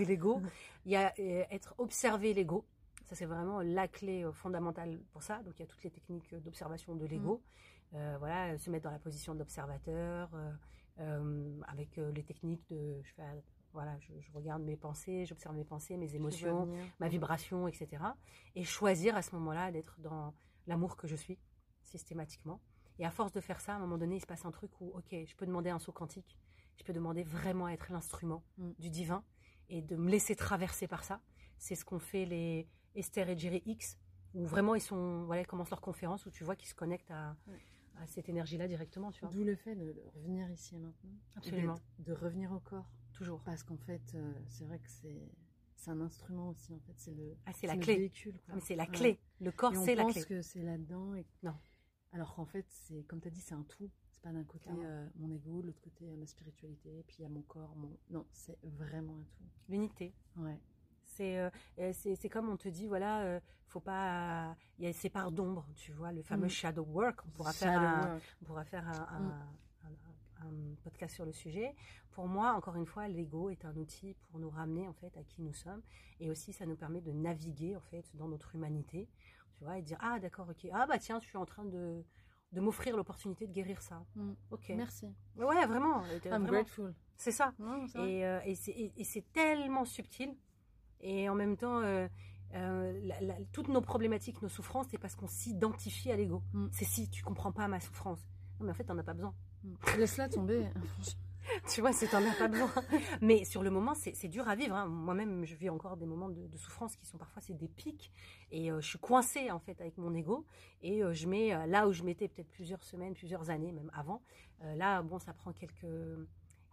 l'ego. 0.04 0.40
Il 0.84 0.92
y 0.92 0.96
a 0.96 1.12
euh, 1.18 1.44
être 1.50 1.74
observer 1.78 2.34
l'ego. 2.34 2.64
Ça, 3.06 3.14
c'est 3.14 3.26
vraiment 3.26 3.60
la 3.60 3.86
clé 3.88 4.24
fondamentale 4.32 4.98
pour 5.12 5.22
ça. 5.22 5.42
Donc, 5.42 5.54
il 5.58 5.60
y 5.60 5.64
a 5.64 5.66
toutes 5.66 5.82
les 5.82 5.90
techniques 5.90 6.32
d'observation 6.36 6.94
de 6.94 7.04
l'ego. 7.06 7.42
euh, 7.94 8.16
voilà, 8.20 8.56
se 8.56 8.70
mettre 8.70 8.84
dans 8.84 8.92
la 8.92 9.00
position 9.00 9.34
de 9.34 9.40
l'observateur, 9.40 10.30
avec 11.66 11.96
les 11.96 12.22
techniques 12.22 12.62
de, 12.70 13.00
je 13.02 13.12
fais, 13.14 13.22
voilà, 13.72 13.98
je, 13.98 14.12
je 14.20 14.30
regarde 14.32 14.62
mes 14.62 14.76
pensées, 14.76 15.26
j'observe 15.26 15.56
mes 15.56 15.64
pensées, 15.64 15.96
mes 15.96 16.14
émotions, 16.14 16.68
ma 17.00 17.08
vibration, 17.08 17.66
etc. 17.66 17.88
Et 18.54 18.62
choisir 18.62 19.16
à 19.16 19.22
ce 19.22 19.34
moment-là 19.34 19.72
d'être 19.72 19.98
dans 20.00 20.32
l'amour 20.68 20.96
que 20.96 21.08
je 21.08 21.16
suis, 21.16 21.38
systématiquement. 21.82 22.60
Et 23.00 23.06
à 23.06 23.10
force 23.10 23.32
de 23.32 23.40
faire 23.40 23.60
ça, 23.62 23.72
à 23.72 23.76
un 23.76 23.78
moment 23.78 23.96
donné, 23.96 24.16
il 24.16 24.20
se 24.20 24.26
passe 24.26 24.44
un 24.44 24.50
truc 24.50 24.70
où, 24.80 24.90
ok, 24.94 25.08
je 25.26 25.34
peux 25.34 25.46
demander 25.46 25.70
un 25.70 25.78
saut 25.78 25.90
quantique, 25.90 26.36
je 26.76 26.84
peux 26.84 26.92
demander 26.92 27.22
vraiment 27.24 27.64
à 27.64 27.72
être 27.72 27.90
l'instrument 27.90 28.44
Mm. 28.58 28.72
du 28.78 28.90
divin 28.90 29.24
et 29.70 29.80
de 29.80 29.96
me 29.96 30.10
laisser 30.10 30.36
traverser 30.36 30.86
par 30.86 31.02
ça. 31.02 31.22
C'est 31.56 31.74
ce 31.74 31.84
qu'ont 31.84 31.98
fait 31.98 32.26
les 32.26 32.68
Esther 32.94 33.30
et 33.30 33.38
Jerry 33.38 33.62
X, 33.64 33.96
où 34.34 34.44
vraiment 34.44 34.74
ils 34.74 34.82
sont, 34.82 35.24
voilà, 35.24 35.40
ils 35.42 35.46
commencent 35.46 35.70
leur 35.70 35.80
conférence 35.80 36.26
où 36.26 36.30
tu 36.30 36.44
vois 36.44 36.56
qu'ils 36.56 36.68
se 36.68 36.74
connectent 36.74 37.10
à, 37.10 37.36
cette 38.06 38.28
énergie-là 38.28 38.68
directement, 38.68 39.10
tu 39.12 39.20
vois. 39.20 39.30
D'où 39.30 39.44
le 39.44 39.54
fait 39.56 39.74
de, 39.74 39.94
revenir 40.14 40.50
ici 40.50 40.74
et 40.76 40.78
maintenant. 40.78 41.10
Absolument. 41.36 41.74
De 41.98 42.12
revenir 42.12 42.52
au 42.52 42.60
corps. 42.60 42.90
Toujours. 43.12 43.40
Parce 43.44 43.62
qu'en 43.62 43.76
fait, 43.76 44.14
euh, 44.14 44.32
c'est 44.48 44.64
vrai 44.64 44.78
que 44.78 44.88
c'est 44.88 45.28
c'est 45.76 45.90
un 45.90 46.00
instrument 46.02 46.50
aussi. 46.50 46.74
En 46.74 46.80
fait, 46.80 46.92
c'est 46.96 47.14
le, 47.14 47.36
Ah, 47.46 47.52
c'est 47.54 47.66
la 47.66 47.76
clé. 47.78 47.96
véhicule. 47.96 48.38
quoi. 48.44 48.54
Mais 48.54 48.60
c'est 48.60 48.76
la 48.76 48.84
Ouais. 48.84 48.90
clé. 48.90 49.20
Le 49.40 49.50
corps, 49.50 49.74
c'est 49.74 49.94
la 49.94 50.02
pense 50.04 50.12
clé. 50.12 50.24
que 50.24 50.42
c'est 50.42 50.62
là-dedans. 50.62 51.14
Et... 51.14 51.24
Non. 51.42 51.54
Alors 52.12 52.34
qu'en 52.34 52.44
fait, 52.46 52.66
c'est 52.68 53.02
comme 53.04 53.20
tu 53.20 53.28
as 53.28 53.30
dit, 53.30 53.40
c'est 53.40 53.54
un 53.54 53.62
tout. 53.62 53.90
C'est 54.10 54.22
pas 54.22 54.32
d'un 54.32 54.44
côté 54.44 54.68
euh, 54.70 55.06
mon 55.16 55.30
ego, 55.30 55.62
de 55.62 55.68
l'autre 55.68 55.80
côté 55.80 56.10
euh, 56.10 56.16
ma 56.16 56.26
spiritualité, 56.26 57.04
puis 57.06 57.16
il 57.20 57.22
y 57.22 57.24
a 57.24 57.28
mon 57.28 57.42
corps. 57.42 57.74
Mon... 57.76 57.96
Non, 58.10 58.26
c'est 58.32 58.58
vraiment 58.64 59.14
un 59.18 59.24
tout. 59.36 59.44
L'unité. 59.68 60.12
Ouais. 60.36 60.58
C'est 61.04 61.38
euh, 61.38 61.50
c'est 61.92 62.28
comme 62.28 62.48
on 62.48 62.56
te 62.56 62.68
dit, 62.68 62.86
voilà, 62.86 63.22
euh, 63.22 63.40
faut 63.68 63.80
pas. 63.80 64.56
Il 64.78 64.84
y 64.84 64.88
a 64.88 64.92
ces 64.92 65.08
parts 65.10 65.30
d'ombre, 65.32 65.66
tu 65.76 65.92
vois, 65.92 66.12
le 66.12 66.22
fameux 66.22 66.46
Mm. 66.46 66.50
shadow 66.50 66.82
work. 66.84 67.24
On 67.26 67.30
pourra 67.30 67.52
faire 67.52 67.80
un, 67.80 68.12
work. 68.14 68.22
on 68.42 68.44
pourra 68.44 68.64
faire 68.64 68.86
un, 68.88 69.20
Mm. 69.20 69.32
un- 69.32 70.46
un 70.48 70.74
podcast 70.82 71.14
sur 71.14 71.24
le 71.26 71.32
sujet. 71.32 71.74
Pour 72.12 72.26
moi, 72.26 72.52
encore 72.54 72.74
une 72.76 72.86
fois, 72.86 73.06
l'ego 73.08 73.50
est 73.50 73.64
un 73.64 73.76
outil 73.76 74.14
pour 74.28 74.38
nous 74.40 74.50
ramener 74.50 74.88
en 74.88 74.92
fait 74.94 75.14
à 75.16 75.22
qui 75.22 75.42
nous 75.42 75.52
sommes, 75.52 75.82
et 76.18 76.30
aussi 76.30 76.52
ça 76.52 76.66
nous 76.66 76.76
permet 76.76 77.00
de 77.00 77.12
naviguer 77.12 77.76
en 77.76 77.80
fait 77.80 78.04
dans 78.16 78.26
notre 78.28 78.54
humanité, 78.54 79.08
tu 79.60 79.64
vois, 79.64 79.76
et 79.76 79.82
dire 79.82 79.98
ah 80.00 80.18
d'accord, 80.18 80.46
ok, 80.48 80.70
ah 80.72 80.86
bah 80.86 80.96
tiens, 80.98 81.20
je 81.20 81.26
suis 81.26 81.36
en 81.36 81.44
train 81.44 81.66
de 81.66 82.02
de 82.52 82.60
m'offrir 82.60 82.96
l'opportunité 82.96 83.46
de 83.46 83.52
guérir 83.52 83.80
ça. 83.82 84.02
Mm. 84.16 84.32
Ok. 84.50 84.72
Merci. 84.74 85.06
Ouais, 85.36 85.66
vraiment. 85.66 86.02
euh, 86.02 86.14
I'm 86.14 86.30
vraiment. 86.30 86.46
grateful. 86.46 86.94
C'est 87.18 87.30
ça. 87.30 87.52
Non. 87.60 87.86
Et, 88.06 88.26
euh, 88.26 88.40
et 88.46 88.54
c'est- 88.56 88.72
et- 88.72 88.92
et 88.96 89.04
c'est 89.04 89.24
tellement 89.32 89.84
subtil. 89.84 90.34
Et 91.00 91.28
en 91.28 91.34
même 91.36 91.56
temps, 91.58 91.78
euh, 91.82 92.08
euh, 92.54 93.00
la- 93.04 93.20
la- 93.20 93.36
toutes 93.52 93.68
nos 93.68 93.80
problématiques, 93.82 94.40
nos 94.42 94.48
souffrances, 94.48 94.86
c'est 94.90 94.98
parce 94.98 95.14
qu'on 95.14 95.28
s'identifie 95.28 96.10
à 96.10 96.16
l'ego. 96.16 96.42
Mm. 96.54 96.68
C'est 96.72 96.86
si 96.86 97.08
tu 97.10 97.22
comprends 97.22 97.52
pas 97.52 97.68
ma 97.68 97.78
souffrance. 97.78 98.18
Non, 98.58 98.64
mais 98.66 98.72
en 98.72 98.74
fait, 98.74 98.84
t'en 98.84 98.98
as 98.98 99.04
pas 99.04 99.14
besoin. 99.14 99.34
Mm. 99.62 99.74
Laisse-la 99.98 100.28
tomber. 100.30 100.66
tu 101.68 101.80
vois, 101.80 101.92
c'est 101.92 102.08
t'en 102.08 102.24
as 102.24 102.34
pas 102.34 102.48
besoin. 102.48 102.70
mais 103.20 103.44
sur 103.44 103.62
le 103.62 103.70
moment, 103.70 103.94
c'est 103.94 104.28
dur 104.28 104.48
à 104.48 104.54
vivre. 104.56 104.74
hein. 104.74 104.86
Moi-même, 104.86 105.44
je 105.44 105.54
vis 105.54 105.70
encore 105.70 105.96
des 105.96 106.06
moments 106.06 106.28
de, 106.28 106.46
de 106.46 106.56
souffrance 106.56 106.96
qui 106.96 107.06
sont 107.06 107.18
parfois 107.18 107.42
c'est 107.42 107.54
des 107.56 107.68
pics. 107.68 108.12
Et 108.50 108.70
euh, 108.70 108.80
je 108.80 108.86
suis 108.88 108.98
coincée 108.98 109.50
en 109.50 109.58
fait 109.58 109.80
avec 109.80 109.96
mon 109.98 110.14
ego. 110.14 110.46
Et 110.82 111.02
euh, 111.02 111.12
je 111.12 111.26
mets 111.28 111.54
euh, 111.54 111.66
là 111.66 111.86
où 111.88 111.92
je 111.92 112.02
m'étais 112.02 112.28
peut-être 112.28 112.50
plusieurs 112.50 112.82
semaines, 112.84 113.14
plusieurs 113.14 113.50
années, 113.50 113.72
même 113.72 113.90
avant. 113.94 114.22
là, 114.76 115.02
bon, 115.02 115.18
ça 115.18 115.32
prend 115.32 115.52
quelques 115.52 115.86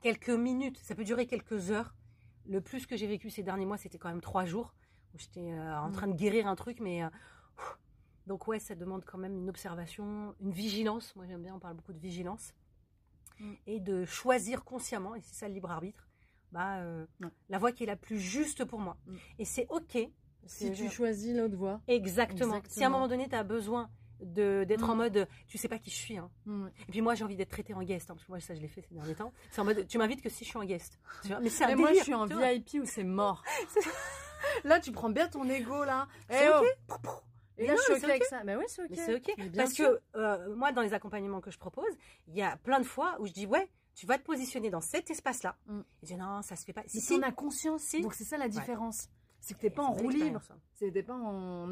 quelques 0.01 0.29
minutes. 0.29 0.77
Ça 0.79 0.95
peut 0.95 1.03
durer 1.05 1.25
quelques 1.27 1.71
heures. 1.71 1.93
Le 2.45 2.61
plus 2.61 2.85
que 2.85 2.95
j'ai 2.95 3.07
vécu 3.07 3.29
ces 3.29 3.43
derniers 3.43 3.65
mois, 3.65 3.77
c'était 3.77 3.97
quand 3.97 4.09
même 4.09 4.21
trois 4.21 4.45
jours 4.45 4.73
où 5.13 5.17
j'étais 5.17 5.51
en 5.53 5.89
Mm. 5.89 5.91
train 5.93 6.07
de 6.07 6.15
guérir 6.15 6.47
un 6.47 6.55
truc, 6.55 6.79
mais 6.79 7.01
donc 8.25 8.47
ouais, 8.47 8.59
ça 8.59 8.75
demande 8.75 9.03
quand 9.05 9.17
même 9.17 9.37
une 9.37 9.49
observation, 9.49 10.35
une 10.41 10.51
vigilance. 10.51 11.15
Moi, 11.15 11.25
j'aime 11.27 11.41
bien, 11.43 11.55
on 11.55 11.59
parle 11.59 11.75
beaucoup 11.75 11.93
de 11.93 11.99
vigilance 11.99 12.53
Mm. 13.39 13.53
et 13.67 13.79
de 13.79 14.05
choisir 14.05 14.63
consciemment, 14.63 15.15
et 15.15 15.21
c'est 15.21 15.35
ça 15.35 15.47
le 15.47 15.53
libre 15.53 15.69
arbitre, 15.71 16.07
bah, 16.51 16.77
euh, 16.77 17.05
la 17.49 17.57
voie 17.57 17.71
qui 17.71 17.83
est 17.83 17.87
la 17.87 17.95
plus 17.95 18.19
juste 18.19 18.63
pour 18.65 18.79
moi. 18.79 18.97
Mm. 19.05 19.15
Et 19.39 19.45
c'est 19.45 19.67
ok. 19.69 19.97
si 20.45 20.71
tu 20.71 20.85
je- 20.85 20.89
choisis 20.89 21.35
l'autre 21.35 21.55
voie. 21.57 21.81
Exactement. 21.87 22.61
Si 22.69 22.83
à 22.83 22.87
un 22.87 22.89
moment 22.89 23.07
donné, 23.09 23.27
tu 23.27 23.35
as 23.35 23.43
besoin 23.43 23.89
d'être 24.21 24.87
Mm. 24.87 24.89
en 24.89 24.95
mode, 24.95 25.27
tu 25.47 25.57
sais 25.57 25.67
pas 25.67 25.77
qui 25.77 25.89
je 25.91 25.95
suis. 25.97 26.17
Hein. 26.17 26.31
Mm. 26.45 26.67
Et 26.87 26.91
puis 26.91 27.01
moi, 27.01 27.13
j'ai 27.15 27.23
envie 27.25 27.35
d'être 27.35 27.49
traité 27.49 27.73
en 27.73 27.83
guest, 27.83 28.09
hein, 28.09 28.15
parce 28.15 28.25
que 28.25 28.31
moi, 28.31 28.39
ça, 28.39 28.55
je 28.55 28.61
l'ai 28.61 28.67
fait 28.69 28.81
ces 28.81 28.95
derniers 28.95 29.13
temps. 29.15 29.31
C'est 29.51 29.61
en 29.61 29.65
mode, 29.65 29.85
tu 29.87 29.97
m'invites 29.97 30.21
que 30.21 30.29
si 30.29 30.43
je 30.45 30.49
suis 30.49 30.57
en 30.57 30.63
guest. 30.63 30.97
Tu 31.21 31.27
vois, 31.27 31.39
mais 31.41 31.49
c'est 31.49 31.65
un 31.65 31.69
Et 31.69 31.75
moi, 31.75 31.87
je 31.89 31.93
délire, 31.99 32.03
suis 32.05 32.13
en. 32.13 32.25
VIP 32.25 32.79
où 32.81 32.85
c'est 32.85 33.03
mort. 33.03 33.43
là, 34.63 34.79
tu 34.79 34.91
prends 34.91 35.09
bien 35.09 35.27
ton 35.27 35.47
ego, 35.49 35.83
là. 35.83 36.07
Oh. 36.31 36.63
Et 37.57 37.65
là, 37.67 37.73
non, 37.73 37.79
je 37.79 37.93
suis 37.93 38.03
ok 38.03 38.09
avec 38.09 38.23
ça. 38.25 38.43
Mais 38.43 38.55
oui, 38.55 38.63
c'est 38.67 38.83
ok. 38.83 38.89
C'est 38.93 39.15
ok. 39.15 39.51
Parce 39.55 39.71
sûr. 39.73 39.89
que 39.89 40.17
euh, 40.19 40.55
moi, 40.55 40.71
dans 40.71 40.81
les 40.81 40.93
accompagnements 40.93 41.41
que 41.41 41.51
je 41.51 41.57
propose, 41.57 41.91
il 42.27 42.35
y 42.35 42.41
a 42.41 42.57
plein 42.57 42.79
de 42.79 42.85
fois 42.85 43.17
où 43.19 43.25
je 43.25 43.33
dis, 43.33 43.45
ouais, 43.45 43.69
tu 43.95 44.05
vas 44.05 44.17
te 44.17 44.23
positionner 44.23 44.69
dans 44.69 44.81
cet 44.81 45.09
espace-là. 45.09 45.57
Mm. 45.65 45.79
Et 45.79 45.83
je 46.03 46.07
dis, 46.07 46.15
non, 46.17 46.41
ça 46.43 46.55
se 46.55 46.63
fait 46.65 46.73
pas. 46.73 46.83
Si 46.85 47.01
Si, 47.01 47.19
t'en 47.19 47.27
as 47.27 47.31
conscience, 47.31 47.81
Si. 47.81 48.01
donc 48.01 48.13
c'est 48.13 48.23
ça 48.25 48.37
la 48.37 48.47
différence. 48.47 49.09
C'est 49.39 49.53
que 49.53 49.59
t'es 49.59 49.69
pas 49.69 49.83
en 49.83 49.93
C'est 49.93 49.99
une 50.01 50.05
roue 50.05 50.11
libre. 50.11 50.41
hein. 50.51 50.59
C'est 50.73 50.91
t'es 50.91 51.03
pas 51.03 51.13
en 51.15 51.71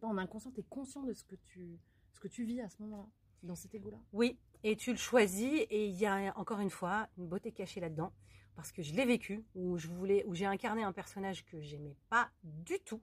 pas 0.00 0.06
en 0.06 0.18
inconscient. 0.18 0.50
T'es 0.50 0.64
conscient 0.64 1.02
de 1.02 1.12
ce 1.12 1.24
que 1.24 1.36
tu 1.36 1.78
ce 2.12 2.20
que 2.20 2.28
tu 2.28 2.44
vis 2.44 2.60
à 2.60 2.68
ce 2.68 2.76
moment-là, 2.80 3.06
dans 3.42 3.54
cet 3.54 3.74
ego-là. 3.74 3.98
Oui, 4.12 4.38
et 4.64 4.76
tu 4.76 4.90
le 4.92 4.96
choisis, 4.98 5.60
et 5.70 5.86
il 5.86 5.94
y 5.94 6.06
a 6.06 6.32
encore 6.36 6.60
une 6.60 6.70
fois 6.70 7.08
une 7.18 7.26
beauté 7.26 7.52
cachée 7.52 7.80
là-dedans, 7.80 8.12
parce 8.54 8.70
que 8.72 8.82
je 8.82 8.94
l'ai 8.94 9.04
vécu, 9.04 9.44
où 9.54 9.76
je 9.78 9.88
voulais, 9.88 10.24
où 10.26 10.34
j'ai 10.34 10.46
incarné 10.46 10.82
un 10.84 10.92
personnage 10.92 11.44
que 11.46 11.60
j'aimais 11.60 11.96
pas 12.10 12.30
du 12.44 12.78
tout. 12.80 13.00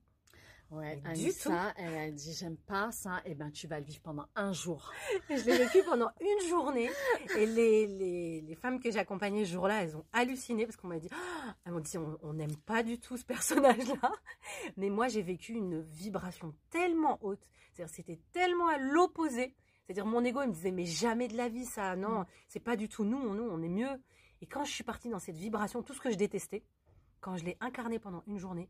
Ouais, 0.72 1.02
Mais 1.04 1.14
du 1.14 1.22
Anissa, 1.26 1.74
elle 1.78 1.98
a 1.98 2.12
dit 2.12 2.34
j'aime 2.34 2.58
pas 2.58 2.92
ça. 2.92 3.22
Et 3.26 3.34
ben 3.34 3.50
tu 3.52 3.66
vas 3.68 3.80
le 3.80 3.86
vivre 3.86 4.02
pendant 4.02 4.28
un 4.36 4.54
jour. 4.54 4.92
Je 5.30 5.34
l'ai 5.44 5.58
vécu 5.58 5.80
pendant 5.84 6.10
une 6.22 6.48
journée, 6.50 6.90
et 7.38 7.46
les, 7.48 7.88
les, 7.88 8.42
les 8.42 8.56
femmes 8.56 8.80
que 8.80 8.92
j'ai 8.92 9.00
accompagnées 9.00 9.46
ce 9.46 9.54
jour-là, 9.54 9.82
elles 9.84 9.96
ont 9.98 10.06
halluciné, 10.14 10.66
parce 10.66 10.76
qu'on 10.78 10.88
m'a 10.88 11.00
dit, 11.00 11.10
Ah 11.12 11.56
elles 11.66 11.72
m'ont 11.74 11.80
dit, 11.80 11.98
on 11.98 12.34
n'aime 12.34 12.56
pas 12.56 12.84
du 12.84 13.00
tout 13.00 13.18
ce 13.18 13.26
personnage-là. 13.26 14.12
Mais 14.78 14.90
moi, 14.90 15.08
j'ai 15.08 15.24
vécu 15.24 15.54
une 15.54 15.82
vibration 15.82 16.54
tellement 16.70 17.18
haute, 17.22 17.42
c'est-à-dire 17.74 17.94
c'était 17.96 18.20
tellement 18.32 18.68
à 18.68 18.78
l'opposé. 18.78 19.56
C'est-à-dire 19.86 20.06
mon 20.06 20.24
ego, 20.24 20.42
il 20.44 20.50
me 20.50 20.54
disait, 20.54 20.72
mais 20.72 20.86
jamais 20.86 21.28
de 21.28 21.36
la 21.36 21.50
vie, 21.50 21.66
ça, 21.66 21.96
non, 21.96 22.20
Mm. 22.20 22.26
c'est 22.48 22.60
pas 22.60 22.76
du 22.76 22.88
tout 22.90 23.04
nous, 23.06 23.34
nous, 23.34 23.44
on 23.50 23.62
est 23.64 23.70
mieux. 23.70 23.90
Et 24.42 24.46
quand 24.46 24.64
je 24.64 24.72
suis 24.72 24.84
partie 24.84 25.10
dans 25.10 25.18
cette 25.20 25.36
vibration, 25.38 25.82
tout 25.82 25.96
ce 25.96 26.00
que 26.00 26.12
je 26.12 26.16
détestais, 26.16 26.64
quand 27.22 27.38
je 27.38 27.44
l'ai 27.44 27.58
incarné 27.60 27.98
pendant 27.98 28.22
une 28.28 28.38
journée, 28.38 28.70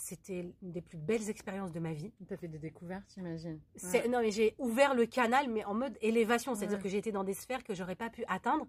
c'était 0.00 0.40
une 0.62 0.72
des 0.72 0.80
plus 0.80 0.96
belles 0.98 1.28
expériences 1.28 1.72
de 1.72 1.80
ma 1.80 1.92
vie. 1.92 2.12
T'as 2.26 2.36
fait 2.36 2.48
des 2.48 2.58
découvertes, 2.58 3.04
j'imagine. 3.14 3.60
Non, 4.08 4.20
mais 4.20 4.30
j'ai 4.30 4.54
ouvert 4.58 4.94
le 4.94 5.06
canal, 5.06 5.48
mais 5.50 5.64
en 5.64 5.74
mode 5.74 5.96
élévation. 6.00 6.54
C'est-à-dire 6.54 6.78
Ouais. 6.78 6.82
que 6.82 6.88
j'ai 6.88 6.98
été 6.98 7.12
dans 7.12 7.24
des 7.24 7.34
sphères 7.34 7.62
que 7.64 7.74
j'aurais 7.74 7.96
pas 7.96 8.10
pu 8.10 8.24
atteindre 8.26 8.66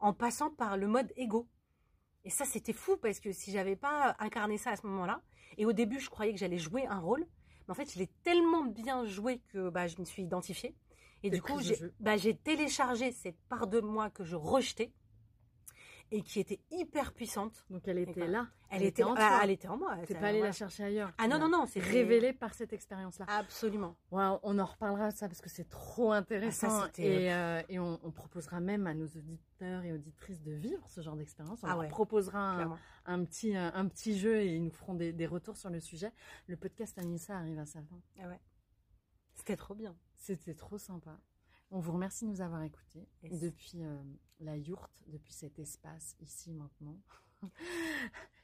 en 0.00 0.12
passant 0.12 0.50
par 0.50 0.76
le 0.76 0.86
mode 0.86 1.12
égo. 1.16 1.48
Et 2.24 2.30
ça, 2.30 2.44
c'était 2.44 2.72
fou 2.72 2.96
parce 2.96 3.20
que 3.20 3.32
si 3.32 3.50
j'avais 3.50 3.76
pas 3.76 4.14
incarné 4.18 4.58
ça 4.58 4.70
à 4.70 4.76
ce 4.76 4.86
moment-là, 4.86 5.22
et 5.56 5.66
au 5.66 5.72
début, 5.72 6.00
je 6.00 6.10
croyais 6.10 6.32
que 6.32 6.38
j'allais 6.38 6.58
jouer 6.58 6.86
un 6.86 6.98
rôle, 6.98 7.26
mais 7.66 7.72
en 7.72 7.74
fait, 7.74 7.90
je 7.92 7.98
l'ai 7.98 8.08
tellement 8.22 8.64
bien 8.64 9.04
joué 9.04 9.40
que 9.48 9.70
bah, 9.70 9.86
je 9.86 9.98
me 9.98 10.04
suis 10.04 10.22
identifiée. 10.22 10.74
Et 11.22 11.30
du 11.30 11.40
coup, 11.40 11.60
j'ai 11.60 11.76
bah, 12.00 12.16
j'ai 12.18 12.36
téléchargé 12.36 13.10
cette 13.12 13.40
part 13.48 13.66
de 13.66 13.80
moi 13.80 14.10
que 14.10 14.24
je 14.24 14.36
rejetais 14.36 14.92
et 16.10 16.22
qui 16.22 16.40
était 16.40 16.60
hyper 16.70 17.12
puissante. 17.12 17.64
Donc 17.70 17.86
elle 17.88 17.98
était 17.98 18.26
là. 18.26 18.46
Elle, 18.70 18.82
était, 18.82 19.04
en 19.04 19.14
toi. 19.14 19.40
elle 19.42 19.50
était 19.50 19.68
en 19.68 19.76
moi. 19.76 19.96
T'es 20.06 20.14
pas 20.14 20.26
allé 20.28 20.40
la 20.40 20.50
chercher 20.52 20.84
ailleurs. 20.84 21.12
Ah 21.18 21.28
non, 21.28 21.38
non, 21.38 21.48
non, 21.48 21.64
c'est 21.66 21.80
Révélée 21.80 22.32
par 22.32 22.54
cette 22.54 22.72
expérience-là. 22.72 23.26
Absolument. 23.28 23.96
Ouais, 24.10 24.24
on 24.42 24.58
en 24.58 24.64
reparlera 24.64 25.12
de 25.12 25.16
ça 25.16 25.28
parce 25.28 25.40
que 25.40 25.48
c'est 25.48 25.68
trop 25.68 26.12
intéressant. 26.12 26.66
Ah, 26.68 26.80
ça, 26.80 26.86
c'était- 26.86 27.24
et 27.24 27.32
euh, 27.32 27.62
et 27.68 27.78
on, 27.78 28.00
on 28.02 28.10
proposera 28.10 28.60
même 28.60 28.86
à 28.86 28.94
nos 28.94 29.06
auditeurs 29.06 29.84
et 29.84 29.92
auditrices 29.92 30.42
de 30.42 30.52
vivre 30.52 30.82
ce 30.88 31.00
genre 31.02 31.14
d'expérience. 31.16 31.60
On 31.62 31.68
Ah 31.68 31.76
leur 31.76 31.88
proposera 31.88 32.66
un, 33.06 33.24
petit, 33.24 33.54
un, 33.56 33.72
un 33.74 33.86
petit 33.86 34.18
jeu 34.18 34.38
et 34.40 34.54
ils 34.56 34.62
nous 34.64 34.70
feront 34.72 34.94
des, 34.94 35.12
des 35.12 35.26
retours 35.26 35.56
sur 35.56 35.70
le 35.70 35.78
sujet. 35.80 36.12
Le 36.48 36.56
podcast 36.56 36.98
Anissa 36.98 37.36
arrive 37.36 37.58
à 37.60 37.66
sa 37.66 37.80
fin. 37.82 38.00
Ah 38.20 38.28
ouais. 38.28 38.40
C'était 39.34 39.56
trop 39.56 39.74
bien. 39.74 39.94
C'était 40.16 40.54
trop 40.54 40.78
sympa. 40.78 41.18
On 41.76 41.80
vous 41.80 41.90
remercie 41.92 42.24
de 42.24 42.30
nous 42.30 42.40
avoir 42.40 42.62
écoutés 42.62 43.08
Yes. 43.24 43.40
depuis 43.40 43.82
euh, 43.82 43.96
la 44.38 44.56
yourte, 44.56 44.92
depuis 45.08 45.32
cet 45.32 45.58
espace 45.58 46.14
ici 46.20 46.52
maintenant. 46.52 46.96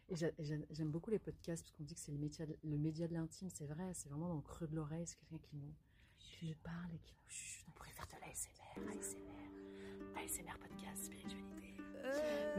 Et 0.09 0.17
j'a- 0.17 0.33
et 0.37 0.43
j'a- 0.45 0.57
j'aime 0.71 0.91
beaucoup 0.91 1.11
les 1.11 1.21
podcasts 1.21 1.63
parce 1.63 1.71
qu'on 1.77 1.85
dit 1.85 1.95
que 1.95 2.01
c'est 2.01 2.11
le 2.11 2.19
média, 2.19 2.45
de- 2.45 2.59
le 2.65 2.77
média 2.77 3.07
de 3.07 3.15
l'intime. 3.15 3.49
C'est 3.55 3.67
vrai, 3.67 3.93
c'est 3.95 4.09
vraiment 4.09 4.27
dans 4.27 4.35
le 4.35 4.41
creux 4.43 4.67
de 4.67 4.75
l'oreille. 4.75 5.07
C'est 5.07 5.17
quelqu'un 5.21 5.39
qui 5.39 5.55
nous, 5.57 5.73
qui 6.19 6.47
nous 6.47 6.57
parle 6.65 6.93
et 6.93 6.99
qui 6.99 7.15
Chut, 7.29 7.65
on 7.69 7.71
pourrait 7.71 7.93
faire 7.93 8.09
de 8.09 8.21
l'ASMR, 8.21 8.91
ASMR, 8.99 10.19
ASMR 10.21 10.59
podcast, 10.59 11.05
spiritualité. 11.05 11.77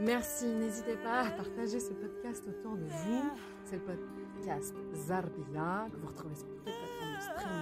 Merci, 0.00 0.46
n'hésitez 0.46 0.96
pas 0.96 1.26
à 1.26 1.30
partager 1.32 1.78
ce 1.78 1.92
podcast 1.92 2.42
autour 2.48 2.78
de 2.78 2.86
vous. 2.86 3.30
C'est 3.66 3.76
le 3.76 3.84
podcast 3.84 4.74
Zarbia 4.94 5.88
que 5.92 5.96
vous 5.98 6.06
retrouvez 6.08 6.34
sur 6.34 6.48
toutes 6.48 6.64
les 6.64 6.72
plateformes 6.72 7.16
de 7.16 7.20
streaming. 7.20 7.61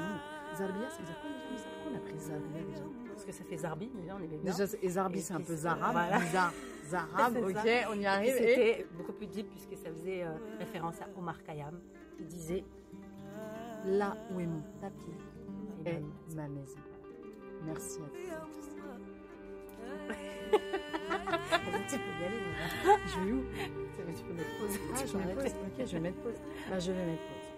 Zarbia, 0.60 0.90
ça 0.90 0.98
veut 0.98 1.04
dire 1.06 1.20
quoi 1.20 1.30
déjà 1.50 1.64
Pourquoi 1.74 1.92
on 1.92 1.96
a 1.96 2.00
pris 2.00 2.18
Zarbia 2.18 2.62
déjà 2.70 2.84
Parce 3.08 3.24
que 3.24 3.32
ça 3.32 3.44
fait 3.44 3.56
Zarbi, 3.56 3.86
déjà, 3.94 4.16
on 4.18 4.22
est 4.22 4.26
bien. 4.28 4.38
Déjà, 4.52 4.66
c'est- 4.66 4.78
et 4.84 4.88
Zarbi, 4.88 5.20
c'est 5.20 5.34
un 5.34 5.38
peu 5.38 5.44
c'est- 5.46 5.56
Zarab. 5.56 5.92
voilà. 5.92 6.18
Lisa, 6.18 6.52
Zarab, 6.88 7.32
C'est 7.34 7.44
ok, 7.44 7.56
ça. 7.56 7.90
on 7.92 8.00
y 8.00 8.06
arrive. 8.06 8.34
puis 8.36 8.44
Et... 8.44 8.54
C'était 8.54 8.86
beaucoup 8.96 9.12
plus 9.12 9.26
deep 9.26 9.48
puisque 9.50 9.76
ça 9.82 9.90
faisait 9.90 10.22
euh, 10.24 10.30
référence 10.58 11.00
à 11.00 11.06
Omar 11.18 11.42
Khayyam 11.42 11.80
qui 12.16 12.24
disait 12.24 12.64
Là 13.86 14.14
où 14.32 14.40
est 14.40 14.46
mon 14.46 14.60
tapis 14.80 15.10
est 15.86 15.92
ben, 15.92 16.04
ma 16.36 16.48
maison. 16.48 16.78
Merci 17.64 17.98
à 18.02 18.08
tous. 18.10 18.68
tu 21.88 21.96
peux 21.98 22.22
y 22.22 22.24
aller. 22.24 22.36
Voilà. 22.84 22.98
Je 23.06 23.20
vais 23.20 23.32
où? 23.32 23.44
Tu 24.16 24.22
peux 24.24 24.32
mettre 24.34 24.58
pause. 24.58 24.78
Ah, 24.94 25.06
je 25.06 25.16
mets 25.16 25.22
arrêter. 25.24 25.42
pause. 25.42 25.52
Ok, 25.78 25.86
je 25.86 25.92
vais 25.92 26.00
mettre 26.00 26.18
pause. 26.20 26.34
Bah, 26.68 26.78
je 26.78 26.92
vais 26.92 27.06
mettre 27.06 27.22
pause. 27.22 27.49